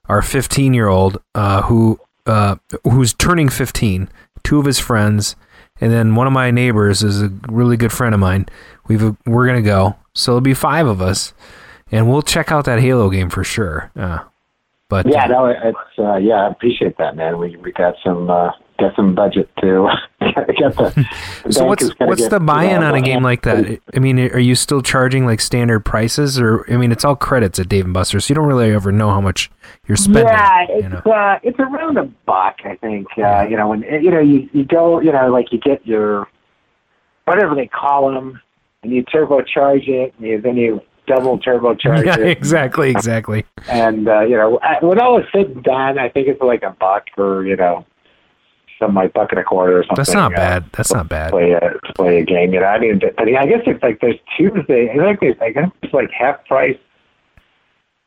[0.09, 4.09] our 15 year old uh, who uh, who's turning 15,
[4.43, 5.35] two of his friends,
[5.81, 8.47] and then one of my neighbors is a really good friend of mine.
[8.86, 11.32] We've we're gonna go, so it'll be five of us,
[11.90, 13.90] and we'll check out that Halo game for sure.
[13.97, 14.24] Uh,
[14.89, 16.47] but Yeah, no, it's uh, yeah.
[16.47, 17.39] I appreciate that, man.
[17.39, 18.31] We we got some
[18.78, 19.88] uh, got some budget to
[20.20, 21.06] get the.
[21.44, 23.80] the So what's what's get, the buy-in you know, on a game like that?
[23.94, 27.59] I mean, are you still charging like standard prices, or I mean, it's all credits
[27.59, 29.50] at Dave and Buster's, so you don't really ever know how much
[29.86, 30.26] you're spending.
[30.26, 33.06] Yeah, it's uh, it's around a buck, I think.
[33.16, 36.28] Uh, you know, when you know you you go, you know, like you get your
[37.24, 38.40] whatever they call them,
[38.82, 43.44] and you turbocharge it, and you, then you double turbocharge Yeah, it, exactly, exactly.
[43.68, 46.76] and uh, you know, when all is said and done, I think it's like a
[46.78, 47.84] buck or you know,
[48.78, 49.96] some like buck and a quarter or something.
[49.96, 50.64] That's not uh, bad.
[50.72, 51.30] That's not bad.
[51.30, 52.66] Play a play a game, you know.
[52.66, 54.90] I mean, I mean, I guess it's like there's Tuesday.
[54.90, 56.78] I think there's, I guess it's like half price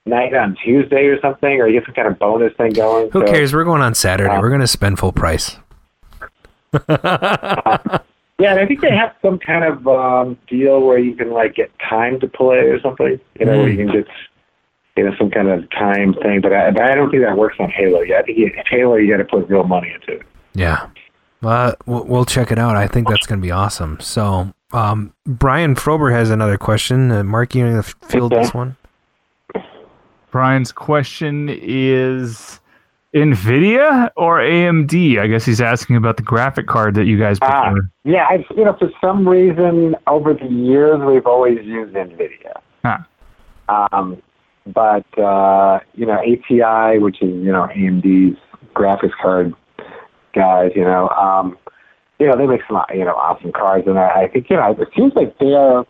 [0.06, 3.12] night on Tuesday or something, or you get some kind of bonus thing going.
[3.12, 3.54] Who so- cares?
[3.54, 4.34] We're going on Saturday.
[4.34, 5.58] Uh, We're going to spend full price.
[8.42, 11.54] Yeah, and I think they have some kind of um, deal where you can like
[11.54, 13.20] get time to play or something.
[13.40, 14.08] You know, where you can get
[14.98, 16.42] you know some kind of time thing.
[16.42, 18.22] But I, but I don't think that works on Halo yet.
[18.22, 20.26] I think you, Halo you got to put real money into it.
[20.54, 20.88] Yeah.
[21.44, 22.76] Uh, we'll we'll check it out.
[22.76, 24.00] I think that's going to be awesome.
[24.00, 27.12] So, um, Brian Frober has another question.
[27.12, 28.76] Uh, Mark, you going to field this one?
[30.32, 32.60] Brian's question is
[33.14, 35.20] NVIDIA or AMD?
[35.20, 37.90] I guess he's asking about the graphic card that you guys Ah, prefer.
[38.06, 42.62] yeah, I, you know, for some reason over the years we've always used NVIDIA.
[42.86, 42.98] Huh.
[43.92, 44.22] Um,
[44.68, 48.38] but uh, you know, ATI, which is you know AMD's
[48.74, 49.54] graphics card
[50.34, 51.58] guys, you know, um,
[52.20, 54.76] you know they make some you know awesome cards, and I, I think you know
[54.80, 55.86] it seems like they are.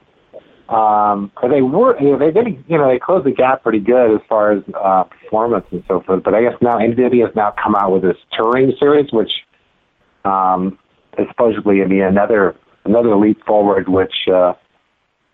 [0.69, 3.81] Um, or they were, you know, they did, you know, they closed the gap pretty
[3.81, 6.23] good as far as uh, performance and so forth.
[6.23, 9.31] But I guess now NVIDIA has now come out with this Turing series, which
[10.23, 10.80] um,
[11.18, 12.55] is supposedly going to be another
[12.85, 14.53] another leap forward, which uh,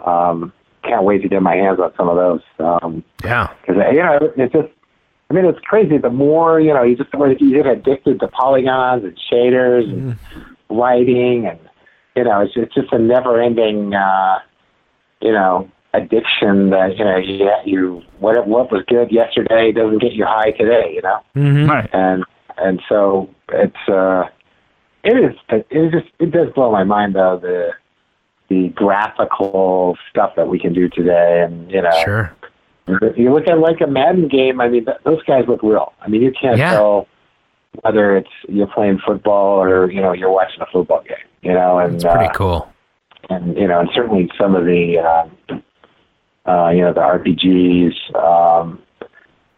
[0.03, 0.51] um,
[0.83, 2.41] can't wait to get my hands on some of those.
[2.57, 3.53] Um, Yeah.
[3.61, 4.69] because you know it's just
[5.29, 5.97] I mean it's crazy.
[5.97, 10.17] The more you know, you just you get addicted to polygons and shaders and
[10.69, 11.59] lighting, and
[12.15, 14.39] you know it's it's just a never ending uh,
[15.21, 20.13] you know addiction that you know you you what what was good yesterday doesn't get
[20.13, 20.93] you high today.
[20.93, 21.95] You know, Mm-hmm.
[21.95, 22.23] and
[22.57, 24.25] and so it's uh
[25.03, 27.71] it is it just it does blow my mind though the
[28.49, 32.33] the graphical stuff that we can do today and you know Sure.
[33.15, 34.61] You look at like a Madden game.
[34.61, 35.93] I mean, th- those guys look real.
[36.01, 36.71] I mean, you can't Yeah.
[36.71, 37.07] tell
[37.81, 41.17] whether it's you're playing football or you know you're watching a football game.
[41.41, 42.67] You know, and It's pretty uh, cool.
[43.29, 48.15] and you know, and certainly some of the uh, uh, you know the RPGs.
[48.15, 48.81] Um,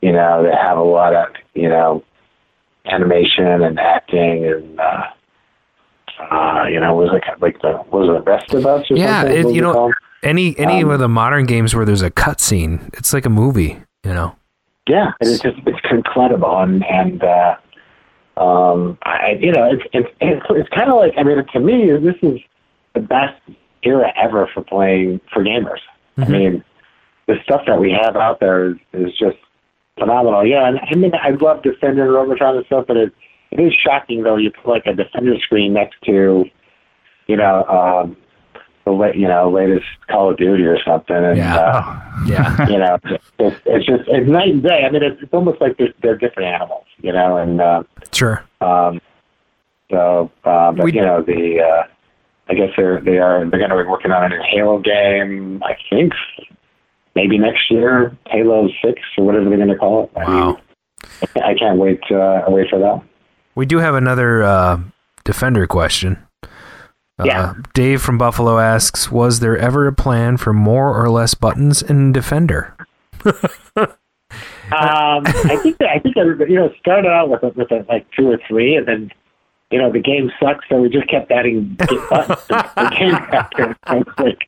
[0.02, 2.04] you know, that have a lot of you know
[2.86, 4.80] animation and acting and.
[4.80, 5.04] Uh,
[6.32, 8.84] uh, you know, was it like the was it of us?
[8.92, 9.52] Or Yeah, something?
[9.52, 9.94] it, you know, called?
[10.24, 13.82] Any any Um, of the modern games where there's a cutscene, it's like a movie.
[14.04, 14.36] You know.
[14.88, 17.56] Yeah, and it's just it's incredible, and and uh,
[18.38, 21.92] um, I you know it's it's it's, it's kind of like I mean to me
[21.98, 22.40] this is
[22.96, 23.40] the best
[23.84, 25.80] era ever for playing for gamers.
[26.18, 26.64] I mean,
[27.28, 29.38] the stuff that we have out there is, is just
[29.98, 30.46] phenomenal.
[30.46, 33.14] Yeah, and I mean I love Defender and Robotron and stuff, but it
[33.52, 34.38] it is shocking though.
[34.38, 36.46] You put like a Defender screen next to
[37.28, 37.64] you know.
[37.66, 38.18] Um,
[38.98, 41.56] the you know latest Call of Duty or something, and Yeah.
[41.58, 42.68] uh, Yeah.
[42.68, 42.98] you know,
[43.40, 44.84] it's, it's just it's night and day.
[44.86, 47.38] I mean, it's, it's almost like they're, they're different animals, you know.
[47.38, 48.44] And uh, Sure.
[48.62, 49.00] um,
[49.92, 51.84] so, uh, but We- you know, the uh,
[52.50, 55.62] I guess they're they are they're going to be working on a new Halo game.
[55.64, 56.14] I think
[57.16, 60.20] maybe next year, Halo Six or whatever they're going to call it.
[60.20, 60.58] I mean,
[61.44, 63.02] I can't wait uh, wait for that.
[63.56, 64.80] We do have another uh,
[65.24, 66.18] defender question.
[67.20, 67.54] Uh, Yeah.
[67.74, 72.12] Dave from Buffalo asks, "Was there ever a plan for more or less buttons in
[72.12, 72.76] Defender?"
[74.72, 77.72] Um, I think that I think everybody, you know, it started out with a, with
[77.72, 79.12] a, like two or three, and then
[79.72, 81.74] you know the game sucked, so we just kept adding
[82.10, 83.76] buttons to the game after.
[84.20, 84.48] Like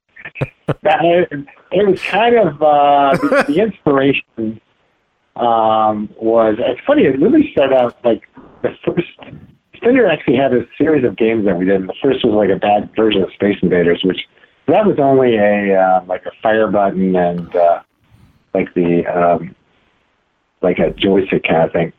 [0.83, 1.27] that,
[1.71, 4.61] it was kind of uh, the, the inspiration
[5.35, 6.57] um, was.
[6.59, 7.05] It's funny.
[7.05, 8.21] It really started out like
[8.61, 9.09] the first.
[9.81, 11.87] Spinner actually had a series of games that we did.
[11.87, 14.27] The first was like a bad version of Space Invaders, which
[14.67, 17.81] that was only a uh, like a fire button and uh,
[18.53, 19.55] like the um,
[20.61, 21.93] like a joystick kind of thing,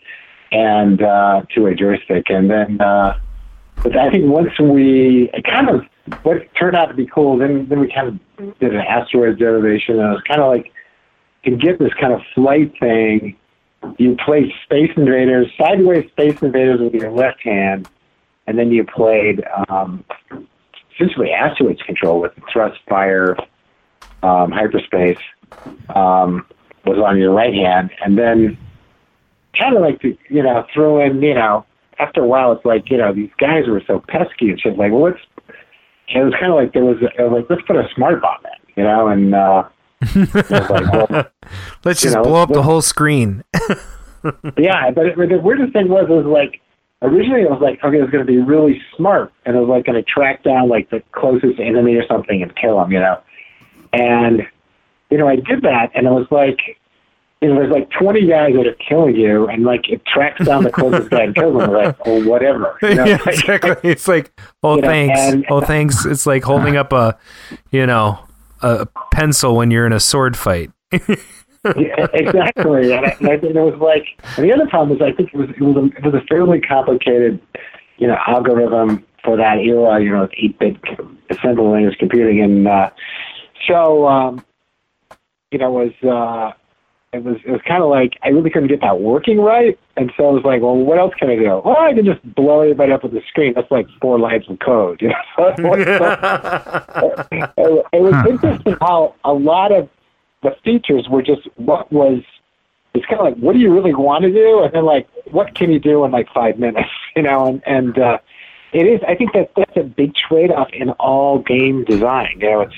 [0.52, 2.30] and uh, two-way joystick.
[2.30, 3.18] And then, uh,
[3.82, 5.82] but I think once we it kind of
[6.22, 9.98] what turned out to be cool, then then we kind of did an asteroid derivation,
[9.98, 10.72] and it was kind of like
[11.44, 13.36] to get this kind of flight thing.
[13.98, 17.88] You play Space Invaders, sideways Space Invaders with your left hand,
[18.46, 20.04] and then you played um,
[20.94, 23.36] essentially asteroids control with thrust, fire,
[24.22, 25.18] um, hyperspace.
[25.94, 26.46] Um,
[26.84, 28.58] was on your right hand, and then
[29.58, 31.64] kind of like to you know throw in you know
[31.98, 34.90] after a while it's like you know these guys were so pesky and shit like
[34.90, 35.18] well let's
[36.08, 38.40] it was kind of like there was, it was like let's put a smart bomb
[38.44, 39.64] in you know and uh
[40.34, 40.50] like,
[41.10, 41.26] well,
[41.84, 43.44] Let's just know, blow up the whole screen.
[44.56, 46.60] yeah but, it, the weirdest thing was it was like
[47.02, 49.68] originally it was like okay it was going to be really smart and it was
[49.68, 53.00] like going to track down like the closest enemy or something and kill him you
[53.00, 53.20] know
[53.92, 54.42] and
[55.10, 56.60] you know I did that and it was like
[57.42, 60.62] you know, there's like 20 guys that are killing you, and like it tracks down
[60.62, 61.72] the closest guy and kills them.
[61.72, 62.78] Like, oh, whatever.
[62.82, 63.04] You know?
[63.06, 63.90] yeah, exactly.
[63.90, 65.20] It's like, oh, You know, thanks.
[65.20, 66.06] and- oh, thanks.
[66.06, 67.18] It's like holding up a,
[67.72, 68.20] you know,
[68.62, 70.70] a pencil when you're in a sword fight.
[71.64, 72.92] Yeah, exactly.
[72.92, 74.04] And I, I think it was like,
[74.36, 76.26] and the other problem is I think it was it was a, it was a
[76.26, 77.40] fairly complicated,
[77.98, 80.02] you know, algorithm for that era.
[80.02, 80.76] You know, eight bit
[81.30, 82.90] assembly language computing, and uh,
[83.68, 84.44] so um,
[85.52, 86.61] you know, it was uh,
[87.12, 90.10] it was it was kind of like I really couldn't get that working right, and
[90.16, 91.60] so I was like, well, what else can I do?
[91.64, 93.52] Well, I can just blow everybody up with the screen.
[93.54, 95.02] That's like four lines of code.
[95.02, 99.88] You know, so it was, it, it was interesting how a lot of
[100.42, 102.22] the features were just what was
[102.94, 105.54] it's kind of like what do you really want to do and then like what
[105.54, 108.18] can you do in like five minutes you know and and uh
[108.72, 112.50] it is i think that that's a big trade off in all game design you
[112.50, 112.74] know it's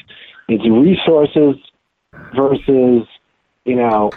[0.49, 1.57] it's resources
[2.35, 3.07] versus
[3.65, 4.11] you know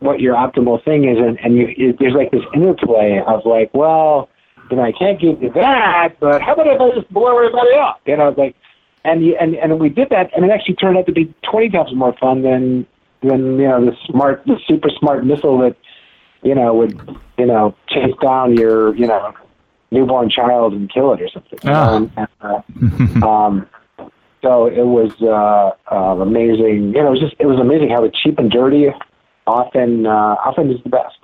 [0.00, 3.72] what your optimal thing is and and you, it, there's like this interplay of like
[3.74, 4.28] well
[4.70, 7.74] you know i can't give you that but how about if i just blow everybody
[7.74, 8.54] up you know like
[9.04, 11.70] and you, and and we did that, and it actually turned out to be twenty
[11.70, 12.86] times more fun than
[13.22, 15.76] than you know the smart, the super smart missile that
[16.42, 17.00] you know would
[17.38, 19.32] you know chase down your you know
[19.90, 21.58] newborn child and kill it or something.
[21.64, 22.28] you know, and,
[23.22, 23.66] uh, um,
[24.42, 26.94] so it was uh, uh, amazing.
[26.94, 28.88] You know, it was just it was amazing how cheap and dirty
[29.50, 31.18] often uh, often is the best.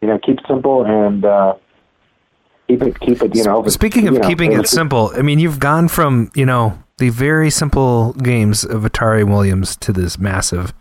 [0.00, 1.54] You know, keep it simple and uh,
[2.68, 3.34] keep it keep it.
[3.34, 6.46] You know, Speaking of you know, keeping it simple, I mean, you've gone from, you
[6.46, 10.72] know, the very simple games of Atari Williams to this massive,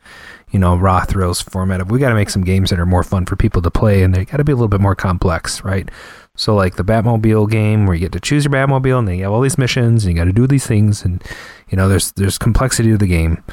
[0.51, 3.03] you know, raw thrills format of we got to make some games that are more
[3.03, 5.63] fun for people to play and they got to be a little bit more complex,
[5.63, 5.89] right?
[6.35, 9.23] So like the Batmobile game where you get to choose your Batmobile and then you
[9.23, 11.23] have all these missions and you got to do these things and
[11.69, 13.43] you know, there's there's complexity to the game.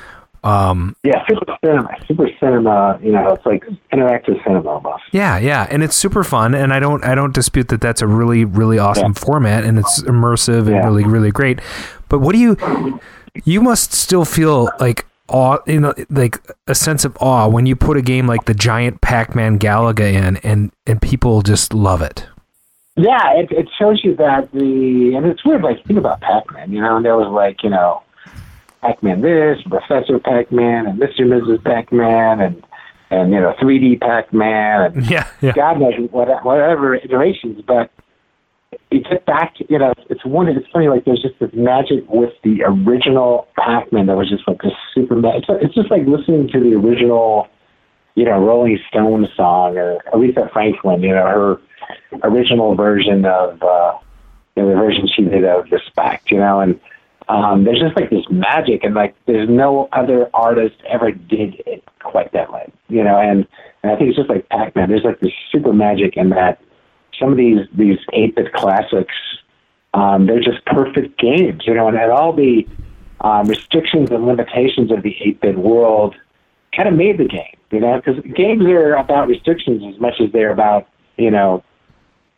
[0.46, 2.98] Um, Yeah, super cinema, super cinema.
[3.02, 5.02] You know, it's like interactive cinema almost.
[5.12, 8.06] Yeah, yeah, and it's super fun, and I don't I don't dispute that that's a
[8.06, 10.84] really really awesome format, and it's immersive and Yeah.
[10.84, 11.60] really really great.
[12.08, 13.00] But what do you
[13.44, 17.74] you must still feel like awe, you know, like a sense of awe when you
[17.74, 22.26] put a game like the giant Pac-Man Galaga in, and and people just love it.
[22.98, 25.62] Yeah, it, it shows you that the and it's weird.
[25.62, 28.02] Like think about Pac-Man, you know, and there was like you know,
[28.86, 31.22] Pac-Man this, Professor Pac-Man, and Mr.
[31.22, 31.64] and Mrs.
[31.64, 32.62] Pac-Man, and
[33.10, 35.52] and you know 3D Pac-Man, and Yeah, yeah.
[35.52, 37.62] God knows what, whatever iterations.
[37.66, 37.90] But
[38.90, 40.48] you get back, you know, it's one.
[40.48, 44.62] It's funny, like there's just this magic with the original Pac-Man that was just like
[44.62, 45.18] this super.
[45.36, 47.48] It's, it's just like listening to the original,
[48.14, 51.02] you know, Rolling Stone song or Aretha Franklin.
[51.02, 51.60] You know, her
[52.24, 53.98] original version of uh,
[54.56, 56.30] you know, the version she did of Respect.
[56.30, 56.80] You know, and
[57.28, 61.82] um, there's just like this magic, and like there's no other artist ever did it
[62.00, 62.70] quite that way.
[62.88, 63.46] You know, and
[63.82, 64.88] and I think it's just like Pac-Man.
[64.88, 66.60] There's like this super magic in that
[67.18, 69.14] some of these these eight bit classics,
[69.94, 72.66] um, they're just perfect games, you know, and, and all the
[73.22, 76.14] um, restrictions and limitations of the eight bit world
[76.76, 80.30] kind of made the game, you know, because games are about restrictions as much as
[80.32, 80.86] they're about
[81.16, 81.62] you know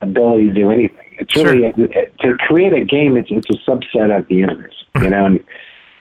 [0.00, 0.96] ability to do anything.
[1.18, 3.16] It's really to create a game.
[3.16, 5.44] It's it's a subset of the universe, you know, and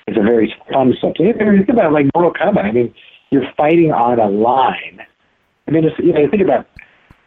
[0.08, 1.38] it's a very fun subset.
[1.38, 2.94] Think about like Mortal Kombat, I mean,
[3.30, 5.02] you're fighting on a line.
[5.68, 6.68] I mean, it's, you know, you think about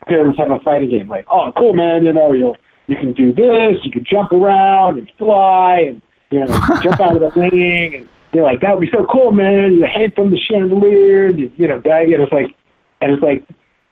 [0.06, 2.54] parents have a fighting game like, oh, cool, man, you know, you
[2.86, 6.46] you can do this, you can jump around and fly, and you know,
[6.82, 9.74] jump out of the ring, and you're like, that would be so cool, man.
[9.74, 12.02] You hang from the chandelier, and you, you know, die.
[12.02, 12.56] And it's like,
[13.00, 13.44] and it's like,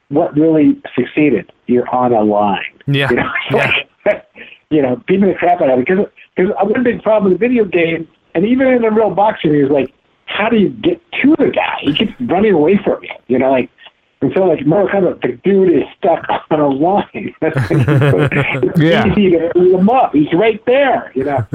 [0.09, 1.51] what really succeeded?
[1.67, 2.65] You're on a line.
[2.87, 3.11] Yeah.
[3.11, 3.73] You know, yeah.
[4.71, 5.87] you know, beating the crap out of it.
[5.87, 6.07] Because
[6.37, 9.71] because one big problem with the video game, and even in the real boxing, is
[9.71, 9.93] like,
[10.27, 11.79] how do you get to the guy?
[11.83, 13.11] He keeps running away from you.
[13.29, 13.71] You know, like.
[14.21, 17.05] And so, like, more kind of the dude is stuck on a line.
[17.41, 19.07] it's Yeah.
[19.13, 20.13] easy to beat him up.
[20.13, 21.47] He's right there, you know.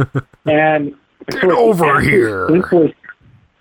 [0.45, 0.95] And
[1.29, 2.47] Get over here.
[2.49, 2.91] This was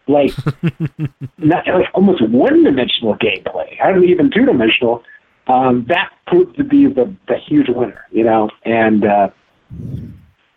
[0.08, 0.32] like
[1.38, 5.02] not like almost one dimensional gameplay, hardly even two dimensional.
[5.48, 8.50] Um, that proved to be the the huge winner, you know.
[8.64, 9.30] And uh,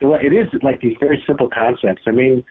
[0.01, 2.03] it is like these very simple concepts.
[2.05, 2.43] I mean,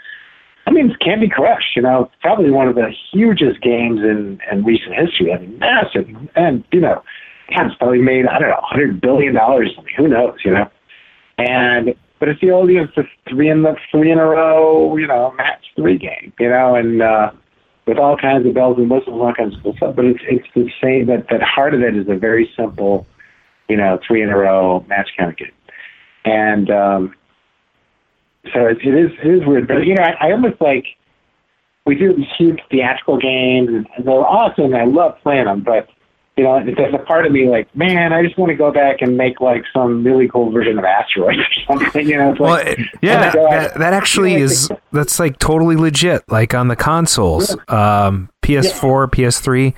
[0.67, 4.65] I mean, it's Candy Crush, you know, probably one of the hugest games in, in
[4.65, 5.33] recent history.
[5.33, 7.03] I mean, massive, and you know,
[7.55, 9.73] God, it's probably made I don't know, hundred billion dollars.
[9.79, 10.71] I mean, who knows, you know?
[11.39, 11.95] And
[12.25, 15.33] but old, you know, it's the three in the three in a row, you know,
[15.37, 17.31] match three game, you know, and uh,
[17.87, 19.97] with all kinds of bells and whistles, and all kinds of cool stuff.
[19.97, 21.07] But it's it's the same.
[21.07, 23.07] That that heart of it is a very simple,
[23.69, 25.53] you know, three in a row match kind of game,
[26.25, 27.15] and um,
[28.53, 29.69] so it, it is it is weird.
[29.69, 30.87] But you know, I, I almost like
[31.87, 34.75] we do these huge theatrical games, and, they're awesome.
[34.75, 35.89] I love playing them, but
[36.37, 39.03] you know, there's a part of me like, man, I just want to go back
[39.03, 42.07] and make like some really cool version of Asteroid or something.
[42.09, 45.39] You know, it's Well, like, it- yeah, that, that, actually You know, is that's like
[45.39, 46.23] totally legit.
[46.29, 49.75] Like on the consoles, um, PS4, PS3,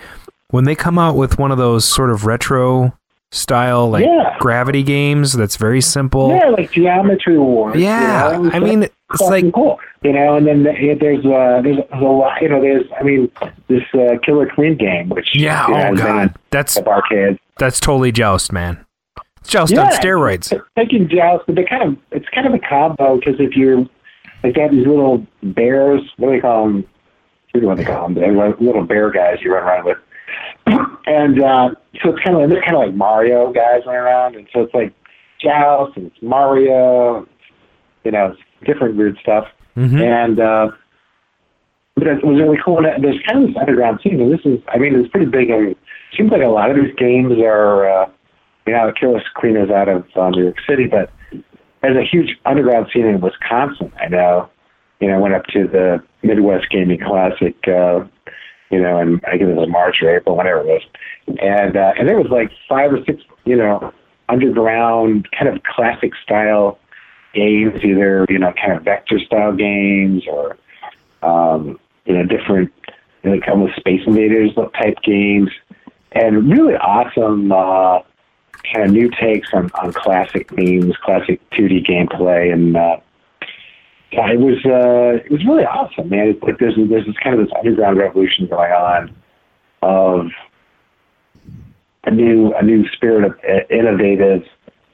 [0.50, 2.96] when they come out with one of those sort of retro
[3.32, 4.36] style like Yeah.
[4.38, 6.30] gravity games, that's very simple.
[6.30, 7.76] Yeah, like Geometry Wars.
[7.78, 9.78] Yeah, you know, I mean, it's fucking cool.
[10.02, 12.40] You know, and then the- there's uh, there's a lot.
[12.42, 13.30] You know, there's I mean,
[13.68, 17.38] this uh, Killer Queen game, which Yeah, you know, oh god, that's arcade.
[17.58, 18.84] that's totally Joust, man.
[19.40, 20.52] It's Joust on steroids.
[20.52, 23.78] it's Taking joust, but they kind of it's kind of a combo because if you're
[24.42, 26.84] like they have these little bears, what do they call them?
[27.52, 28.14] What do they call them?
[28.14, 29.98] They're like little bear guys you run around with,
[31.06, 31.70] and uh,
[32.02, 34.74] so it's kind of they're kind of like Mario guys running around, and so it's
[34.74, 34.92] like
[35.40, 37.26] joust and it's Mario,
[38.04, 39.46] you know, it's different weird stuff,
[39.76, 40.00] Mm-hmm.
[40.00, 40.40] and.
[40.40, 40.68] uh
[41.96, 42.76] but it was really cool.
[42.84, 45.50] And there's kind of this underground scene, and this is, I mean, it's pretty big.
[45.50, 45.78] I mean, it
[46.14, 48.10] seems like a lot of these games are, uh,
[48.66, 51.10] you know, Killer Queen is out of uh, New York City, but
[51.80, 53.90] there's a huge underground scene in Wisconsin.
[53.98, 54.50] I know,
[55.00, 58.04] you know, I went up to the Midwest Gaming Classic, uh,
[58.70, 60.82] you know, and I guess it was March or April, whatever it was,
[61.40, 63.90] and uh, and there was like five or six, you know,
[64.28, 66.78] underground kind of classic style
[67.36, 70.56] games, either you know, kind of vector style games or
[71.22, 72.72] um, you know, different,
[73.22, 75.50] you know, kind of Space Invaders type games,
[76.12, 78.00] and really awesome uh,
[78.72, 82.96] kind of new takes on, on classic themes, classic 2D gameplay, and uh,
[84.12, 86.28] yeah, it was uh, it was really awesome, man.
[86.28, 89.14] It's like there's there's this kind of this underground revolution going on
[89.82, 90.28] of
[92.04, 94.44] a new a new spirit of uh, innovative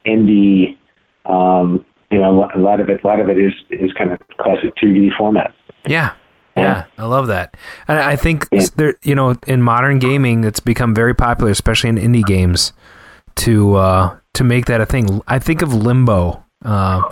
[0.05, 0.77] indie.
[1.25, 4.19] Um, you know, a lot of it, a lot of it is is kind of
[4.37, 5.53] classic 2D format.
[5.85, 6.13] Yeah.
[6.55, 7.57] Yeah, I love that.
[7.87, 11.95] And I think there, you know, in modern gaming, it's become very popular, especially in
[11.95, 12.73] indie games,
[13.37, 15.19] to uh, to make that a thing.
[15.27, 16.45] I think of Limbo.
[16.63, 17.11] Uh,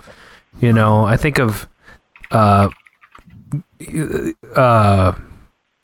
[0.60, 1.68] you know, I think of
[2.30, 2.68] uh,
[4.54, 5.12] uh,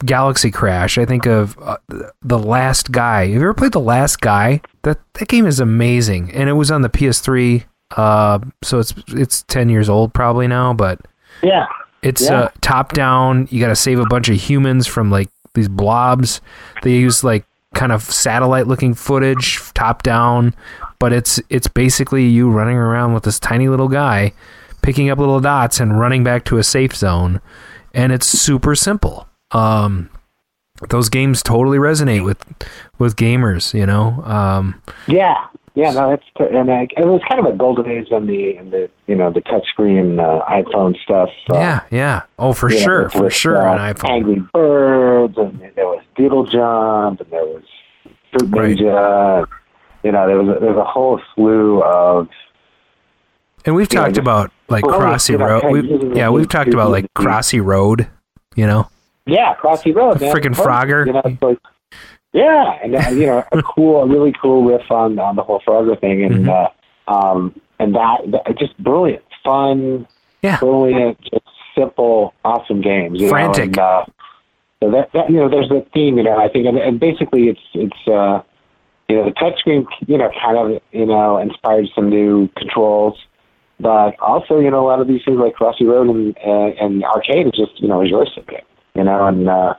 [0.04, 0.96] Galaxy Crash.
[0.96, 1.78] I think of uh,
[2.22, 3.22] the Last Guy.
[3.22, 4.60] Have you ever played the Last Guy?
[4.82, 7.64] That that game is amazing, and it was on the PS3.
[7.96, 11.00] Uh, so it's it's ten years old probably now, but
[11.42, 11.66] Yeah.
[12.02, 12.40] It's Yeah.
[12.42, 13.48] uh, top down.
[13.50, 16.40] You got to save a bunch of humans from like these blobs.
[16.82, 17.44] They use like
[17.74, 20.54] kind of satellite looking footage, top down,
[21.00, 24.32] but it's it's basically you running around with this tiny little guy,
[24.82, 27.40] picking up little dots and running back to a safe zone,
[27.94, 29.26] and it's super simple.
[29.50, 30.08] Um,
[30.90, 32.38] those games totally resonate with
[32.98, 33.74] with gamers.
[33.74, 34.22] You know.
[34.24, 35.34] Um, Yeah,
[35.78, 38.70] yeah, no, that's and I, it was kind of a golden age on the in
[38.70, 41.28] the you know the touchscreen uh, iPhone stuff.
[41.48, 42.22] Uh, yeah, yeah.
[42.36, 43.56] Oh, for you know, sure, for with, sure.
[43.64, 44.10] uh, on iPhone.
[44.10, 47.62] Angry Birds, and there was Doodle Jump, and there was
[48.32, 49.46] Fruit Ninja.
[50.02, 52.28] You know, there was a, there was a whole slew of
[53.64, 55.70] And we've talked just- about like Well, Crossy know, Road.
[55.70, 58.08] We, yeah, we've talked about like Crossy Road.
[58.56, 58.88] You know,
[59.26, 60.34] yeah, Crossy Road, man.
[60.34, 61.06] Frickin' Frogger.
[61.06, 61.58] You know, like,
[62.32, 65.60] yeah, and uh, you know, a cool, a really cool riff on on the whole
[65.60, 66.50] Frogger thing, and Mm-hmm.
[66.50, 66.68] uh,
[67.08, 70.06] um, and that, that just brilliant, fun,
[70.42, 71.44] yeah, brilliant, just
[71.74, 73.20] simple, awesome games.
[73.20, 73.76] You Frantic.
[73.76, 74.04] Know, and, uh,
[74.80, 76.18] so that, that you know, there's a theme.
[76.18, 78.42] You know, I think, and, and basically, it's it's uh,
[79.08, 83.18] you know, the touchscreen, you know, kind of you know, inspired some new controls.
[83.80, 87.04] But also, you know, a lot of these things like Crossy Road and uh, and
[87.04, 88.64] arcade is just you know is joystick,
[88.94, 89.74] you know, and uh,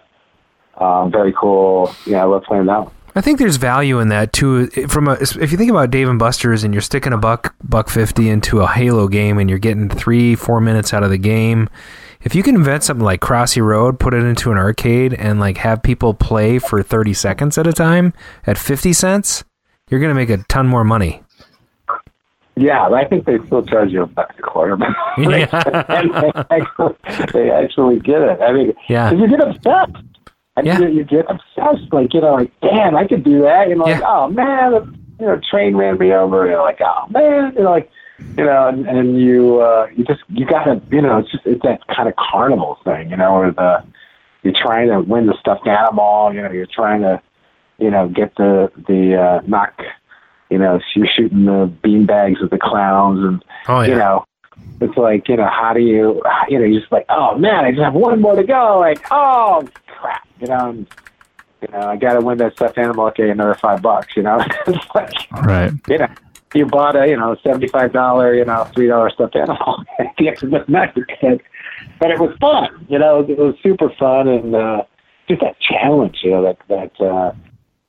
[0.79, 1.93] um, very cool.
[2.05, 2.87] Yeah, I love playing that.
[3.15, 4.67] I think there's value in that too.
[4.87, 7.89] From a, if you think about Dave and Buster's and you're sticking a buck buck
[7.89, 11.69] fifty into a Halo game and you're getting three four minutes out of the game,
[12.21, 15.57] if you can invent something like Crossy Road, put it into an arcade and like
[15.57, 18.13] have people play for thirty seconds at a time
[18.45, 19.43] at fifty cents,
[19.89, 21.23] you're gonna make a ton more money.
[22.55, 24.75] Yeah, I think they still charge you a buck a quarter.
[24.75, 26.95] but they, and they, actually,
[27.33, 28.41] they actually get it.
[28.41, 29.11] I mean, Yeah.
[29.11, 29.95] you get obsessed.
[30.59, 31.91] I mean, you, you get obsessed.
[31.91, 33.69] Like, you know, like, damn, I could do that.
[33.69, 36.45] You know, like, oh, man, the, you know, train ran me over.
[36.47, 37.53] You're like, oh, man.
[37.55, 37.89] You know, like,
[38.37, 41.61] you know, and, and you, uh, you just, you gotta, you know, it's just, it's
[41.63, 43.83] that kind of carnival thing, you know, where the,
[44.43, 47.21] you're trying to win the stuffed animal, you know, you're trying to,
[47.77, 49.81] you know, get the, the, uh, knock,
[50.49, 54.25] you know, you're shooting the bean bags with the clowns and, Oh, you know,
[54.81, 57.71] it's like, you know, how do you, you know, you're just like, oh man, I
[57.71, 58.79] just have one more to go.
[58.79, 60.87] Like, oh crap, you know, and,
[61.61, 63.07] you know, I got to win that stuffed animal.
[63.07, 65.11] Okay, another five bucks, you know, it's like,
[65.43, 65.71] Right.
[65.87, 66.07] you know,
[66.53, 70.29] you bought a, you know, seventy-five dollar, you know, three dollar stuffed animal at the
[70.29, 70.95] end of the night,
[71.99, 74.83] but it was fun, you know, it was super fun and uh,
[75.27, 77.33] just that challenge, you know, that that uh,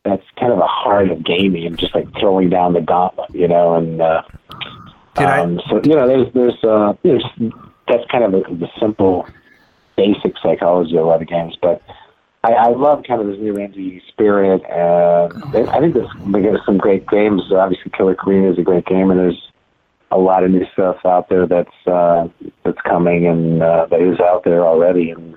[0.05, 3.47] that's kind of the heart of gaming and just like throwing down the gauntlet, you
[3.47, 4.23] know, and uh,
[5.17, 7.25] um, so you know, there's there's uh, there's
[7.89, 9.27] that's kind of the, the simple,
[9.97, 11.83] basic psychology of a lot of games, but.
[12.43, 16.65] I, I love kind of this new indie spirit, and they- I think there's, there's
[16.65, 17.43] some great games.
[17.53, 19.51] Obviously, Killer Queen is a great game, and there's
[20.11, 22.29] a lot of new stuff out there that's uh,
[22.65, 25.37] that's coming and uh, that is out there already, and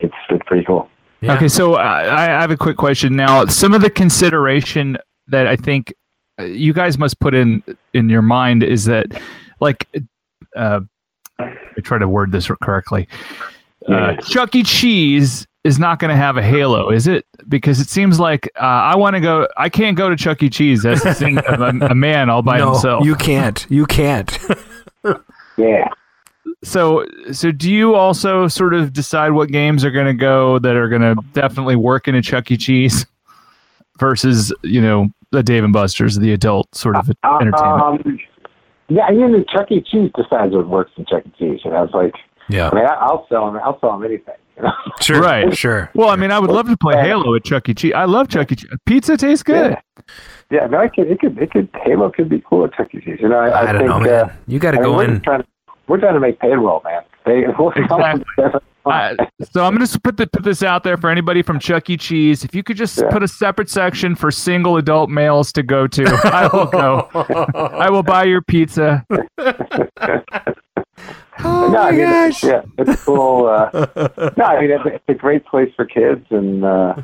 [0.00, 0.88] it's it's pretty cool.
[1.22, 3.44] Okay, so uh, I I have a quick question now.
[3.44, 4.96] Some of the consideration
[5.28, 5.92] that I think
[6.38, 7.62] you guys must put in
[7.94, 9.06] in your mind is that,
[9.60, 9.88] like,
[10.56, 10.80] uh,
[11.38, 13.08] I try to word this correctly.
[13.88, 14.62] Uh, Chuck E.
[14.62, 17.26] Cheese is not going to have a Halo, is it?
[17.48, 19.48] Because it seems like uh, I want to go.
[19.56, 20.50] I can't go to Chuck E.
[20.50, 23.04] Cheese as a, sing- a, a man all by no, himself.
[23.04, 23.66] you can't.
[23.68, 24.38] You can't.
[25.56, 25.88] yeah.
[26.64, 30.74] So, so do you also sort of decide what games are going to go that
[30.76, 32.56] are going to definitely work in a Chuck E.
[32.56, 33.06] Cheese
[33.98, 37.56] versus, you know, the Dave and Buster's, the adult sort of entertainment?
[38.06, 38.18] Um,
[38.88, 39.80] yeah, I mean, Chuck E.
[39.80, 41.32] Cheese decides what works in Chuck E.
[41.38, 41.60] Cheese.
[41.64, 42.14] and I was like,
[42.48, 42.70] yeah.
[42.70, 43.60] I mean, I, I'll sell them.
[43.64, 44.34] I'll sell them anything.
[44.56, 44.70] You know?
[45.00, 45.54] Sure, right.
[45.56, 45.90] sure.
[45.94, 47.74] Well, I mean, I would love to play Halo at Chuck E.
[47.74, 47.92] Cheese.
[47.94, 48.54] I love Chuck E.
[48.56, 48.70] Cheese.
[48.86, 49.76] Pizza tastes good.
[50.50, 51.68] Yeah, no, it could, it could, it could.
[51.84, 53.00] Halo could be cool at Chuck E.
[53.00, 53.18] Cheese.
[53.20, 54.24] You know, I, I, I don't think, know, man.
[54.30, 55.48] Uh, You gotta I mean, go we're in- Trying to,
[55.88, 57.02] we're trying to make payroll, man.
[57.26, 57.44] They,
[57.76, 58.24] Exactly.
[58.86, 59.14] Uh,
[59.50, 61.96] so I'm going to put the, put this out there for anybody from Chuck E.
[61.96, 62.44] Cheese.
[62.44, 66.04] If you could just put a separate section for single adult males to go to,
[66.24, 67.08] I will go.
[67.74, 69.04] I will buy your pizza.
[71.44, 72.42] Oh no, I my mean, gosh.
[72.42, 73.46] Yeah, it's cool.
[73.46, 73.68] Uh,
[74.36, 76.94] no, I mean, it's, it's a great place for kids, and uh,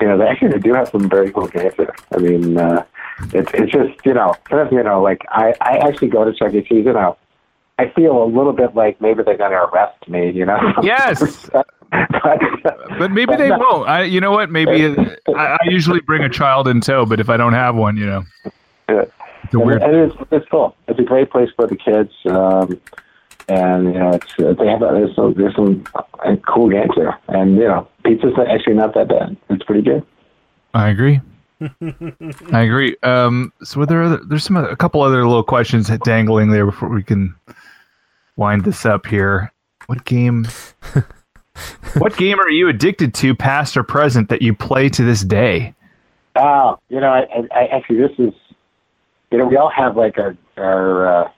[0.00, 1.94] you know, they actually do have some very cool games there.
[2.12, 2.84] I mean, uh,
[3.32, 6.54] it's it's just you know, sometimes you know, like I I actually go to Chuck
[6.54, 6.62] E.
[6.62, 7.16] Cheese, you know,
[7.78, 10.58] I feel a little bit like maybe they're going to arrest me, you know.
[10.82, 11.48] Yes.
[11.52, 11.66] but,
[12.98, 13.88] But maybe they won't.
[13.88, 14.50] I, you know what?
[14.50, 14.86] Maybe
[15.28, 18.06] I, I usually bring a child in tow, but if I don't have one, you
[18.06, 18.24] know,
[18.88, 19.04] Yeah.
[19.44, 19.82] it's weird.
[19.82, 20.76] And it's it's cool.
[20.88, 22.80] It's a great place for the kids, um,
[23.48, 27.18] and you know, it's uh, they have there's some, there's some uh, cool games there,
[27.28, 29.36] and you know, pizza's actually not that bad.
[29.50, 30.04] It's pretty good.
[30.74, 31.20] I agree.
[32.52, 32.96] I agree.
[33.02, 37.02] Um, so there other, there's some a couple other little questions dangling there before we
[37.02, 37.34] can
[38.36, 39.52] wind this up here.
[39.86, 40.46] What game?
[41.98, 45.74] what game are you addicted to, past or present, that you play to this day?
[46.36, 48.34] Oh, you know, I, I, I actually this is,
[49.30, 51.30] you know, we all have like our our uh,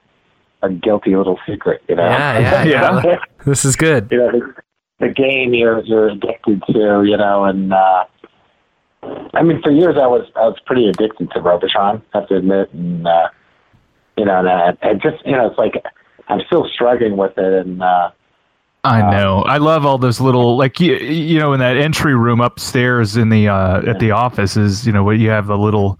[0.62, 2.04] a guilty little secret, you know.
[2.04, 3.18] Yeah, yeah, yeah.
[3.44, 4.08] this is good.
[4.10, 4.54] you know, the,
[5.00, 8.04] the game you're you're addicted to, you know, and uh,
[9.34, 12.02] I mean, for years I was I was pretty addicted to Robotron.
[12.14, 13.28] I have to admit, and uh,
[14.16, 15.74] you know, and I, I just you know, it's like
[16.28, 18.10] I'm still struggling with it, and uh,
[18.86, 19.42] I know.
[19.42, 23.28] I love all those little like you, you know in that entry room upstairs in
[23.30, 25.98] the uh at the office is you know where you have the little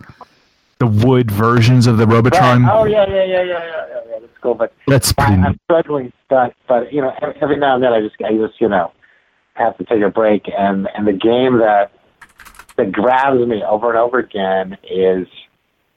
[0.78, 2.64] the wood versions of the Robotron.
[2.64, 2.72] Right.
[2.72, 4.18] Oh yeah, yeah, yeah, yeah, yeah, yeah, yeah.
[4.20, 7.74] That's cool, but That's I, pretty I'm struggling, but but you know, every, every now
[7.74, 8.92] and then I just I just you know
[9.54, 11.92] have to take a break, and and the game that
[12.76, 15.26] that grabs me over and over again is.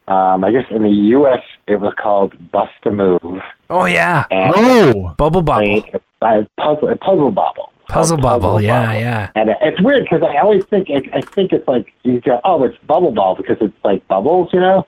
[0.08, 1.44] Um, I guess in the U.S.
[1.70, 3.42] it was called Bust a Move.
[3.70, 4.26] Oh yeah.
[4.32, 5.84] And oh, Bubble Bobble.
[6.58, 7.72] Puzzle, a puzzle bobble.
[7.88, 8.62] Puzzle Bobble.
[8.62, 9.32] Yeah, yeah.
[9.36, 12.64] And it's weird because I always think I, I think it's like you go, oh,
[12.64, 14.86] it's bubble ball because it's like bubbles, you know.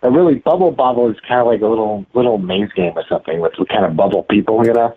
[0.00, 3.40] But really, bubble bobble is kind of like a little little maze game or something
[3.40, 4.96] with kind of bubble people, you know.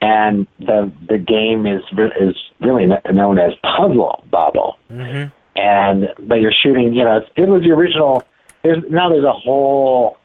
[0.00, 1.82] And the the game is
[2.20, 4.78] is really known as puzzle bobble.
[4.90, 5.28] Mm-hmm.
[5.58, 8.22] And but you're shooting, you know, it was the original.
[8.62, 10.16] There's now there's a whole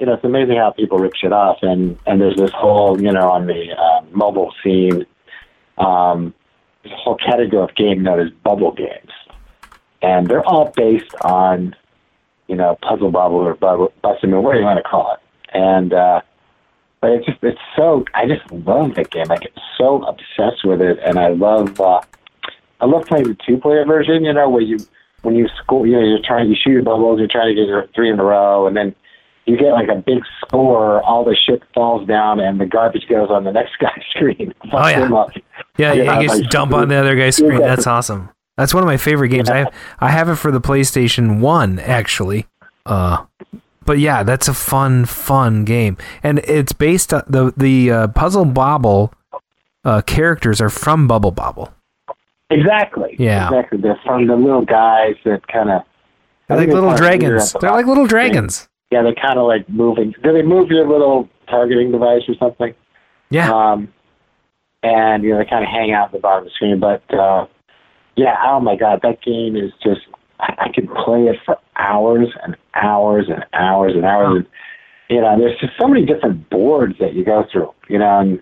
[0.00, 3.12] you know, it's amazing how people rip shit off, and and there's this whole, you
[3.12, 5.04] know, on the uh, mobile scene,
[5.76, 6.32] um,
[6.86, 9.12] a whole category of game known as bubble games,
[10.00, 11.76] and they're all based on,
[12.48, 15.20] you know, puzzle bubble or bubble, bust a move, whatever you want to call it,
[15.54, 16.22] and uh,
[17.02, 19.30] but it's just it's so I just love that game.
[19.30, 22.00] I get so obsessed with it, and I love uh,
[22.80, 24.24] I love playing the two player version.
[24.24, 24.78] You know, where you
[25.20, 27.68] when you score, you know, you're trying you shoot your bubbles, you're trying to get
[27.68, 28.94] your three in a row, and then
[29.46, 33.30] you get like a big score, all the shit falls down, and the garbage goes
[33.30, 34.54] on the next guy's screen.
[34.72, 35.24] Oh yeah.
[35.78, 37.60] Yeah, You you just dump on the other guy's screen.
[37.60, 38.30] That's awesome.
[38.56, 39.48] That's one of my favorite games.
[39.48, 42.46] I have, I have it for the PlayStation One actually.
[42.84, 43.24] Uh,
[43.84, 48.44] but yeah, that's a fun, fun game, and it's based on the the uh, Puzzle
[48.44, 49.12] Bobble
[49.84, 51.72] uh, characters are from Bubble Bobble.
[52.50, 53.16] Exactly.
[53.18, 53.46] Yeah.
[53.46, 53.78] Exactly.
[53.80, 55.82] They're from the little guys that kind of.
[56.48, 57.54] They're like little dragons.
[57.60, 58.68] They're like little dragons.
[58.90, 60.14] Yeah, they're kind of like moving.
[60.22, 62.74] Do they move your little targeting device or something?
[63.30, 63.52] Yeah.
[63.52, 63.92] Um,
[64.82, 66.80] and you know they kind of hang out at the bottom of the screen.
[66.80, 67.46] But uh,
[68.16, 70.00] yeah, oh my god, that game is just.
[70.40, 74.36] I, I could play it for hours and hours and hours and hours.
[74.36, 74.46] And,
[75.10, 77.70] you know, there's just so many different boards that you go through.
[77.88, 78.40] You know, and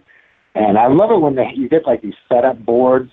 [0.54, 3.10] and I love it when they, you get like these setup boards.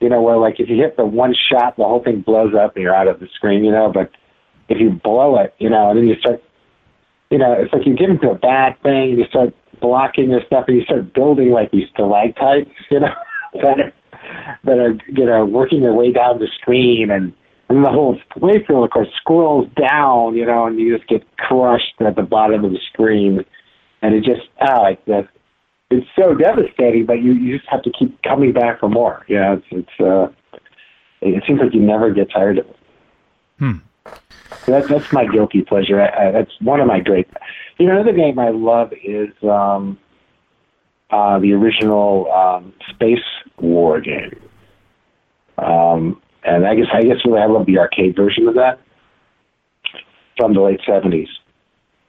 [0.00, 2.74] You know, where like if you hit the one shot, the whole thing blows up
[2.76, 3.62] and you're out of the screen.
[3.64, 4.10] You know, but
[4.68, 6.42] if you blow it, you know, and then you start
[7.30, 10.42] you know, it's like you get into a bad thing, and you start blocking your
[10.46, 13.14] stuff, and you start building like these stalactites, you know,
[13.54, 13.92] that are,
[14.64, 17.32] that are you know working their way down the screen, and
[17.68, 21.94] and the whole playfield, of course, scrolls down, you know, and you just get crushed
[22.00, 23.44] at the bottom of the screen,
[24.02, 25.00] and it just ah, like.
[25.90, 29.24] It's so devastating, but you you just have to keep coming back for more.
[29.28, 30.28] Yeah, it's it's uh,
[31.20, 32.76] it seems like you never get tired of it.
[33.58, 33.72] Hmm.
[34.66, 36.00] That's that's my guilty pleasure.
[36.00, 37.28] I, I, that's one of my great.
[37.78, 39.98] You know, another game I love is um,
[41.10, 43.24] uh, the original um, Space
[43.58, 44.40] War game.
[45.58, 48.80] Um, and I guess I guess really I love the arcade version of that
[50.36, 51.28] from the late seventies.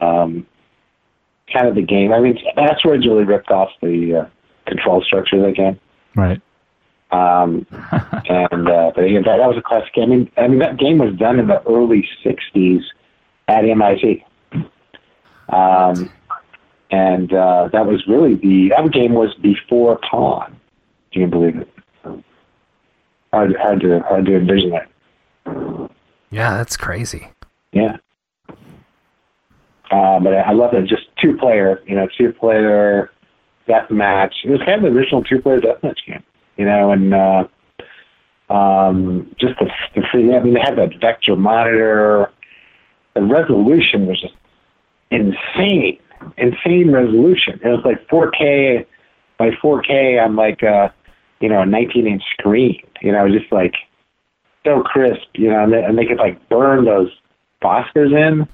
[0.01, 0.45] Um,
[1.51, 2.11] kind of the game.
[2.11, 5.79] I mean, that's where it really ripped off the uh, control structure of the game.
[6.15, 6.41] Right.
[7.15, 7.65] Um,
[8.29, 10.11] and uh, but that, that was a classic game.
[10.11, 12.81] I mean, I mean, that game was done in the early '60s
[13.47, 14.25] at MIT,
[15.49, 16.11] um,
[16.91, 20.59] and uh, that was really the that game was before Pong.
[21.11, 21.69] Do you believe it?
[23.31, 25.91] Hard, hard to hard to envision that.
[26.31, 27.29] Yeah, that's crazy.
[27.71, 27.97] Yeah.
[29.91, 30.87] Uh, but I love it.
[30.87, 33.11] Just two player, you know, two player
[33.67, 34.33] death match.
[34.43, 36.23] It was kind of the original two player death match game,
[36.57, 37.43] you know, and uh,
[38.49, 40.01] um, just the, the.
[40.13, 42.31] I mean, they had that vector monitor.
[43.13, 44.33] The resolution was just
[45.11, 45.99] insane,
[46.37, 47.59] insane resolution.
[47.63, 48.85] It was like 4K
[49.37, 50.93] by 4K on like a,
[51.39, 52.81] you know, a 19 inch screen.
[53.01, 53.75] You know, just like
[54.65, 55.27] so crisp.
[55.33, 57.09] You know, and they, and they could like burn those
[57.61, 58.47] phosphors in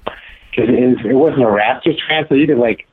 [0.50, 1.94] because it, it wasn't a raster
[2.28, 2.86] so you could like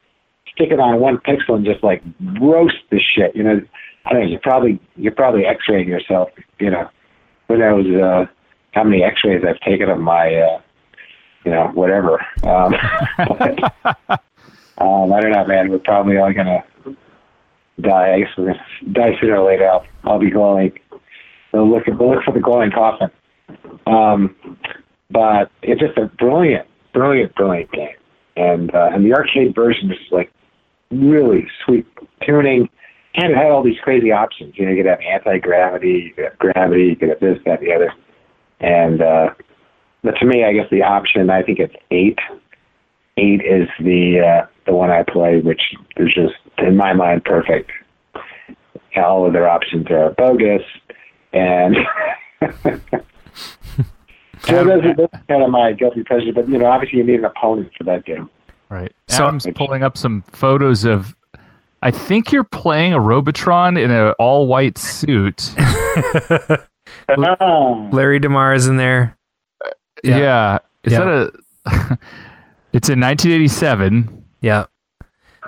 [0.54, 2.04] stick it on one pixel and just like
[2.42, 3.36] roast the shit.
[3.36, 3.62] You know,
[4.06, 4.28] I don't know.
[4.28, 6.30] You probably you're probably X-raying yourself.
[6.60, 6.90] You know,
[7.48, 8.26] who knows uh,
[8.74, 10.62] how many X-rays I've taken of my, uh,
[11.46, 12.26] you know, whatever.
[12.44, 12.76] Um,
[13.18, 13.64] but,
[14.78, 15.70] um, I don't know, man.
[15.70, 16.64] We're probably all gonna
[17.82, 18.14] die.
[18.14, 19.70] I guess we're gonna die sooner or later.
[19.70, 20.78] I'll, I'll be glowing.
[21.52, 23.10] So look, we'll look for the glowing coffin.
[23.88, 24.36] Um,
[25.10, 27.96] but it's just a brilliant, brilliant, brilliant game.
[28.36, 30.32] And uh, and the arcade version is like
[30.92, 31.86] really sweet
[32.26, 32.70] tuning,
[33.16, 34.58] and it had all these crazy options.
[34.58, 37.40] You know, you could have anti gravity, you could have gravity, you could have this,
[37.46, 37.94] that, the other.
[38.60, 39.30] And uh,
[40.04, 42.20] but to me, I guess the option, I think it's eight.
[43.18, 45.62] Eight is the uh, the one I play, which
[45.98, 47.72] is just in my mind perfect.
[48.96, 50.62] All of their options are bogus,
[51.34, 51.76] and
[52.42, 52.50] so
[54.42, 56.32] that's, are, those are kind of my guilty pleasure.
[56.34, 58.30] But you know, obviously, you need an opponent for that game.
[58.70, 58.94] Right.
[59.08, 61.16] So I'm pulling up some photos of.
[61.82, 65.54] I think you're playing a Robotron in an all white suit.
[67.18, 69.18] Larry DeMar is in there.
[70.04, 70.60] Yeah.
[70.84, 71.00] Is Yeah.
[71.00, 71.32] that a?
[72.74, 74.26] it's in 1987.
[74.42, 74.66] Yeah.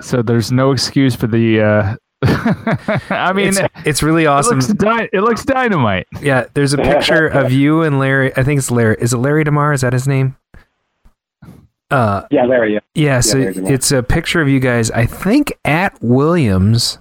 [0.00, 1.60] So there's no excuse for the.
[1.60, 1.96] Uh,
[3.10, 4.58] I mean, it's, it's really awesome.
[4.60, 6.06] It looks, dy- it looks dynamite.
[6.20, 8.34] Yeah, there's a picture of you and Larry.
[8.36, 8.96] I think it's Larry.
[9.00, 9.72] Is it Larry DeMar?
[9.72, 10.36] Is that his name?
[11.92, 12.74] Uh, Yeah, Larry.
[12.74, 12.80] Yeah.
[12.94, 13.20] yeah.
[13.20, 14.90] So it's a picture of you guys.
[14.90, 16.98] I think at Williams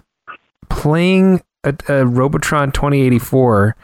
[0.69, 3.75] playing a, a Robotron 2084,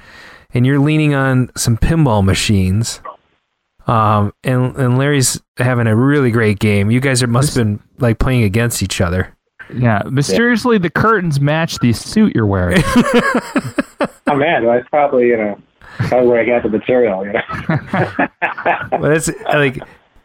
[0.54, 3.02] and you're leaning on some pinball machines.
[3.88, 6.92] Um, and and Larry's having a really great game.
[6.92, 9.34] You guys are must have been like playing against each other.
[9.74, 10.02] Yeah.
[10.10, 12.84] Mysteriously, the curtains match the suit you're wearing.
[14.30, 15.58] Oh man, that's probably you know
[16.00, 17.26] probably where I got the material.
[17.26, 17.42] You know.
[19.00, 19.80] well, it's like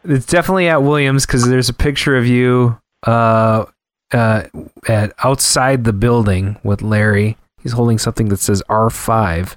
[0.05, 3.65] it's definitely at Williams because there's a picture of you uh,
[4.13, 4.43] uh,
[4.87, 7.37] at outside the building with Larry.
[7.61, 9.55] He's holding something that says R5,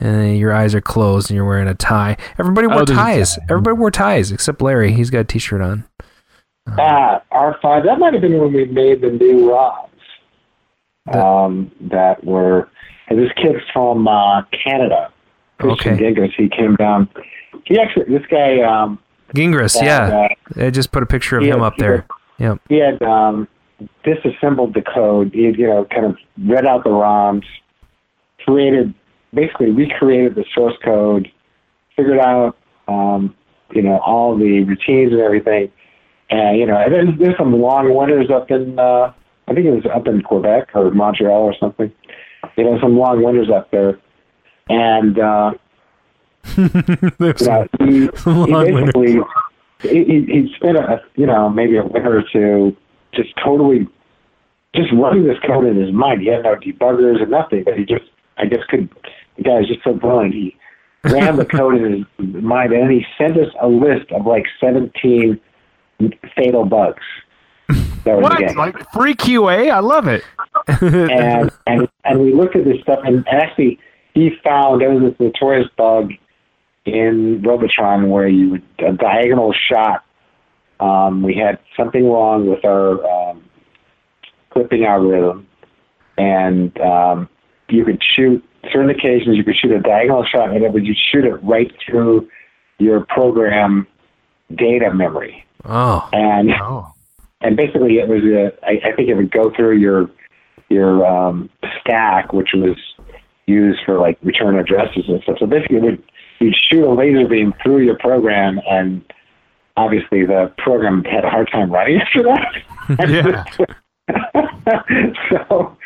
[0.00, 2.16] and your eyes are closed, and you're wearing a tie.
[2.38, 3.38] Everybody wore Oh, there's a ties.
[3.50, 4.92] Everybody wore ties except Larry.
[4.92, 5.84] He's got a T-shirt on.
[6.78, 7.84] Ah, R five.
[7.84, 9.88] That might have been when we made the new rods.
[11.12, 12.68] Um, that were
[13.08, 15.12] and this kid from uh, Canada,
[15.58, 16.14] Christian Okay.
[16.14, 16.32] Gingras.
[16.36, 17.08] He came down.
[17.64, 19.00] He actually, this guy, um,
[19.34, 20.28] Gingras, And, yeah.
[20.62, 22.06] uh, I just put a picture of him had- up there.
[22.38, 22.58] Yep.
[22.68, 23.46] he had um,
[24.04, 25.32] disassembled the code.
[25.32, 27.44] He had, you know, kind of read out the ROMs,
[28.44, 28.92] created,
[29.32, 31.30] basically recreated the source code,
[31.94, 32.56] figured out,
[32.88, 33.34] um,
[33.72, 35.70] you know, all the routines and everything.
[36.30, 39.12] And, you know, and there's, there's some long winters up in, uh,
[39.46, 41.92] I think it was up in Quebec or Montreal or something.
[42.56, 44.00] You know, some long winters up there.
[44.68, 45.52] And, uh,
[46.56, 46.68] you
[47.40, 49.20] know, he, he Long basically
[49.82, 52.76] he, he he spent a you know maybe a winter or two
[53.12, 53.86] just totally
[54.74, 56.22] just running this code in his mind.
[56.22, 58.04] He had no debuggers or nothing, but he just
[58.38, 58.88] I guess could
[59.36, 60.34] the guy was just so brilliant.
[60.34, 60.56] He
[61.04, 65.40] ran the code in his mind and he sent us a list of like seventeen
[66.36, 67.02] fatal bugs.
[68.04, 68.56] That was What?
[68.56, 69.70] Like free QA?
[69.70, 70.24] I love it.
[70.82, 73.78] and and and we looked at this stuff, and, and actually
[74.12, 76.10] he found there was this notorious bug
[76.84, 80.04] in Robotron where you would a diagonal shot.
[80.80, 83.44] Um, we had something wrong with our um,
[84.50, 85.46] clipping algorithm,
[86.18, 87.28] and um,
[87.68, 90.94] you could shoot certain occasions you could shoot a diagonal shot, and it would you
[91.12, 92.28] shoot it right through
[92.78, 93.86] your program
[94.54, 95.44] data memory.
[95.64, 96.08] Oh.
[96.12, 96.92] And oh.
[97.40, 100.10] and basically it was a I, I think it would go through your
[100.68, 101.50] your um,
[101.80, 102.76] stack, which was
[103.46, 105.36] used for like return addresses and stuff.
[105.38, 106.02] So basically, it would
[106.42, 109.02] you'd shoot a laser beam through your program, and
[109.76, 113.76] obviously the program had a hard time running after that.
[115.30, 115.76] so,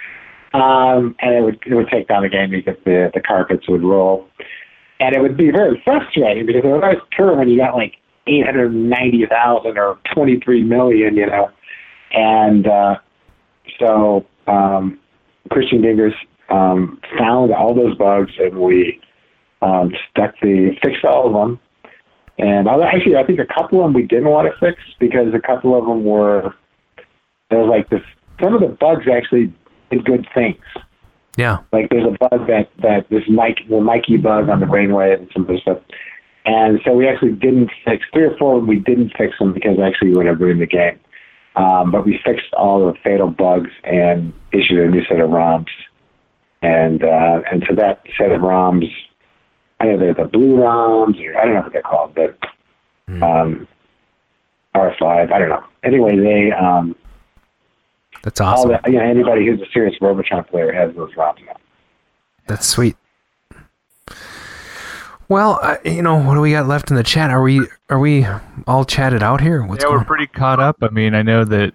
[0.55, 3.83] um, and it would it would take down the game because the the carpets would
[3.83, 4.27] roll,
[5.01, 7.95] and it would be very frustrating because it would always occur when you got like
[8.27, 11.51] eight hundred ninety thousand or twenty three million, you know,
[12.13, 12.97] and uh,
[13.79, 14.99] so um,
[15.51, 16.15] Christian Gingras
[16.49, 19.01] um, found all those bugs, and we
[19.63, 21.61] um, stuck the fixed all of them.
[22.39, 25.41] And actually, I think a couple of them we didn't want to fix because a
[25.41, 26.55] couple of them were
[27.51, 28.03] there was like this.
[28.43, 29.53] Some of the bugs actually
[29.91, 30.63] did good things.
[31.37, 31.59] Yeah.
[31.73, 35.31] Like there's a bug that that this Mike the Mikey bug on the brainwave and
[35.33, 35.79] some other stuff.
[36.45, 38.69] And so we actually didn't fix three or four of them.
[38.69, 40.99] We didn't fix them because actually we would have ruined the game.
[41.57, 45.67] Um, but we fixed all the fatal bugs and issued a new set of ROMs.
[46.63, 48.89] And uh, and so that set of ROMs,
[49.81, 52.39] either the blue ROMs or I don't know what they're called, but
[53.23, 53.69] um,
[54.75, 55.65] R5, I don't know.
[55.85, 56.97] Anyway, they um,
[58.23, 58.79] That's all awesome.
[58.85, 61.57] the, you know anybody who's a serious Robotron player has those ROMs now.
[62.47, 62.97] That's sweet.
[65.29, 67.31] Well, uh, you know, what do we got left in the chat?
[67.31, 68.27] Are we are we
[68.67, 69.65] all chatted out here?
[69.65, 70.07] What's yeah, we're going?
[70.07, 70.77] pretty caught up.
[70.83, 71.73] I mean, I know that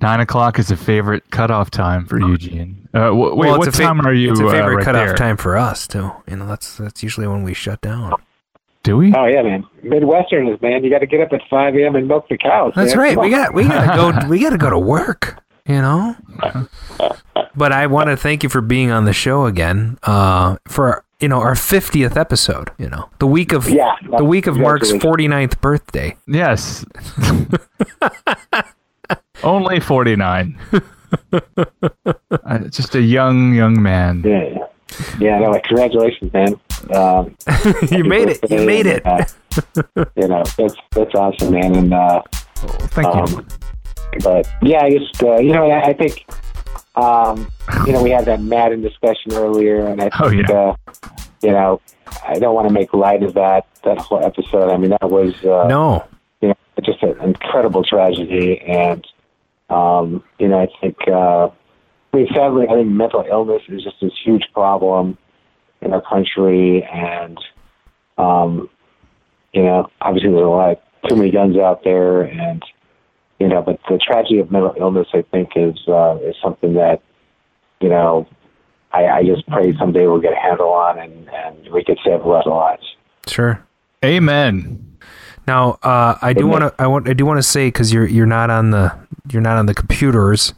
[0.00, 2.86] Nine o'clock is a favorite cutoff time for Eugene.
[2.92, 4.30] Uh, wh- wait, Well, what a fa- time are you?
[4.30, 5.14] It's a uh, favorite right cutoff there?
[5.16, 6.10] time for us too.
[6.28, 8.12] You know, that's that's usually when we shut down.
[8.82, 9.12] Do we?
[9.14, 9.64] Oh yeah, man.
[9.82, 10.84] Midwesterners, man.
[10.84, 11.96] You got to get up at 5 a.m.
[11.96, 12.72] and milk the cows.
[12.76, 12.98] That's man.
[13.02, 13.14] right.
[13.14, 14.26] Come We got we gotta go.
[14.28, 15.42] We gotta go to work.
[15.66, 16.14] You know.
[17.56, 19.98] But I want to thank you for being on the show again.
[20.02, 22.70] Uh, for you know our fiftieth episode.
[22.78, 25.56] You know the week of Yeah, the week of Mark's congratulations.
[25.56, 26.16] 49th birthday.
[26.28, 26.84] Yes.
[29.42, 30.58] Only forty nine.
[31.32, 34.22] uh, just a young young man.
[34.24, 34.58] Yeah,
[35.18, 35.38] yeah.
[35.38, 36.54] No, like, congratulations, man.
[36.94, 37.36] Um,
[37.90, 38.38] you made it.
[38.42, 39.06] You birthday, made it.
[39.06, 39.24] uh,
[40.16, 41.74] you know, that's that's awesome, man.
[41.76, 42.22] And uh,
[42.94, 43.46] thank you.
[44.22, 46.26] But yeah, I just uh, you know, I, I think
[46.96, 47.50] um,
[47.86, 50.50] you know we had that Madden discussion earlier, and I think Oh, yeah.
[50.52, 50.76] uh,
[51.42, 51.80] you know
[52.26, 54.70] I don't want to make light of that that whole episode.
[54.72, 56.04] I mean, that was uh, No.
[56.40, 59.06] you know just an incredible tragedy, and
[59.70, 61.48] um, you know I think uh,
[62.12, 65.18] I mean sadly I think mental illness is just this huge problem
[65.80, 67.38] in our country, and
[68.18, 68.70] um,
[69.52, 72.62] you know obviously there's a lot too many guns out there, and
[73.38, 77.02] you know but the tragedy of mental illness I think is uh, is something that
[77.80, 78.26] you know
[78.92, 82.20] I, I just pray someday we'll get a handle on, and, and we could save
[82.22, 82.96] a lot of lives.
[83.26, 83.64] Sure.
[84.04, 84.98] Amen.
[85.46, 86.74] Now, uh, I do want to.
[86.78, 87.08] I want.
[87.08, 88.96] I do want to say because you're you're not on the
[89.30, 90.54] you're not on the computers.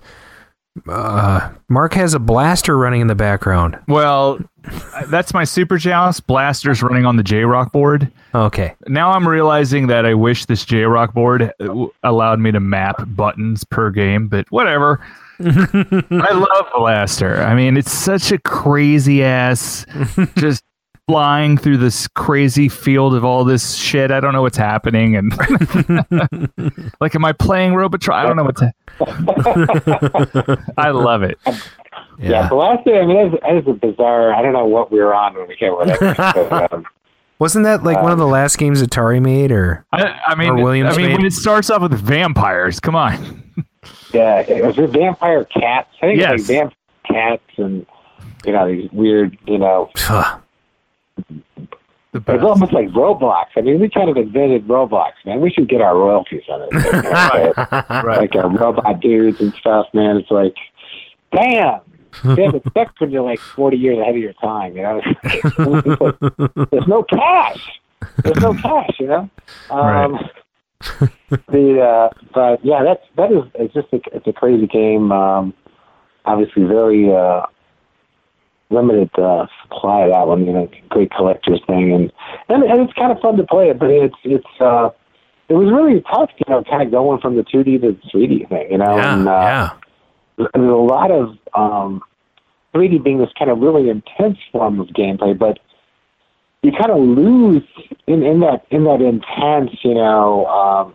[0.89, 3.79] Uh, Mark has a blaster running in the background.
[3.89, 4.39] Well,
[5.07, 8.11] that's my Super Joust blasters running on the J Rock board.
[8.35, 8.75] Okay.
[8.87, 11.53] Now I'm realizing that I wish this J Rock board
[12.03, 15.01] allowed me to map buttons per game, but whatever.
[15.41, 17.43] I love Blaster.
[17.43, 19.87] I mean, it's such a crazy ass,
[20.37, 20.65] just
[21.09, 24.11] flying through this crazy field of all this shit.
[24.13, 25.33] I don't know what's happening, and
[27.01, 28.19] like, am I playing Robotron?
[28.19, 28.61] I don't know what's.
[28.61, 31.39] Ha- I love it.
[32.21, 34.35] Yeah, the last day, I mean, that is, that is a bizarre.
[34.35, 35.99] I don't know what we were on when we came with it.
[36.19, 36.85] but, um,
[37.39, 40.57] Wasn't that like one of the last games Atari made, or I, I mean, or
[40.65, 41.17] Williams I mean, made?
[41.19, 43.43] when it starts off with vampires, come on.
[44.13, 45.89] yeah, it was it vampire cats.
[46.03, 46.31] I think Yes.
[46.31, 46.75] it was like vampire
[47.39, 47.87] cats and
[48.45, 49.89] you know these weird, you know.
[52.15, 53.47] It's almost like Roblox.
[53.57, 55.41] I mean, we kind of invented Roblox, man.
[55.41, 56.69] We should get our royalties on it.
[56.89, 60.17] You know, Like our robot dudes and stuff, man.
[60.17, 60.57] It's like,
[61.33, 61.81] damn.
[62.35, 65.01] Damn, it sucks when you're like 40 years ahead of your time, you know?
[66.71, 67.81] There's no cash.
[68.25, 69.31] There's no cash, you know?
[69.71, 70.19] Um,
[71.49, 75.11] the uh, but yeah, that's that is it's just a, it's a crazy game.
[75.11, 75.53] Um,
[76.25, 77.43] obviously, very uh,
[78.71, 80.47] limited uh, supply of that one.
[80.47, 82.13] You know, great collector's thing, and,
[82.49, 83.79] and and it's kind of fun to play it.
[83.79, 84.91] But it's it's uh,
[85.49, 88.49] it was really tough, you know, kind of going from the 2D to the 3D
[88.49, 88.71] thing.
[88.71, 89.71] You know, Yeah, and uh, yeah.
[90.37, 92.03] there's a lot of um,
[92.75, 95.59] 3D being this kind of really intense form of gameplay, but
[96.63, 97.63] you kind of lose
[98.07, 100.95] in, in that in that intense, you know, um,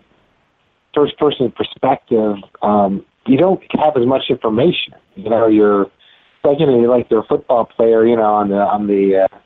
[0.93, 2.35] first person perspective.
[2.61, 4.93] Um, you don't have as much information.
[5.15, 5.89] You know, you're
[6.43, 9.37] like you know, like you're a football player, you know, on the on the uh,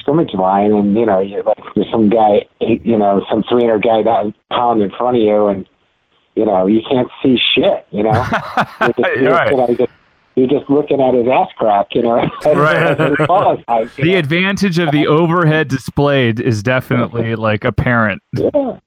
[0.00, 3.82] scrimmage line, and you know, you're like there's some guy, eight, you know, some 300
[3.82, 5.68] guy that pound in front of you, and
[6.34, 7.86] you know, you can't see shit.
[7.90, 8.12] You know,
[8.80, 9.50] you're just, you're, Right.
[9.50, 9.92] you know, you're just,
[10.36, 11.88] you're just looking at his ass crack.
[11.92, 12.14] You know,
[12.46, 12.98] Right.
[13.00, 14.18] And it falls out, you The know?
[14.18, 18.22] advantage of the overhead display is definitely like apparent.
[18.32, 18.78] Yeah.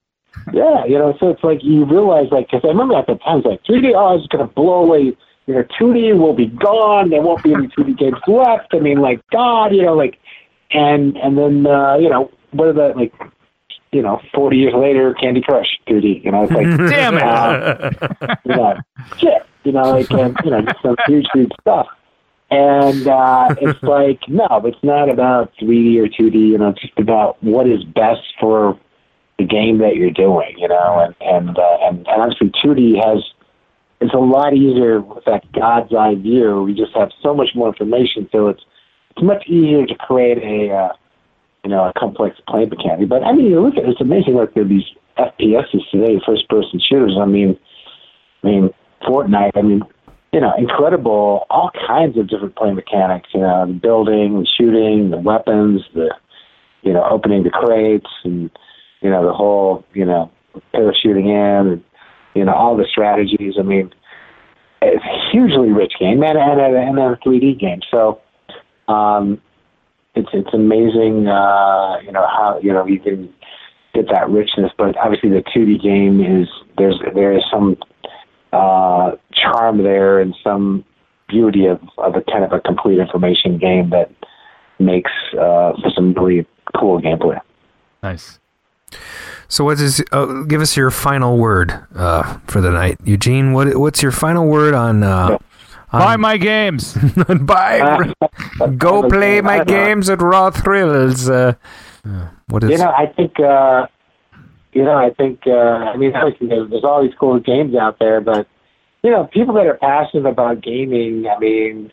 [0.53, 3.39] Yeah, you know, so it's like you realize, like, because I remember at the time,
[3.39, 5.17] it's like 3D, oh, it's going to blow away.
[5.47, 7.09] You know, 2D will be gone.
[7.09, 8.73] There won't be any 2D games left.
[8.73, 10.19] I mean, like, God, you know, like,
[10.71, 13.13] and and then, uh, you know, what are the, like,
[13.91, 17.23] you know, 40 years later, Candy Crush 2D, you know, it's like, Damn it.
[17.23, 18.77] uh, you know,
[19.17, 21.87] shit, you know, like, and, you know, just some huge, huge stuff.
[22.49, 26.99] And uh, it's like, no, it's not about 3D or 2D, you know, it's just
[26.99, 28.77] about what is best for
[29.37, 33.23] the game that you're doing, you know, and and uh, and, and obviously 2D has
[33.99, 36.63] it's a lot easier with that God's eye view.
[36.63, 38.61] We just have so much more information, so it's
[39.11, 40.93] it's much easier to create a uh,
[41.63, 43.09] you know a complex play mechanic.
[43.09, 44.35] But I mean, you look at it, it's amazing.
[44.35, 44.85] Like there are these
[45.17, 47.17] FPSs today, first person shooters.
[47.19, 47.57] I mean,
[48.43, 48.69] I mean
[49.03, 49.51] Fortnite.
[49.55, 49.81] I mean,
[50.31, 53.29] you know, incredible, all kinds of different play mechanics.
[53.33, 56.13] You know, the building, the shooting, the weapons, the
[56.83, 58.51] you know opening the crates and
[59.01, 60.31] you know, the whole, you know,
[60.73, 61.83] parachuting in
[62.37, 63.55] you know, all the strategies.
[63.59, 63.93] I mean,
[64.81, 67.81] it's a hugely rich game and, and, and a 3D game.
[67.89, 68.21] So,
[68.87, 69.41] um,
[70.15, 73.33] it's, it's amazing, uh, you know, how, you know, you can
[73.93, 76.47] get that richness, but obviously the 2D game is,
[76.77, 77.77] there's, there is some
[78.53, 80.83] uh, charm there and some
[81.27, 84.11] beauty of, of a kind of a complete information game that
[84.79, 87.39] makes uh, for some really cool gameplay.
[88.01, 88.39] Nice.
[89.49, 90.03] So what is?
[90.11, 93.53] Uh, give us your final word uh, for the night, Eugene.
[93.53, 95.03] What what's your final word on?
[95.03, 95.37] Uh,
[95.91, 96.97] on Buy my games.
[97.41, 98.13] buy.
[98.77, 101.29] go play my games at Raw Thrills.
[101.29, 101.53] Uh,
[102.05, 102.71] uh, what is?
[102.71, 103.87] You know, I think, uh,
[104.73, 107.99] you know, I think, uh, I mean, obviously there's, there's all these cool games out
[107.99, 108.47] there, but,
[109.01, 111.91] you know, people that are passionate about gaming, I mean,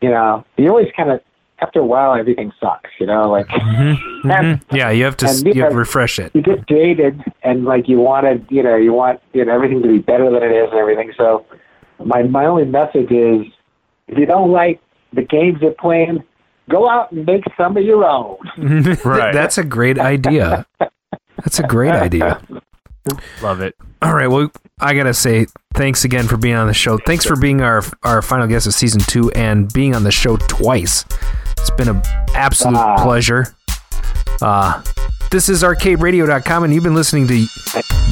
[0.00, 1.20] you know, you always kind of,
[1.60, 3.46] after a while, everything sucks, you know, like,
[4.24, 4.60] Mhm.
[4.72, 6.32] Yeah, you have to and, you you have to refresh it.
[6.34, 9.80] you get jaded and like you want to, you know, you want, you know, everything
[9.82, 11.12] to be better than it is and everything.
[11.16, 11.46] So
[12.04, 13.46] my, my only message is
[14.08, 14.80] if you don't like
[15.12, 16.22] the games you're playing,
[16.68, 18.36] go out and make some of your own.
[19.04, 19.32] Right.
[19.32, 20.66] That's a great idea.
[21.38, 22.40] That's a great idea.
[23.40, 23.76] Love it.
[24.02, 24.26] All right.
[24.26, 24.50] Well,
[24.80, 26.98] I gotta say thanks again for being on the show.
[26.98, 30.36] Thanks for being our our final guest of season two and being on the show
[30.36, 31.04] twice.
[31.68, 32.02] It's been an
[32.32, 33.02] absolute Ah.
[33.02, 33.48] pleasure.
[34.40, 34.80] Uh,
[35.32, 37.44] this is arcaderadio.com, and you've been listening to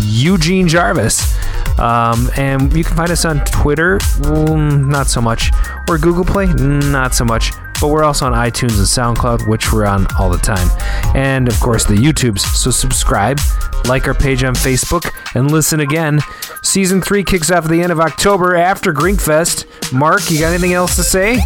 [0.00, 1.36] Eugene Jarvis.
[1.78, 5.52] Um, and you can find us on Twitter, mm, not so much,
[5.88, 7.52] or Google Play, not so much.
[7.80, 8.86] But we're also on iTunes and
[9.16, 10.68] SoundCloud, which we're on all the time.
[11.14, 12.40] And of course, the YouTubes.
[12.40, 13.38] So subscribe,
[13.86, 16.20] like our page on Facebook, and listen again.
[16.62, 19.92] Season 3 kicks off at the end of October after Grinkfest.
[19.92, 21.40] Mark, you got anything else to say?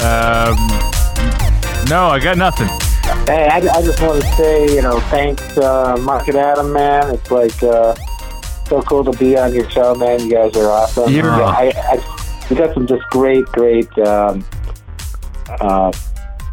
[0.00, 0.56] Um,
[1.88, 2.68] no, I got nothing.
[3.26, 7.14] Hey, I, I just want to say, you know, thanks, uh, Mark and Adam, man.
[7.14, 7.94] It's like uh,
[8.68, 10.20] so cool to be on your show, man.
[10.20, 11.10] You guys are awesome.
[11.12, 14.44] You're- Yeah, I, I, you got some just great, great, um,
[15.60, 15.90] uh,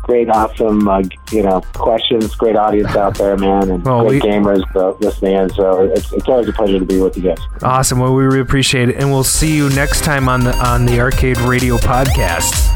[0.03, 1.01] great, awesome, uh,
[1.31, 2.33] you know, questions.
[2.35, 5.49] Great audience out there, man, and Well, great we- gamers uh, listening in.
[5.51, 7.39] So it's, it's always a pleasure to be with you guys.
[7.61, 7.99] Awesome.
[7.99, 8.95] Well, we really appreciate it.
[8.97, 12.73] And we'll see you next time on the on the Arcade Radio podcast.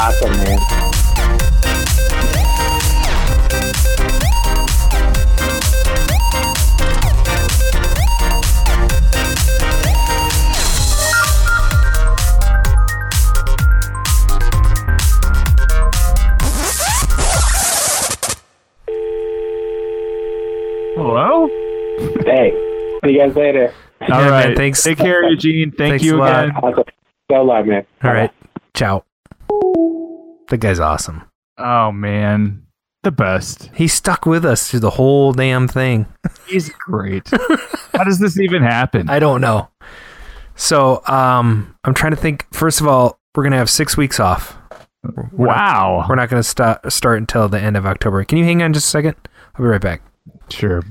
[0.00, 0.58] Awesome, man.
[20.94, 21.48] Hello?
[22.24, 22.52] Hey,
[23.04, 23.74] see you guys later.
[24.02, 24.82] All Yeah, man, thanks.
[24.82, 25.72] Take care, Eugene.
[25.72, 26.44] Thank Thanks you a lot.
[26.44, 26.56] again.
[26.62, 26.84] Awesome.
[27.30, 27.86] So long, man.
[28.04, 28.30] All right.
[28.74, 29.04] Ciao.
[30.48, 31.22] The guy's awesome.
[31.58, 32.64] Oh man,
[33.02, 33.70] the best.
[33.74, 36.06] He stuck with us through the whole damn thing.
[36.46, 37.28] He's great.
[37.92, 39.08] How does this even happen?
[39.10, 39.68] I don't know.
[40.54, 42.46] So, um, I'm trying to think.
[42.52, 44.56] First of all, we're gonna have six weeks off.
[45.04, 46.06] We're not- Wow.
[46.08, 48.24] we're not gonna start start until the end of October.
[48.24, 49.14] Can you hang on just a second?
[49.54, 50.02] I'll be right back.
[50.50, 50.82] Sure.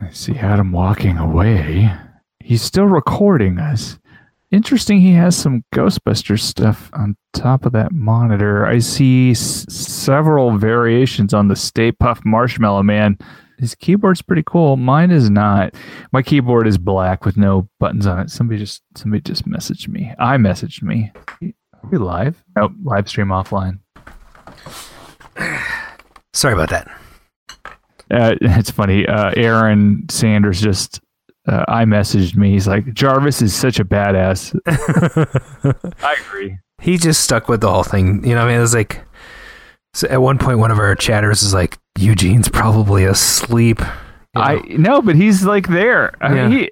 [0.00, 1.90] I see Adam walking away.
[2.40, 3.98] He's still recording us.
[4.54, 8.64] Interesting, he has some Ghostbusters stuff on top of that monitor.
[8.64, 13.18] I see s- several variations on the Stay Puft Marshmallow Man.
[13.58, 14.76] His keyboard's pretty cool.
[14.76, 15.74] Mine is not.
[16.12, 18.30] My keyboard is black with no buttons on it.
[18.30, 20.12] Somebody just somebody just messaged me.
[20.20, 21.10] I messaged me.
[21.42, 22.40] Are we live?
[22.54, 23.80] Nope, live stream offline.
[26.32, 26.86] Sorry about that.
[28.08, 29.04] Uh, it's funny.
[29.04, 31.00] Uh, Aaron Sanders just
[31.46, 32.52] uh, I messaged me.
[32.52, 34.54] He's like, Jarvis is such a badass.
[36.02, 36.58] I agree.
[36.82, 38.26] He just stuck with the whole thing.
[38.26, 39.02] You know, I mean, it was like
[39.94, 43.86] so at one point, one of our chatters is like, "Eugene's probably asleep." You
[44.34, 44.40] know?
[44.42, 46.12] I no, but he's like there.
[46.20, 46.58] I mean, Yeah.
[46.58, 46.70] he,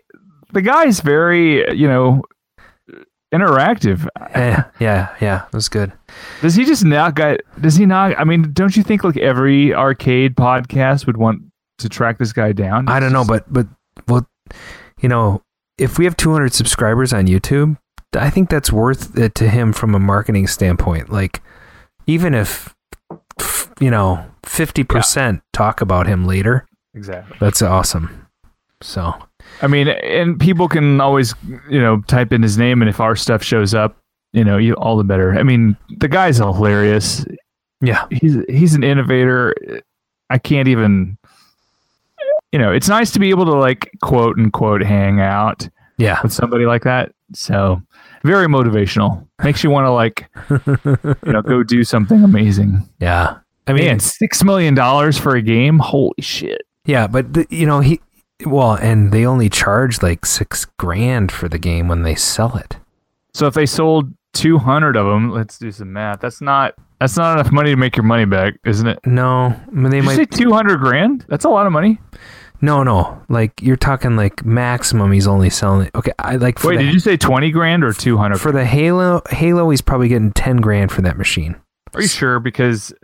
[0.52, 2.22] the guy's very, you know,
[3.32, 4.06] interactive.
[4.30, 5.46] yeah, yeah, yeah.
[5.46, 5.92] It was good.
[6.40, 7.40] Does he just not got?
[7.60, 8.18] Does he not?
[8.18, 11.42] I mean, don't you think like every arcade podcast would want
[11.78, 12.88] to track this guy down?
[12.88, 13.66] I don't know, but but
[14.08, 14.26] well,
[15.00, 15.42] you know,
[15.78, 17.76] if we have 200 subscribers on YouTube,
[18.14, 21.10] I think that's worth it to him from a marketing standpoint.
[21.10, 21.40] Like,
[22.06, 22.74] even if
[23.80, 27.36] you know 50% talk about him later, exactly.
[27.40, 28.26] that's awesome.
[28.82, 29.14] So
[29.60, 31.34] I mean, and people can always,
[31.68, 33.96] you know, type in his name, and if our stuff shows up,
[34.32, 35.34] you know, you, all the better.
[35.34, 37.24] I mean, the guy's hilarious.
[37.80, 39.54] yeah, He's he's an innovator.
[40.30, 41.18] I can't even.
[42.52, 45.68] You know, it's nice to be able to like quote unquote hang out
[45.98, 47.12] yeah, with somebody like that.
[47.34, 47.80] So
[48.24, 49.26] very motivational.
[49.42, 50.28] Makes you want to like,
[51.26, 52.88] you know, go do something amazing.
[53.00, 53.38] yeah.
[53.68, 55.78] I mean, Man, six million dollars for a game?
[55.78, 56.62] Holy shit!
[56.84, 58.00] Yeah, but the, you know he,
[58.44, 62.76] well, and they only charge like six grand for the game when they sell it.
[63.34, 66.18] So if they sold two hundred of them, let's do some math.
[66.18, 68.98] That's not that's not enough money to make your money back, isn't it?
[69.06, 70.16] No, I mean they Did you might.
[70.16, 71.24] say two hundred grand?
[71.28, 72.00] That's a lot of money.
[72.62, 73.20] No, no.
[73.28, 75.12] Like you're talking like maximum.
[75.12, 75.88] He's only selling.
[75.88, 75.94] It.
[75.96, 76.58] Okay, I like.
[76.58, 78.38] For Wait, the, did you say twenty grand or two hundred?
[78.38, 79.20] for the Halo?
[79.28, 81.56] Halo, he's probably getting ten grand for that machine.
[81.94, 82.38] Are you sure?
[82.40, 82.94] Because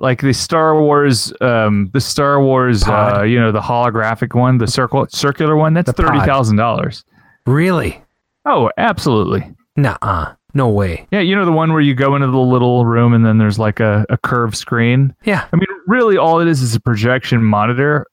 [0.00, 4.66] like the Star Wars, um, the Star Wars, uh, you know, the holographic one, the
[4.66, 7.04] circle, circular one, that's The thirty thousand dollars.
[7.46, 8.02] Really?
[8.44, 9.54] Oh, absolutely.
[9.76, 10.34] Nuh-uh.
[10.52, 11.06] No way.
[11.12, 13.58] Yeah, you know the one where you go into the little room and then there's
[13.58, 15.14] like a, a curved screen.
[15.24, 15.46] Yeah.
[15.52, 18.06] I mean, really, all it is is a projection monitor,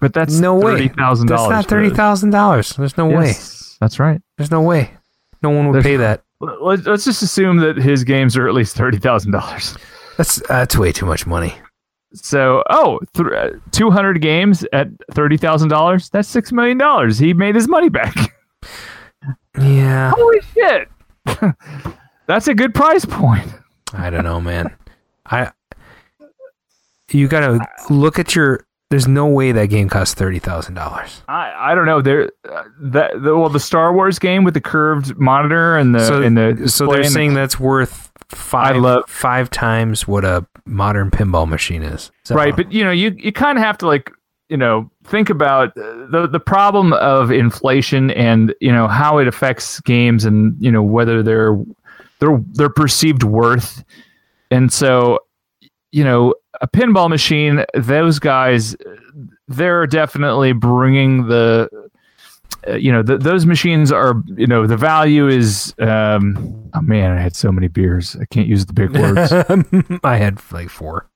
[0.00, 0.88] but that's No way.
[0.88, 2.70] That's not thirty thousand dollars.
[2.76, 3.32] There's no way.
[3.80, 4.20] That's right.
[4.36, 4.90] There's no way.
[5.42, 6.22] No one would There's- pay that.
[6.40, 9.76] Let's, let's just assume that his games are at least thirty thousand dollars.
[10.16, 11.54] That's that's way too much money.
[12.14, 16.10] So, oh, th- uh, 200 games at $30,000.
[16.10, 17.10] That's $6 million.
[17.12, 18.14] He made his money back.
[19.60, 20.12] Yeah.
[20.16, 20.88] Holy shit.
[22.26, 23.52] That's a good price point.
[23.92, 24.74] I don't know, man.
[25.26, 25.50] I
[27.10, 28.64] you got to look at your.
[28.90, 31.22] There's no way that game costs thirty thousand dollars.
[31.28, 32.00] I, I don't know.
[32.00, 36.00] There, uh, that the, well, the Star Wars game with the curved monitor and the
[36.06, 40.24] So, and the so they're and the- saying that's worth five love- five times what
[40.24, 42.10] a modern pinball machine is.
[42.24, 42.56] Is right, wrong?
[42.56, 44.10] but you know, you you kind of have to like
[44.48, 49.28] you know think about uh, the the problem of inflation and you know how it
[49.28, 51.58] affects games and you know whether they're
[52.20, 53.84] they're they're perceived worth,
[54.50, 55.18] and so
[55.92, 58.76] you know a pinball machine, those guys,
[59.48, 61.68] they're definitely bringing the.
[62.66, 67.12] Uh, you know, th- those machines are, you know, the value is, um, oh man,
[67.16, 68.16] I had so many beers.
[68.20, 69.32] I can't use the big words.
[70.02, 71.08] I had like four.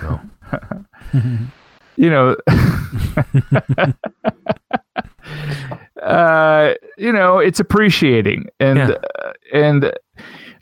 [0.00, 0.20] So.
[1.96, 2.34] you know
[6.02, 8.90] uh you know it's appreciating and Yeah.
[9.24, 9.92] uh, and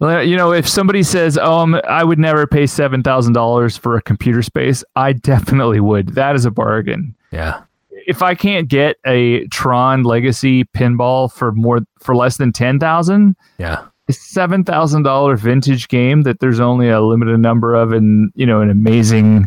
[0.00, 4.82] you know if somebody says um i would never pay $7000 for a computer space
[4.96, 7.62] i definitely would that is a bargain Yeah.
[7.90, 13.84] if i can't get a tron legacy pinball for more for less than 10000 Yeah.
[14.08, 18.44] a seven thousand dollar vintage game that there's only a limited number of, and you
[18.46, 19.46] know, an amazing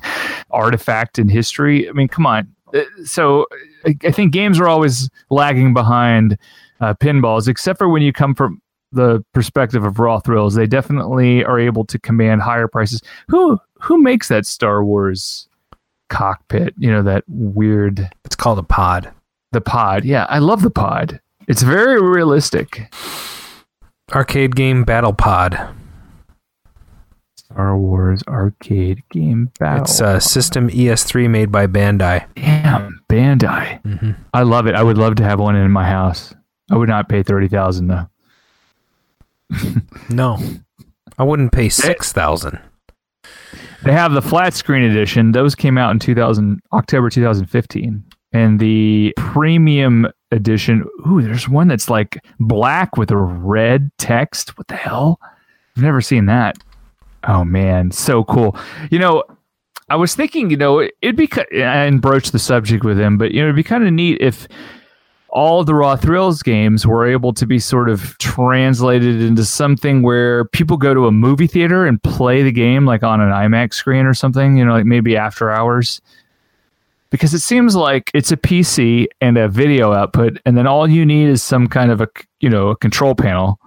[0.51, 1.89] artifact in history.
[1.89, 2.47] I mean, come on.
[2.73, 3.45] Uh, So
[3.85, 6.37] I, I think games are always lagging behind
[6.79, 8.61] uh, pinballs, except for when you come from
[8.93, 10.55] the perspective of raw thrills.
[10.55, 13.01] They definitely are able to command higher prices.
[13.27, 15.47] Who who makes that Star Wars
[16.09, 16.73] cockpit?
[16.77, 18.09] You know, that weird.
[18.25, 19.11] It's called a pod.
[19.51, 20.05] The pod.
[20.05, 21.19] Yeah, I love the pod.
[21.47, 22.93] It's very realistic.
[24.13, 25.75] Arcade game Battle Pod.
[27.35, 29.83] Star Wars arcade game battle.
[29.83, 32.25] It's a system ES3 made by Bandai.
[32.35, 33.81] Damn, Bandai.
[33.83, 34.11] Mm-hmm.
[34.33, 34.75] I love it.
[34.75, 36.33] I would love to have one in my house.
[36.71, 38.07] I would not pay thirty thousand though.
[40.09, 40.37] No,
[41.17, 42.59] I wouldn't pay six thousand.
[43.83, 45.31] They have the flat screen edition.
[45.31, 50.85] Those came out in two thousand October two thousand fifteen, and the premium edition.
[51.07, 54.57] Ooh, there's one that's like black with a red text.
[54.57, 55.19] What the hell?
[55.75, 56.57] I've never seen that.
[57.27, 58.57] Oh man, so cool.
[58.91, 59.23] You know,
[59.89, 63.41] I was thinking, you know, it'd be and broach the subject with him, but you
[63.41, 64.47] know, it'd be kind of neat if
[65.33, 70.03] all of the Raw Thrills games were able to be sort of translated into something
[70.03, 73.73] where people go to a movie theater and play the game like on an IMAX
[73.73, 76.01] screen or something, you know, like maybe after hours.
[77.09, 81.05] Because it seems like it's a PC and a video output, and then all you
[81.05, 82.07] need is some kind of a
[82.39, 83.59] you know a control panel.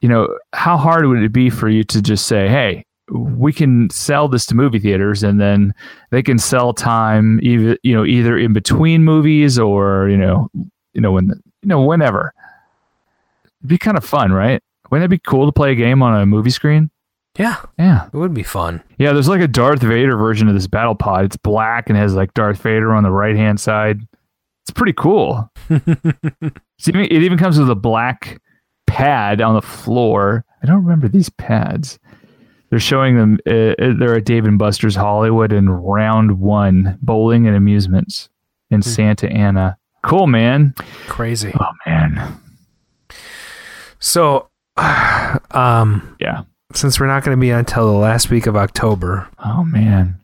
[0.00, 3.90] You know, how hard would it be for you to just say, "Hey, we can
[3.90, 5.74] sell this to movie theaters and then
[6.10, 10.48] they can sell time either you know either in between movies or you know
[10.94, 12.32] you know when the, you know whenever.
[13.60, 14.62] It'd be kind of fun right?
[14.90, 16.90] Wouldn't it be cool to play a game on a movie screen?
[17.38, 18.06] Yeah, yeah.
[18.06, 18.82] It would be fun.
[18.98, 21.26] yeah there's like a darth vader version of this battle pod.
[21.26, 24.00] It's black and has like darth vader on the right hand side.
[24.64, 25.48] It's pretty cool.
[25.70, 28.40] Even- it even comes with a black
[28.86, 30.44] pad on the floor.
[30.62, 31.98] I don't remember these pads
[32.70, 33.38] they're showing them.
[33.46, 38.28] Uh, uh, they're at Dave and Buster's Hollywood in round one, bowling and amusements
[38.70, 39.76] in Santa Ana.
[40.02, 40.74] Cool, man.
[41.08, 41.52] Crazy.
[41.58, 42.40] Oh man.
[43.98, 44.48] So,
[45.50, 46.42] um, yeah.
[46.72, 50.20] Since we're not going to be until the last week of October, Oh man.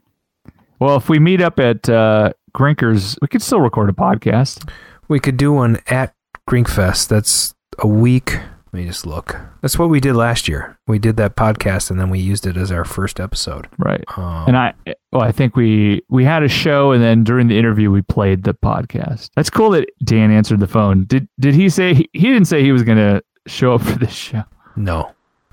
[0.78, 4.68] Well, if we meet up at uh, Grinkers, we could still record a podcast.
[5.08, 6.14] we could do one at
[6.48, 7.08] Grinkfest.
[7.08, 8.38] That's a week.
[8.76, 9.40] Let me just look.
[9.62, 10.78] That's what we did last year.
[10.86, 13.68] We did that podcast and then we used it as our first episode.
[13.78, 14.04] Right.
[14.18, 14.74] Um, and I,
[15.10, 18.42] well, I think we we had a show, and then during the interview, we played
[18.42, 19.30] the podcast.
[19.34, 21.04] That's cool that Dan answered the phone.
[21.06, 23.98] Did did he say he, he didn't say he was going to show up for
[23.98, 24.44] this show?
[24.76, 25.10] No.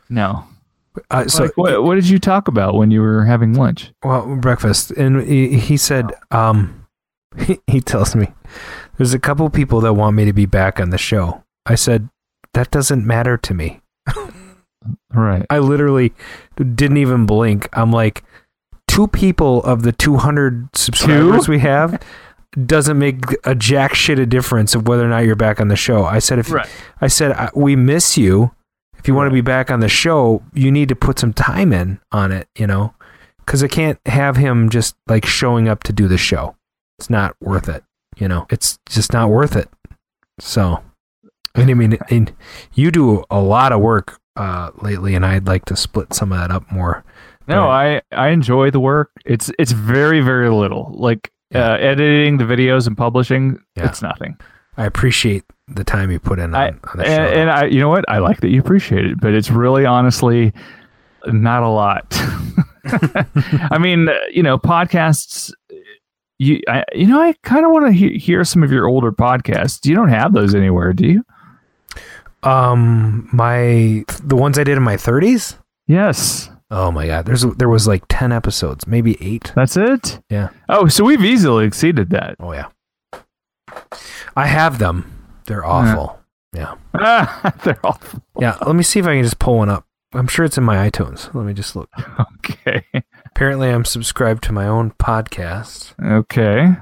[0.10, 0.44] No.
[1.10, 3.94] Uh, so Like, what what did you talk about when you were having lunch?
[4.04, 6.88] Well, breakfast, and he, he said, um,
[7.38, 8.34] he, he tells me,
[8.98, 12.10] "There's a couple people that want me to be back on the show." I said,
[12.54, 13.82] "That doesn't matter to me."
[15.14, 15.46] Right.
[15.50, 16.14] I literally
[16.58, 17.70] didn't even blink.
[17.74, 18.24] I'm like,
[18.88, 22.02] two people of the 200 subscribers we have
[22.66, 25.76] doesn't make a jack shit of difference of whether or not you're back on the
[25.76, 26.04] show.
[26.06, 26.68] I said if Right.
[27.02, 28.52] I said we miss you.
[28.98, 31.74] If you want to be back on the show, you need to put some time
[31.74, 32.94] in on it, you know,
[33.40, 36.56] because I can't have him just like showing up to do the show.
[37.00, 37.84] It's not worth it,
[38.18, 38.46] you know.
[38.50, 39.70] It's just not worth it.
[40.40, 40.82] So,
[41.56, 42.34] and I mean, and
[42.74, 46.40] you do a lot of work uh, lately, and I'd like to split some of
[46.40, 47.04] that up more.
[47.48, 49.12] No, I I enjoy the work.
[49.26, 50.94] It's it's very very little.
[50.98, 53.86] Like uh, editing the videos and publishing, Yeah.
[53.88, 54.38] it's nothing.
[54.78, 57.40] I appreciate the time you put in on, I, on the and, show.
[57.42, 58.06] and I, you know what?
[58.10, 60.52] I like that you appreciate it, but it's really honestly
[61.28, 62.06] not a lot.
[62.86, 65.52] I mean, you know, podcasts.
[66.40, 69.12] You, I, you know, I kind of want to he- hear some of your older
[69.12, 69.86] podcasts.
[69.86, 71.24] You don't have those anywhere, do you?
[72.46, 75.58] Um, my the ones I did in my 30s.
[75.88, 79.52] Yes, Oh my god, there's there was like 10 episodes, maybe eight.
[79.56, 80.20] that's it.
[80.30, 80.50] Yeah.
[80.70, 82.36] Oh, so we've easily exceeded that.
[82.40, 82.70] Oh yeah.
[84.36, 85.12] I have them.
[85.46, 86.20] They're awful.
[86.54, 86.76] Yeah.
[87.64, 88.22] They're awful.
[88.40, 88.58] Yeah.
[88.66, 89.86] Let me see if I can just pull one up.
[90.14, 91.34] I'm sure it's in my iTunes.
[91.34, 91.90] Let me just look.
[92.46, 92.84] Okay.
[93.26, 95.94] Apparently, I'm subscribed to my own podcast.
[96.04, 96.76] Okay.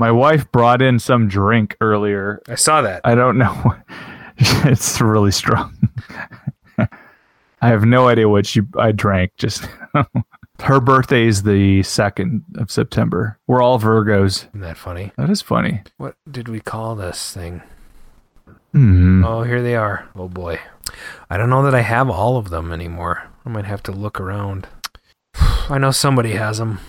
[0.00, 2.40] My wife brought in some drink earlier.
[2.48, 3.02] I saw that.
[3.04, 3.74] I don't know.
[4.38, 5.76] it's really strong.
[6.78, 9.32] I have no idea what she I drank.
[9.36, 9.68] Just
[10.60, 13.38] her birthday is the second of September.
[13.46, 14.48] We're all Virgos.
[14.48, 15.12] Isn't that funny?
[15.18, 15.82] That is funny.
[15.98, 17.60] What did we call this thing?
[18.72, 19.22] Hmm.
[19.22, 20.08] Oh, here they are.
[20.16, 20.60] Oh boy.
[21.28, 23.24] I don't know that I have all of them anymore.
[23.44, 24.66] I might have to look around.
[25.34, 26.80] I know somebody has them.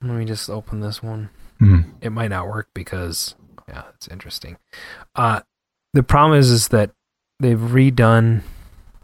[0.00, 1.30] Let me just open this one.
[1.58, 1.80] Hmm.
[2.00, 3.34] It might not work because
[3.68, 4.56] yeah, it's interesting.
[5.14, 5.40] Uh
[5.94, 6.90] the problem is is that
[7.40, 8.42] they've redone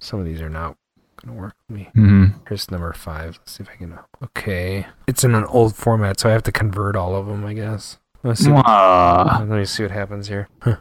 [0.01, 0.77] some of these are not
[1.25, 1.89] gonna work for me.
[1.97, 2.39] Mm-hmm.
[2.49, 3.39] Here's number five.
[3.39, 4.87] Let's see if I can okay.
[5.07, 7.99] It's in an old format, so I have to convert all of them, I guess.
[8.25, 8.51] Let's see.
[8.51, 10.49] what- let me see what happens here.
[10.61, 10.77] Huh.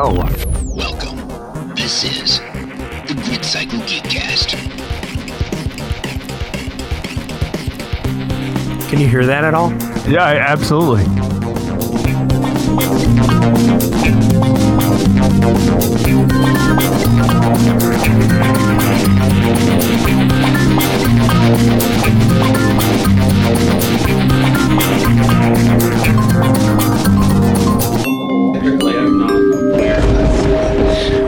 [0.00, 0.14] Oh.
[0.76, 1.74] Welcome.
[1.74, 2.38] This is
[3.08, 4.97] the Grid Cycle Geekcast.
[8.88, 9.70] Can you hear that at all?
[10.08, 11.04] Yeah, absolutely.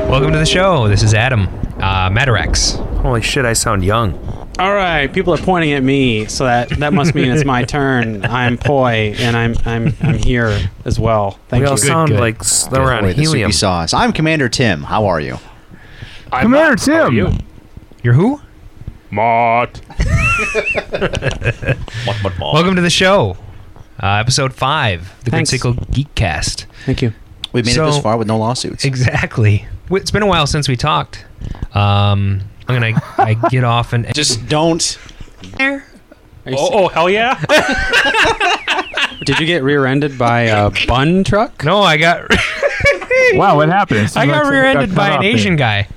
[0.09, 0.89] Welcome to the show.
[0.89, 1.47] This is Adam
[1.77, 2.79] uh, Madarex.
[3.03, 4.30] Holy shit, I sound young.
[4.61, 8.27] All right, people are pointing at me, so that that must mean it's my turn.
[8.27, 11.39] I'm Poi, and I'm I'm I'm here as well.
[11.49, 11.79] Thank we all you.
[11.79, 13.53] sound like s- that we're on Boy, the helium.
[13.53, 13.95] soupy sauce.
[13.95, 14.83] I'm Commander Tim.
[14.83, 15.39] How are you?
[16.31, 17.15] Commander Tim.
[17.15, 17.33] you?
[18.03, 18.39] You're who?
[19.11, 19.81] Mott.
[22.39, 23.39] Welcome to the show.
[24.03, 25.51] Uh, episode five, the Good Thanks.
[25.51, 26.67] Cycle Geekcast.
[26.85, 27.15] Thank you.
[27.55, 28.85] We've made it this far with no lawsuits.
[28.85, 29.67] Exactly.
[29.91, 31.25] It's been a while since we talked.
[31.75, 32.43] Um,
[32.75, 34.99] I'm gonna I get off and Just don't.
[35.61, 35.81] Oh,
[36.47, 37.39] oh hell yeah!
[39.25, 41.63] Did you get rear-ended by a bun truck?
[41.65, 42.31] No, I got
[43.35, 44.11] Wow, what happened?
[44.17, 45.83] I got rear-ended by an Asian guy.
[45.83, 45.89] guy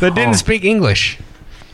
[0.00, 0.32] that didn't Oh.
[0.32, 1.18] speak English.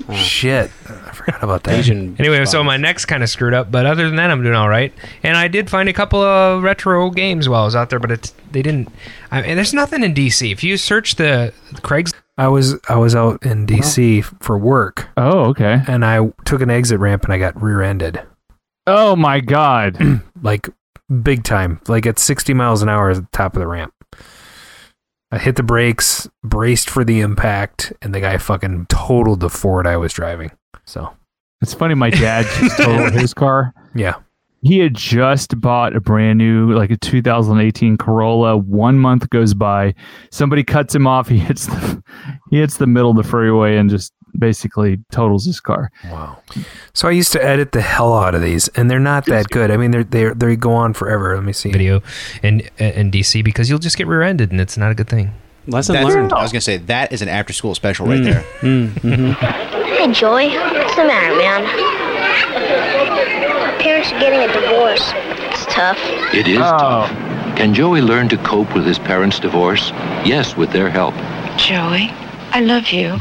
[0.08, 0.14] Oh.
[0.14, 1.78] Shit, I forgot about that.
[1.78, 2.16] Asian.
[2.18, 4.68] Anyway, so my neck's kind of screwed up, but other than that, I'm doing all
[4.68, 4.92] right.
[5.22, 8.10] And I did find a couple of retro games while I was out there, but
[8.10, 8.88] it's, they didn't.
[9.30, 10.50] I mean, there's nothing in DC.
[10.52, 11.52] If you search the
[11.82, 15.82] Craig's, I was I was out in oh, DC for work, Oh, okay.
[15.86, 18.22] and I took an exit ramp and I got rear-ended,
[18.86, 19.98] Oh my god.
[20.42, 20.68] like
[21.22, 23.92] big time, like at 60 miles an hour at the top of the ramp.
[25.30, 29.86] I hit the brakes, braced for the impact, and the guy fucking totaled the Ford
[29.86, 30.50] I was driving.
[30.86, 31.14] So
[31.60, 31.94] It's funny.
[31.94, 33.72] My dad just totaled his car.
[33.94, 34.14] yeah,
[34.62, 38.56] He had just bought a brand new, like a 2018 Corolla.
[38.58, 39.94] One month goes by,
[40.30, 41.28] somebody cuts him off.
[41.30, 42.02] He hits the,
[42.50, 45.90] he hits the middle of the freeway and just basically totals his car.
[46.04, 46.38] Wow.
[46.92, 49.70] So I used to edit the hell out of these, and they're not that good.
[49.70, 51.34] I mean, they're they they go on forever.
[51.34, 51.70] Let me see.
[51.72, 52.02] video
[52.42, 55.32] in in DC because you'll just get rear-ended, and it's not a good thing.
[55.66, 56.32] Lesson That's- learned.
[56.32, 58.44] I was gonna say that is an after-school special right Mm, there.
[58.60, 59.34] mm, mhm.
[59.96, 61.64] Hey, joy What's the matter, man?
[63.82, 65.10] Parents are getting a divorce.
[65.14, 65.98] It's tough.
[66.34, 66.78] It is oh.
[66.78, 67.10] tough.
[67.56, 69.90] Can Joey learn to cope with his parents' divorce?
[70.24, 71.14] Yes, with their help.
[71.56, 72.10] Joey,
[72.52, 73.18] I love you.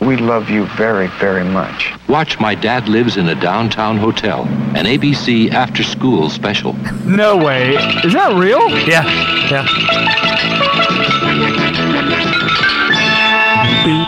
[0.00, 1.92] We love you very, very much.
[2.08, 6.72] Watch My Dad Lives in a Downtown Hotel, an ABC after school special.
[7.04, 7.74] No way.
[8.02, 8.66] Is that real?
[8.88, 9.04] Yeah.
[9.50, 9.66] Yeah.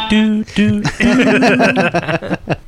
[0.09, 2.59] Do, do, What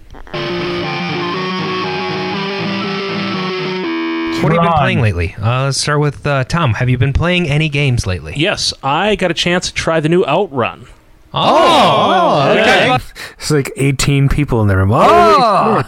[4.84, 5.34] playing lately?
[5.40, 6.74] Uh, let's start with uh, Tom.
[6.74, 8.34] Have you been playing any games lately?
[8.36, 10.86] Yes, I got a chance to try the new Outrun.
[11.32, 12.98] Oh, Yeah.
[13.38, 14.90] It's like 18 people in the room.
[14.92, 15.82] Oh,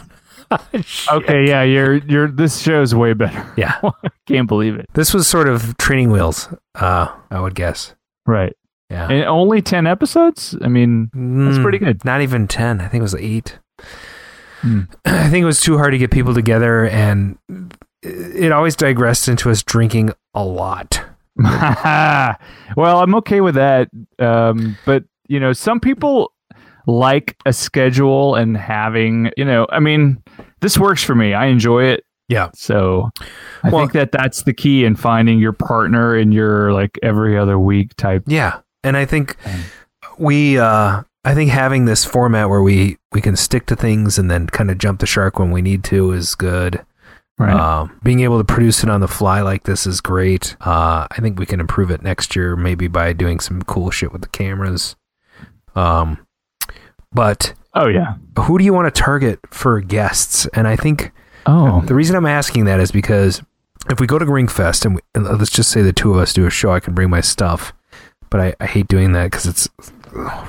[1.12, 3.44] Okay, yeah, you're you're this show's way better.
[3.56, 3.81] Yeah.
[4.27, 4.86] Can't believe it.
[4.94, 7.94] this was sort of training wheels, uh, I would guess.
[8.27, 8.55] Right.
[8.90, 9.09] Yeah.
[9.10, 10.56] And only 10 episodes?
[10.62, 12.05] I mean, that's Mm, pretty good.
[12.05, 12.81] Not even 10.
[12.81, 13.59] I think it was 8.
[14.60, 14.81] Hmm.
[15.05, 17.36] I think it was too hard to get people together, and
[18.02, 21.01] it always digressed into us drinking a lot.
[21.36, 23.89] well, I'm okay with that.
[24.18, 26.32] Um, but you know, some people
[26.86, 30.23] like a schedule and having, you know, I mean,
[30.60, 31.35] this works for me.
[31.35, 32.05] I enjoy it.
[32.28, 32.51] Yeah.
[32.55, 33.10] So
[33.62, 37.59] I think that that's the key in finding your partner in your like every other
[37.59, 38.24] week type.
[38.27, 38.60] Yeah.
[38.82, 39.36] And I think
[40.18, 44.31] we uh I think having this format where we we can stick to things and
[44.31, 46.85] then kind of jump the shark when we need to is good.
[47.38, 47.52] Right.
[47.52, 50.56] Um, being able to produce it on the fly like this is great.
[50.60, 54.10] Uh, I think we can improve it next year, maybe by doing some cool shit
[54.10, 54.96] with the cameras.
[55.74, 56.26] Um,
[57.12, 60.46] but oh yeah, who do you want to target for guests?
[60.54, 61.12] And I think
[61.44, 63.42] oh the reason I'm asking that is because
[63.90, 66.32] if we go to Ringfest and, we, and let's just say the two of us
[66.32, 67.74] do a show, I can bring my stuff,
[68.30, 69.68] but I, I hate doing that because it's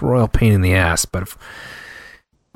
[0.02, 1.06] royal pain in the ass.
[1.06, 1.38] But if,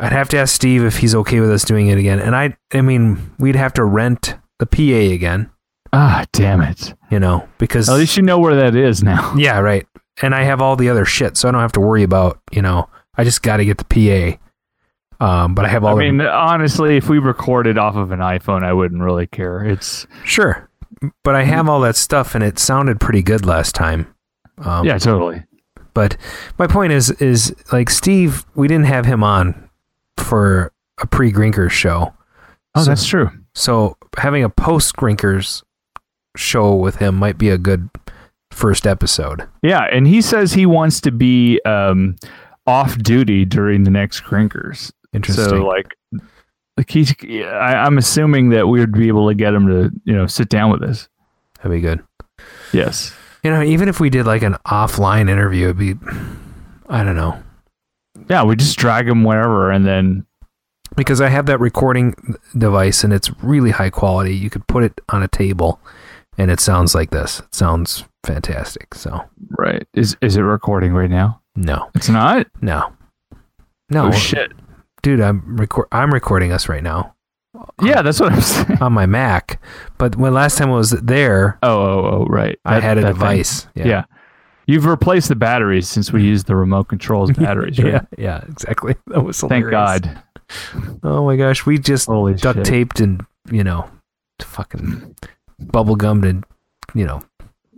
[0.02, 2.58] I'd have to ask Steve if he's okay with us doing it again, and I
[2.74, 5.50] I mean we'd have to rent the PA again.
[5.94, 6.94] Ah, damn it.
[7.10, 9.34] You know because At least you know where that is now.
[9.38, 9.86] yeah, right.
[10.22, 12.62] And I have all the other shit, so I don't have to worry about you
[12.62, 12.90] know.
[13.16, 15.24] I just got to get the PA.
[15.26, 15.92] Um, but I have all.
[16.00, 19.64] I the- mean, honestly, if we recorded off of an iPhone, I wouldn't really care.
[19.64, 20.68] It's Sure.
[21.24, 24.14] But I have all that stuff and it sounded pretty good last time.
[24.60, 25.44] Um, yeah, totally.
[25.94, 26.16] But
[26.58, 29.70] my point is is like Steve, we didn't have him on
[30.22, 32.14] for a pre Grinkers show.
[32.76, 33.30] Oh, So- that's true.
[33.54, 35.62] So having a post Grinkers
[36.38, 37.90] show with him might be a good
[38.52, 39.48] first episode.
[39.62, 42.16] Yeah, and he says he wants to be um,
[42.66, 44.92] off duty during the next Grinkers.
[45.14, 45.46] Interesting.
[45.50, 45.94] So like,
[46.78, 50.16] like he's, I, I'm assuming that we would be able to get him to you
[50.16, 51.10] know sit down with us.
[51.58, 52.02] That'd be good.
[52.72, 53.14] Yes.
[53.44, 55.96] You know, even if we did like an offline interview, it'd be
[56.88, 57.42] I don't know.
[58.32, 60.26] Yeah, we just drag them wherever, and then
[60.96, 62.16] because I have that recording
[62.58, 64.36] device and it's really high quality.
[64.36, 65.80] You could put it on a table
[66.38, 67.40] and it sounds like this.
[67.42, 68.94] It sounds fantastic.
[68.96, 69.22] So
[69.58, 71.42] right is is it recording right now?
[71.56, 72.48] No, it's not.
[72.62, 72.94] No,
[73.90, 74.52] no Oh, shit.
[75.02, 75.20] dude.
[75.22, 75.88] I'm record.
[75.92, 77.14] I'm recording us right now.
[77.82, 79.62] Yeah, that's what I'm saying on my Mac.
[79.98, 83.02] But when last time I was there, oh oh oh right, I That- had a
[83.02, 83.14] that thing.
[83.16, 83.68] device.
[83.76, 84.06] Yeah.
[84.72, 87.94] You've replaced the batteries since we used the remote controls batteries, right?
[87.94, 88.96] yeah, yeah, exactly.
[89.08, 89.70] That was Thank.
[89.70, 90.24] God.
[91.04, 92.66] Oh my gosh, we just duct shit.
[92.66, 93.90] taped and you know,
[94.40, 95.14] fucking
[95.60, 96.46] bubble gummed and
[96.94, 97.22] you know,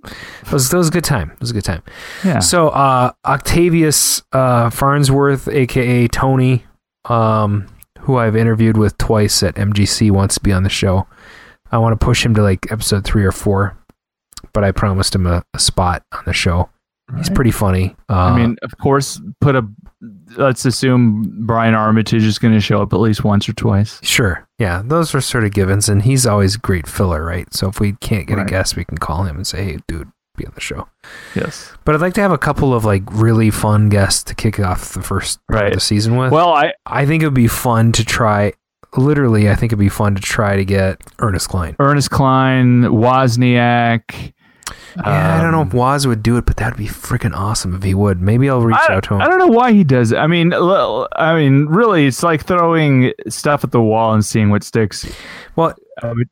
[0.06, 1.32] it was that was a good time.
[1.32, 1.82] It was a good time.
[2.24, 2.40] Yeah.
[2.40, 6.64] So uh, Octavius uh, Farnsworth, aka Tony,
[7.06, 7.66] um,
[8.02, 11.08] who I've interviewed with twice at MGC, wants to be on the show.
[11.72, 13.76] I want to push him to like episode three or four,
[14.54, 16.70] but I promised him a, a spot on the show.
[17.18, 17.96] He's pretty funny.
[18.10, 19.68] Uh, I mean, of course, put a.
[20.36, 24.00] Let's assume Brian Armitage is going to show up at least once or twice.
[24.04, 24.48] Sure.
[24.60, 27.54] Yeah, those are sort of givens, and he's always a great filler, right?
[27.54, 30.12] So if we can't get a guest, we can call him and say, "Hey, dude,
[30.36, 30.88] be on the show."
[31.36, 31.72] Yes.
[31.86, 34.94] But I'd like to have a couple of like really fun guests to kick off
[34.94, 36.32] the first part of the season with.
[36.32, 38.54] Well, I I think it would be fun to try.
[38.98, 41.76] Literally, I think it'd be fun to try to get Ernest Cline.
[41.80, 44.34] Ernest Cline, Wozniak.
[44.98, 47.76] Yeah, I don't know um, if Waz would do it, but that'd be freaking awesome
[47.76, 48.22] if he would.
[48.22, 49.22] Maybe I'll reach I, out to him.
[49.22, 50.18] I don't know why he does it.
[50.18, 54.64] I mean, I mean, really, it's like throwing stuff at the wall and seeing what
[54.64, 55.06] sticks.
[55.56, 55.76] Well,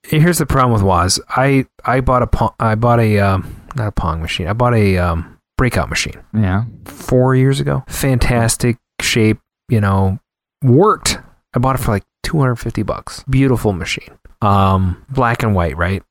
[0.04, 1.20] here's the problem with Waz.
[1.30, 4.48] I I bought a pong, I bought a um, not a pong machine.
[4.48, 6.16] I bought a um, breakout machine.
[6.34, 6.66] Yeah.
[6.86, 7.84] four years ago.
[7.88, 9.40] Fantastic shape,
[9.70, 10.20] you know,
[10.64, 11.20] worked.
[11.54, 13.24] I bought it for like 250 bucks.
[13.30, 14.18] Beautiful machine.
[14.42, 16.04] Um, black and white, right?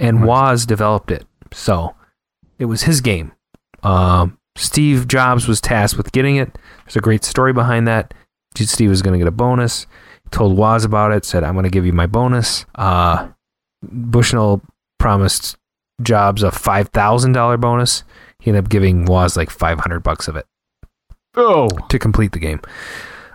[0.00, 1.24] And Woz developed it.
[1.54, 1.94] So
[2.58, 3.32] it was his game.
[3.82, 6.56] Um, Steve Jobs was tasked with getting it.
[6.84, 8.12] There's a great story behind that.
[8.56, 9.86] Steve was going to get a bonus.
[10.30, 11.24] Told Woz about it.
[11.24, 13.28] Said, "I'm going to give you my bonus." Uh,
[13.82, 14.62] Bushnell
[14.98, 15.56] promised
[16.02, 18.04] Jobs a five thousand dollar bonus.
[18.40, 20.46] He ended up giving Woz like 500 bucks of it
[21.36, 21.68] Oh.
[21.88, 22.60] to complete the game.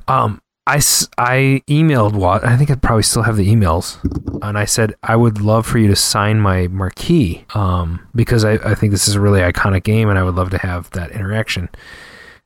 [0.08, 0.76] Um, I,
[1.18, 2.46] I emailed Wat.
[2.46, 3.98] I think I probably still have the emails,
[4.44, 7.46] and I said I would love for you to sign my marquee.
[7.56, 10.50] Um, because I, I think this is a really iconic game, and I would love
[10.52, 11.70] to have that interaction.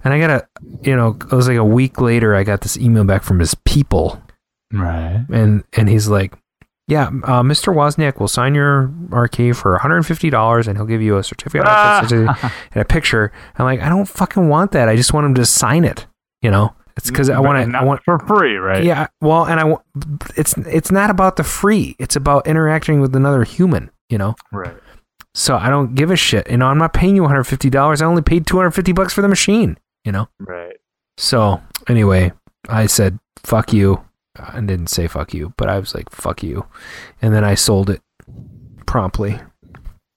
[0.05, 0.47] And I got a,
[0.81, 2.35] you know, it was like a week later.
[2.35, 4.21] I got this email back from his people,
[4.71, 5.25] Right.
[5.31, 6.33] and and he's like,
[6.87, 7.73] "Yeah, uh, Mr.
[7.73, 11.71] Wozniak will sign your marquee for 150 dollars, and he'll give you a certificate of
[11.73, 14.87] authenticity and a picture." I'm like, "I don't fucking want that.
[14.89, 16.05] I just want him to sign it."
[16.41, 17.77] You know, it's because I want to.
[17.77, 18.83] I want for free, right?
[18.83, 19.81] Yeah, well, and I wa-
[20.35, 21.95] it's it's not about the free.
[21.99, 23.89] It's about interacting with another human.
[24.09, 24.35] You know.
[24.51, 24.75] Right.
[25.35, 26.49] So I don't give a shit.
[26.49, 28.01] You know, I'm not paying you 150 dollars.
[28.01, 29.77] I only paid 250 bucks for the machine.
[30.05, 30.29] You know.
[30.39, 30.77] Right.
[31.17, 32.33] So anyway,
[32.69, 34.03] I said fuck you.
[34.35, 36.65] I didn't say fuck you, but I was like fuck you,
[37.21, 38.01] and then I sold it
[38.85, 39.39] promptly.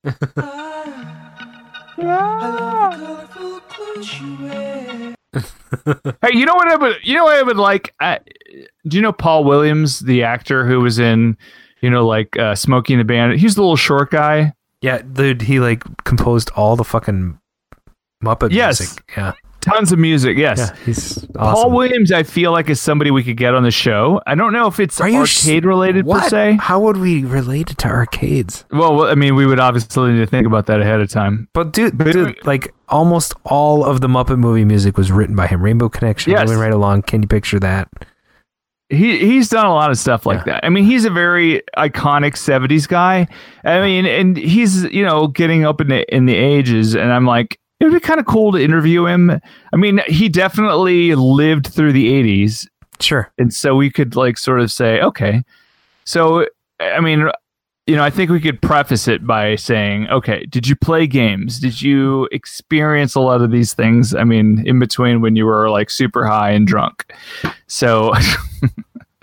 [6.23, 6.97] Hey, you know what I would?
[7.03, 7.95] You know what I would like?
[8.01, 8.21] I,
[8.87, 11.37] do you know Paul Williams, the actor who was in,
[11.83, 13.39] you know, like uh, Smokey and the Bandit?
[13.39, 14.53] He's the little short guy.
[14.81, 17.39] Yeah, dude, he like composed all the fucking
[18.25, 18.81] Muppet Yes.
[18.81, 19.13] music.
[19.17, 19.33] Yeah,
[19.67, 20.39] Tons of music.
[20.39, 20.59] Yes.
[20.59, 21.71] yeah, he's Paul.
[21.73, 24.21] Williams, I feel like is somebody we could get on the show.
[24.27, 26.59] I don't know if it's Are you arcade s- related per se.
[26.61, 28.65] How would we relate it to arcades?
[28.71, 31.49] Well, I mean, we would obviously need to think about that ahead of time.
[31.53, 35.61] But dude, dude, like almost all of the Muppet movie music was written by him.
[35.63, 36.47] Rainbow Connection, Yes.
[36.49, 37.03] moving right along.
[37.03, 37.89] Can you picture that?
[38.89, 40.65] he he's done a lot of stuff like that.
[40.65, 43.27] I mean, he's a very iconic '70s guy.
[43.65, 47.27] I mean, and he's you know getting up in the in the ages, and I'm
[47.27, 49.31] like, it would be kind of cool to interview him.
[49.31, 52.67] I mean, he definitely lived through the '80s,
[53.01, 53.31] Sure.
[53.39, 55.43] and so we could like sort of say, okay,
[56.05, 56.47] so
[56.81, 57.29] I mean.
[57.89, 61.61] You know, I think we could preface it by saying, okay, did you play games?
[61.61, 64.13] Did you experience a lot of these things?
[64.13, 67.05] I mean, in between when you were like super high and drunk.
[67.69, 68.13] So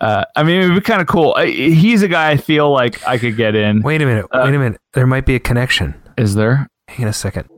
[0.00, 1.34] Uh, I mean, it would be kind of cool.
[1.36, 3.82] I, he's a guy I feel like I could get in.
[3.82, 4.24] Wait a minute.
[4.32, 4.80] Uh, wait a minute.
[4.94, 5.94] There might be a connection.
[6.16, 6.68] Is there?
[6.90, 7.48] Hang on a second.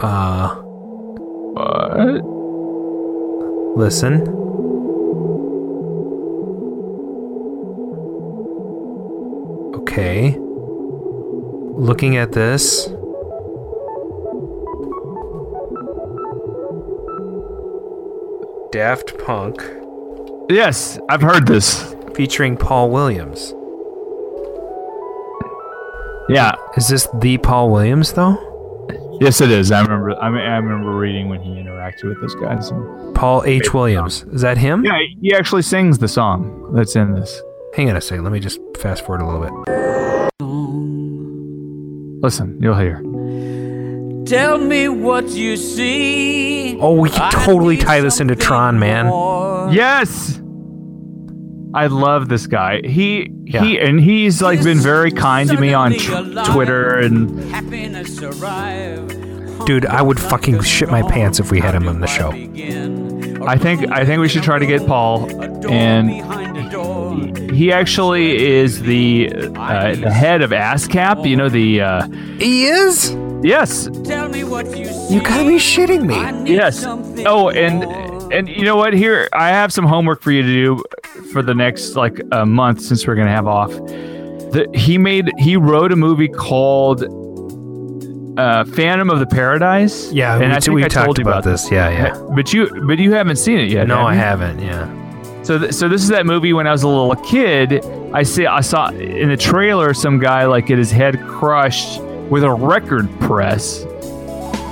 [0.00, 0.54] Uh,
[1.54, 2.24] What?
[3.76, 4.22] listen.
[9.74, 10.36] Okay.
[11.74, 12.88] Looking at this.
[18.70, 19.62] Daft Punk
[20.48, 21.94] Yes, I've heard this.
[22.14, 23.54] featuring Paul Williams.
[26.28, 26.54] Yeah.
[26.76, 28.48] Is this the Paul Williams though?
[29.20, 29.70] Yes, it is.
[29.70, 30.18] I remember.
[30.18, 32.70] I, mean, I remember reading when he interacted with those guys.
[32.70, 33.72] And, Paul H.
[33.72, 34.24] Williams.
[34.32, 34.84] Is that him?
[34.84, 37.40] yeah, he actually sings the song that's in this.
[37.74, 38.24] Hang on a second.
[38.24, 39.52] Let me just fast forward a little bit.
[42.22, 42.96] Listen, you'll hear.
[44.26, 46.78] Tell me what you see.
[46.80, 49.06] Oh, we can totally tie this into Tron, man.
[49.72, 50.41] Yes.
[51.74, 52.80] I love this guy.
[52.84, 58.20] He he and he's like been very kind to me on tw- Twitter and Happiness
[58.22, 59.08] arrive.
[59.64, 62.30] Dude, I would fucking shit my pants if we had him on the show.
[63.46, 65.28] I think I think we should try to get Paul
[65.70, 71.26] and he, he actually is the uh, the head of ASCAP.
[71.28, 72.08] You know the uh,
[72.38, 73.16] he is.
[73.44, 73.88] Yes.
[74.04, 75.14] Tell me what you see.
[75.14, 76.52] You gotta be shitting me.
[76.52, 76.84] Yes.
[76.84, 77.82] Oh, and
[78.32, 78.92] and you know what?
[78.94, 80.84] Here I have some homework for you to do
[81.32, 83.70] for the next like a month since we're gonna have off.
[83.70, 87.04] The, he made he wrote a movie called
[88.38, 90.10] uh, Phantom of the Paradise.
[90.12, 91.70] Yeah, and we- I think we I talked told you about this.
[91.70, 92.18] Yeah, yeah.
[92.34, 93.86] But you but you haven't seen it yet.
[93.86, 94.58] No, have I haven't.
[94.60, 95.42] Yeah.
[95.42, 97.84] So, th- so this is that movie when I was a little kid.
[98.14, 102.00] I see, I saw in the trailer some guy like get his head crushed
[102.30, 103.82] with a record press,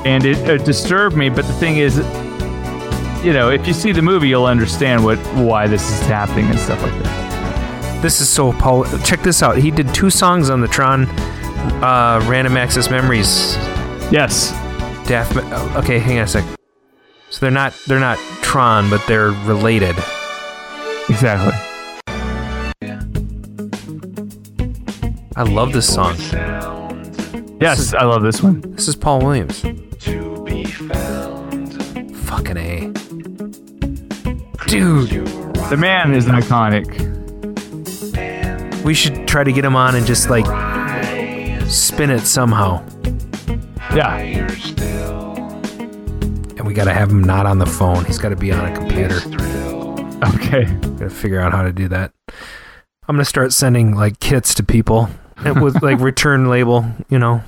[0.04, 1.28] and it, it disturbed me.
[1.28, 1.98] But the thing is,
[3.22, 6.58] you know, if you see the movie, you'll understand what why this is happening and
[6.58, 8.02] stuff like that.
[8.02, 8.84] This is so Paul.
[9.04, 9.58] Check this out.
[9.58, 11.04] He did two songs on the Tron
[11.82, 13.56] uh, Random Access Memories.
[14.10, 14.52] Yes.
[15.06, 15.36] Daft.
[15.76, 16.44] Okay, hang on a sec.
[17.30, 19.96] So they're not they're not Tron, but they're related.
[21.08, 21.52] Exactly.
[25.36, 26.16] I love this song.
[27.60, 28.60] Yes, I love this one.
[28.62, 29.60] This is Paul Williams.
[32.24, 32.99] Fucking a.
[34.70, 35.10] Dude,
[35.68, 36.86] The man is iconic.
[38.84, 40.46] we should try to get him on and just like
[41.68, 42.80] spin it somehow.
[43.92, 44.14] Yeah.
[46.56, 48.04] And we gotta have him not on the phone.
[48.04, 49.16] He's gotta be on a computer.
[50.36, 50.64] Okay.
[50.98, 52.12] Gotta figure out how to do that.
[53.08, 55.08] I'm gonna start sending like kits to people
[55.60, 57.42] with like return label, you know.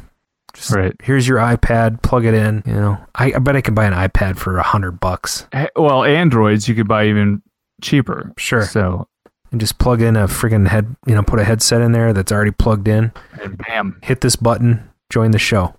[0.55, 0.95] Just, Right.
[1.03, 2.03] Here's your iPad.
[2.03, 2.63] Plug it in.
[2.67, 5.47] You know, I, I bet I can buy an iPad for a hundred bucks.
[5.53, 7.43] Eh, Well, Androids you could buy even
[7.81, 8.33] cheaper.
[8.37, 8.63] Sure.
[8.67, 9.09] So
[9.51, 10.95] And just plug in a freaking head.
[11.07, 13.13] You know, put a headset in there that's already plugged in.
[13.41, 13.99] and bam.
[14.03, 14.89] Hit this button.
[15.11, 15.75] Join the show.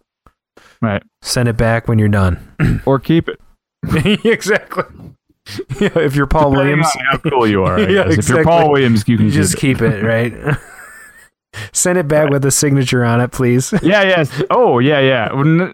[0.82, 1.04] Right.
[1.22, 2.40] Send it back when you're done.
[2.86, 3.40] Or keep it.
[4.26, 4.84] exactly.
[5.78, 7.78] Yeah, if you're Paul Depending Williams, how cool you are.
[7.78, 8.18] I Yeah, guess.
[8.20, 8.44] If you're.
[8.46, 10.34] Paul Williams, you can just keep keep it, right?
[11.72, 13.72] Send it back with a signature on it, please.
[13.84, 14.42] Yeah, yes.
[14.50, 15.32] Oh, yeah, yeah.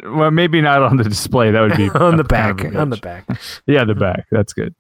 [0.10, 1.52] Well, maybe not on the display.
[1.52, 2.64] That would be on the back.
[2.76, 3.26] On the back.
[3.68, 4.26] Yeah, the back.
[4.32, 4.76] That's good.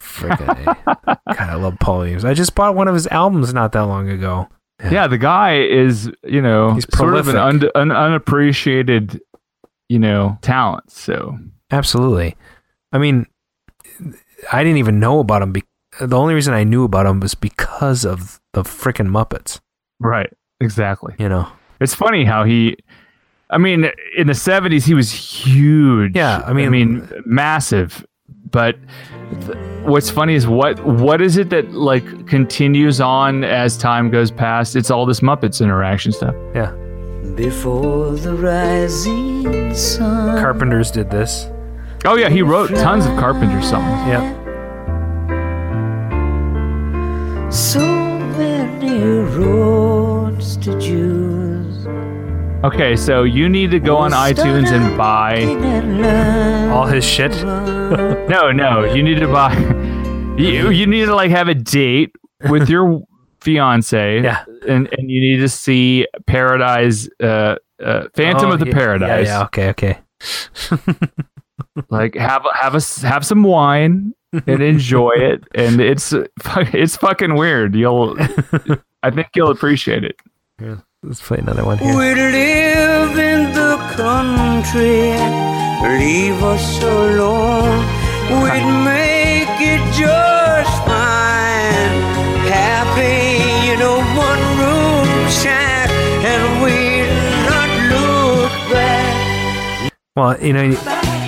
[0.00, 0.64] Freaking.
[1.04, 2.24] God, I love Paul Williams.
[2.24, 4.48] I just bought one of his albums not that long ago.
[4.90, 9.20] Yeah, the guy is, you know, He's sort of an, un- an unappreciated,
[9.88, 10.90] you know, talent.
[10.90, 11.38] So
[11.70, 12.36] Absolutely.
[12.92, 13.26] I mean,
[14.52, 15.52] I didn't even know about him.
[15.52, 15.64] Be-
[16.00, 19.60] the only reason I knew about him was because of the freaking Muppets.
[20.00, 21.14] Right, exactly.
[21.18, 21.48] You know.
[21.80, 22.76] It's funny how he.
[23.50, 26.16] I mean, in the '70s, he was huge.
[26.16, 28.04] Yeah, I mean- I mean, massive.
[28.50, 28.76] But
[29.46, 34.30] th- what's funny is what what is it that like continues on as time goes
[34.30, 34.76] past?
[34.76, 36.34] It's all this Muppets interaction stuff.
[36.54, 36.72] Yeah.
[37.34, 40.38] Before the rising sun.
[40.38, 41.48] Carpenters did this.
[42.04, 44.08] Oh yeah, he wrote tons of Carpenter songs.
[44.08, 44.32] Yeah.
[47.50, 47.80] So
[48.66, 49.00] many
[49.36, 51.86] roads to choose.
[52.64, 55.44] Okay, so you need to go on iTunes and buy.
[56.72, 57.32] All his shit.
[58.28, 59.54] No, no, you need to buy.
[60.36, 62.10] You you need to like have a date
[62.50, 63.00] with your
[63.40, 64.20] fiance.
[64.22, 64.44] Yeah.
[64.68, 69.26] and and you need to see Paradise, uh, uh, Phantom Oh, of the yeah, Paradise.
[69.28, 69.98] Yeah, yeah, okay, okay.
[71.88, 74.12] Like have have a s- have some wine
[74.46, 76.12] and enjoy it, and it's
[76.72, 77.74] it's fucking weird.
[77.74, 78.16] You'll,
[79.02, 80.16] I think you'll appreciate it.
[80.58, 81.96] Here, let's play another one here.
[81.96, 85.12] We live in the country.
[85.98, 87.84] Leave us alone.
[88.42, 91.92] We'd make it just fine.
[92.48, 95.90] Happy in a one room shack.
[96.24, 97.06] And we'd
[97.46, 99.92] not look back.
[100.16, 100.70] Well, you know,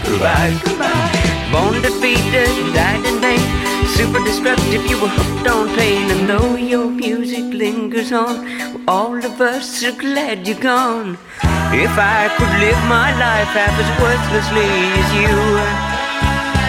[0.05, 1.12] Goodbye, goodbye.
[1.52, 3.40] Born defeated, died in vain.
[3.89, 6.10] Super destructive, you were hooked on pain.
[6.10, 11.16] And though your music lingers on, all of us are glad you're gone.
[11.73, 14.68] If I could live my life half as worthlessly
[15.00, 15.98] as you,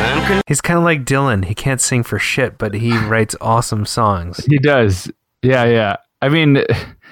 [0.02, 1.46] I'm con- he's kind of like Dylan.
[1.46, 4.46] He can't sing for shit, but he writes awesome songs.
[4.46, 5.12] He does.
[5.42, 5.98] Yeah, yeah.
[6.22, 6.64] I mean,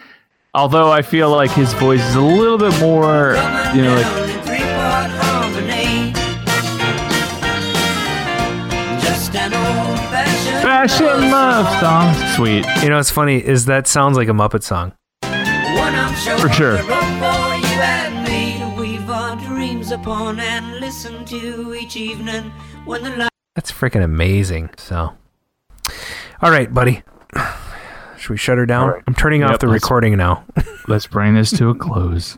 [0.53, 3.35] although I feel like his voice is a little bit more,
[3.75, 4.26] you know, like
[10.61, 12.14] fashion love song.
[12.35, 12.66] Sweet.
[12.83, 14.93] You know, what's funny is that sounds like a Muppet song.
[15.24, 16.74] I'm sure For sure.
[16.74, 21.95] we wrote for you and me to weave our dreams upon and listen to each
[21.95, 22.51] evening
[22.85, 23.30] when the light.
[23.56, 24.69] That's freaking amazing.
[24.77, 25.14] So,
[26.41, 27.03] all right, buddy.
[28.17, 28.83] Should we shut her down?
[28.83, 29.03] All right.
[29.07, 30.43] I'm turning off the recording now.
[30.88, 32.38] Let's bring this to a close.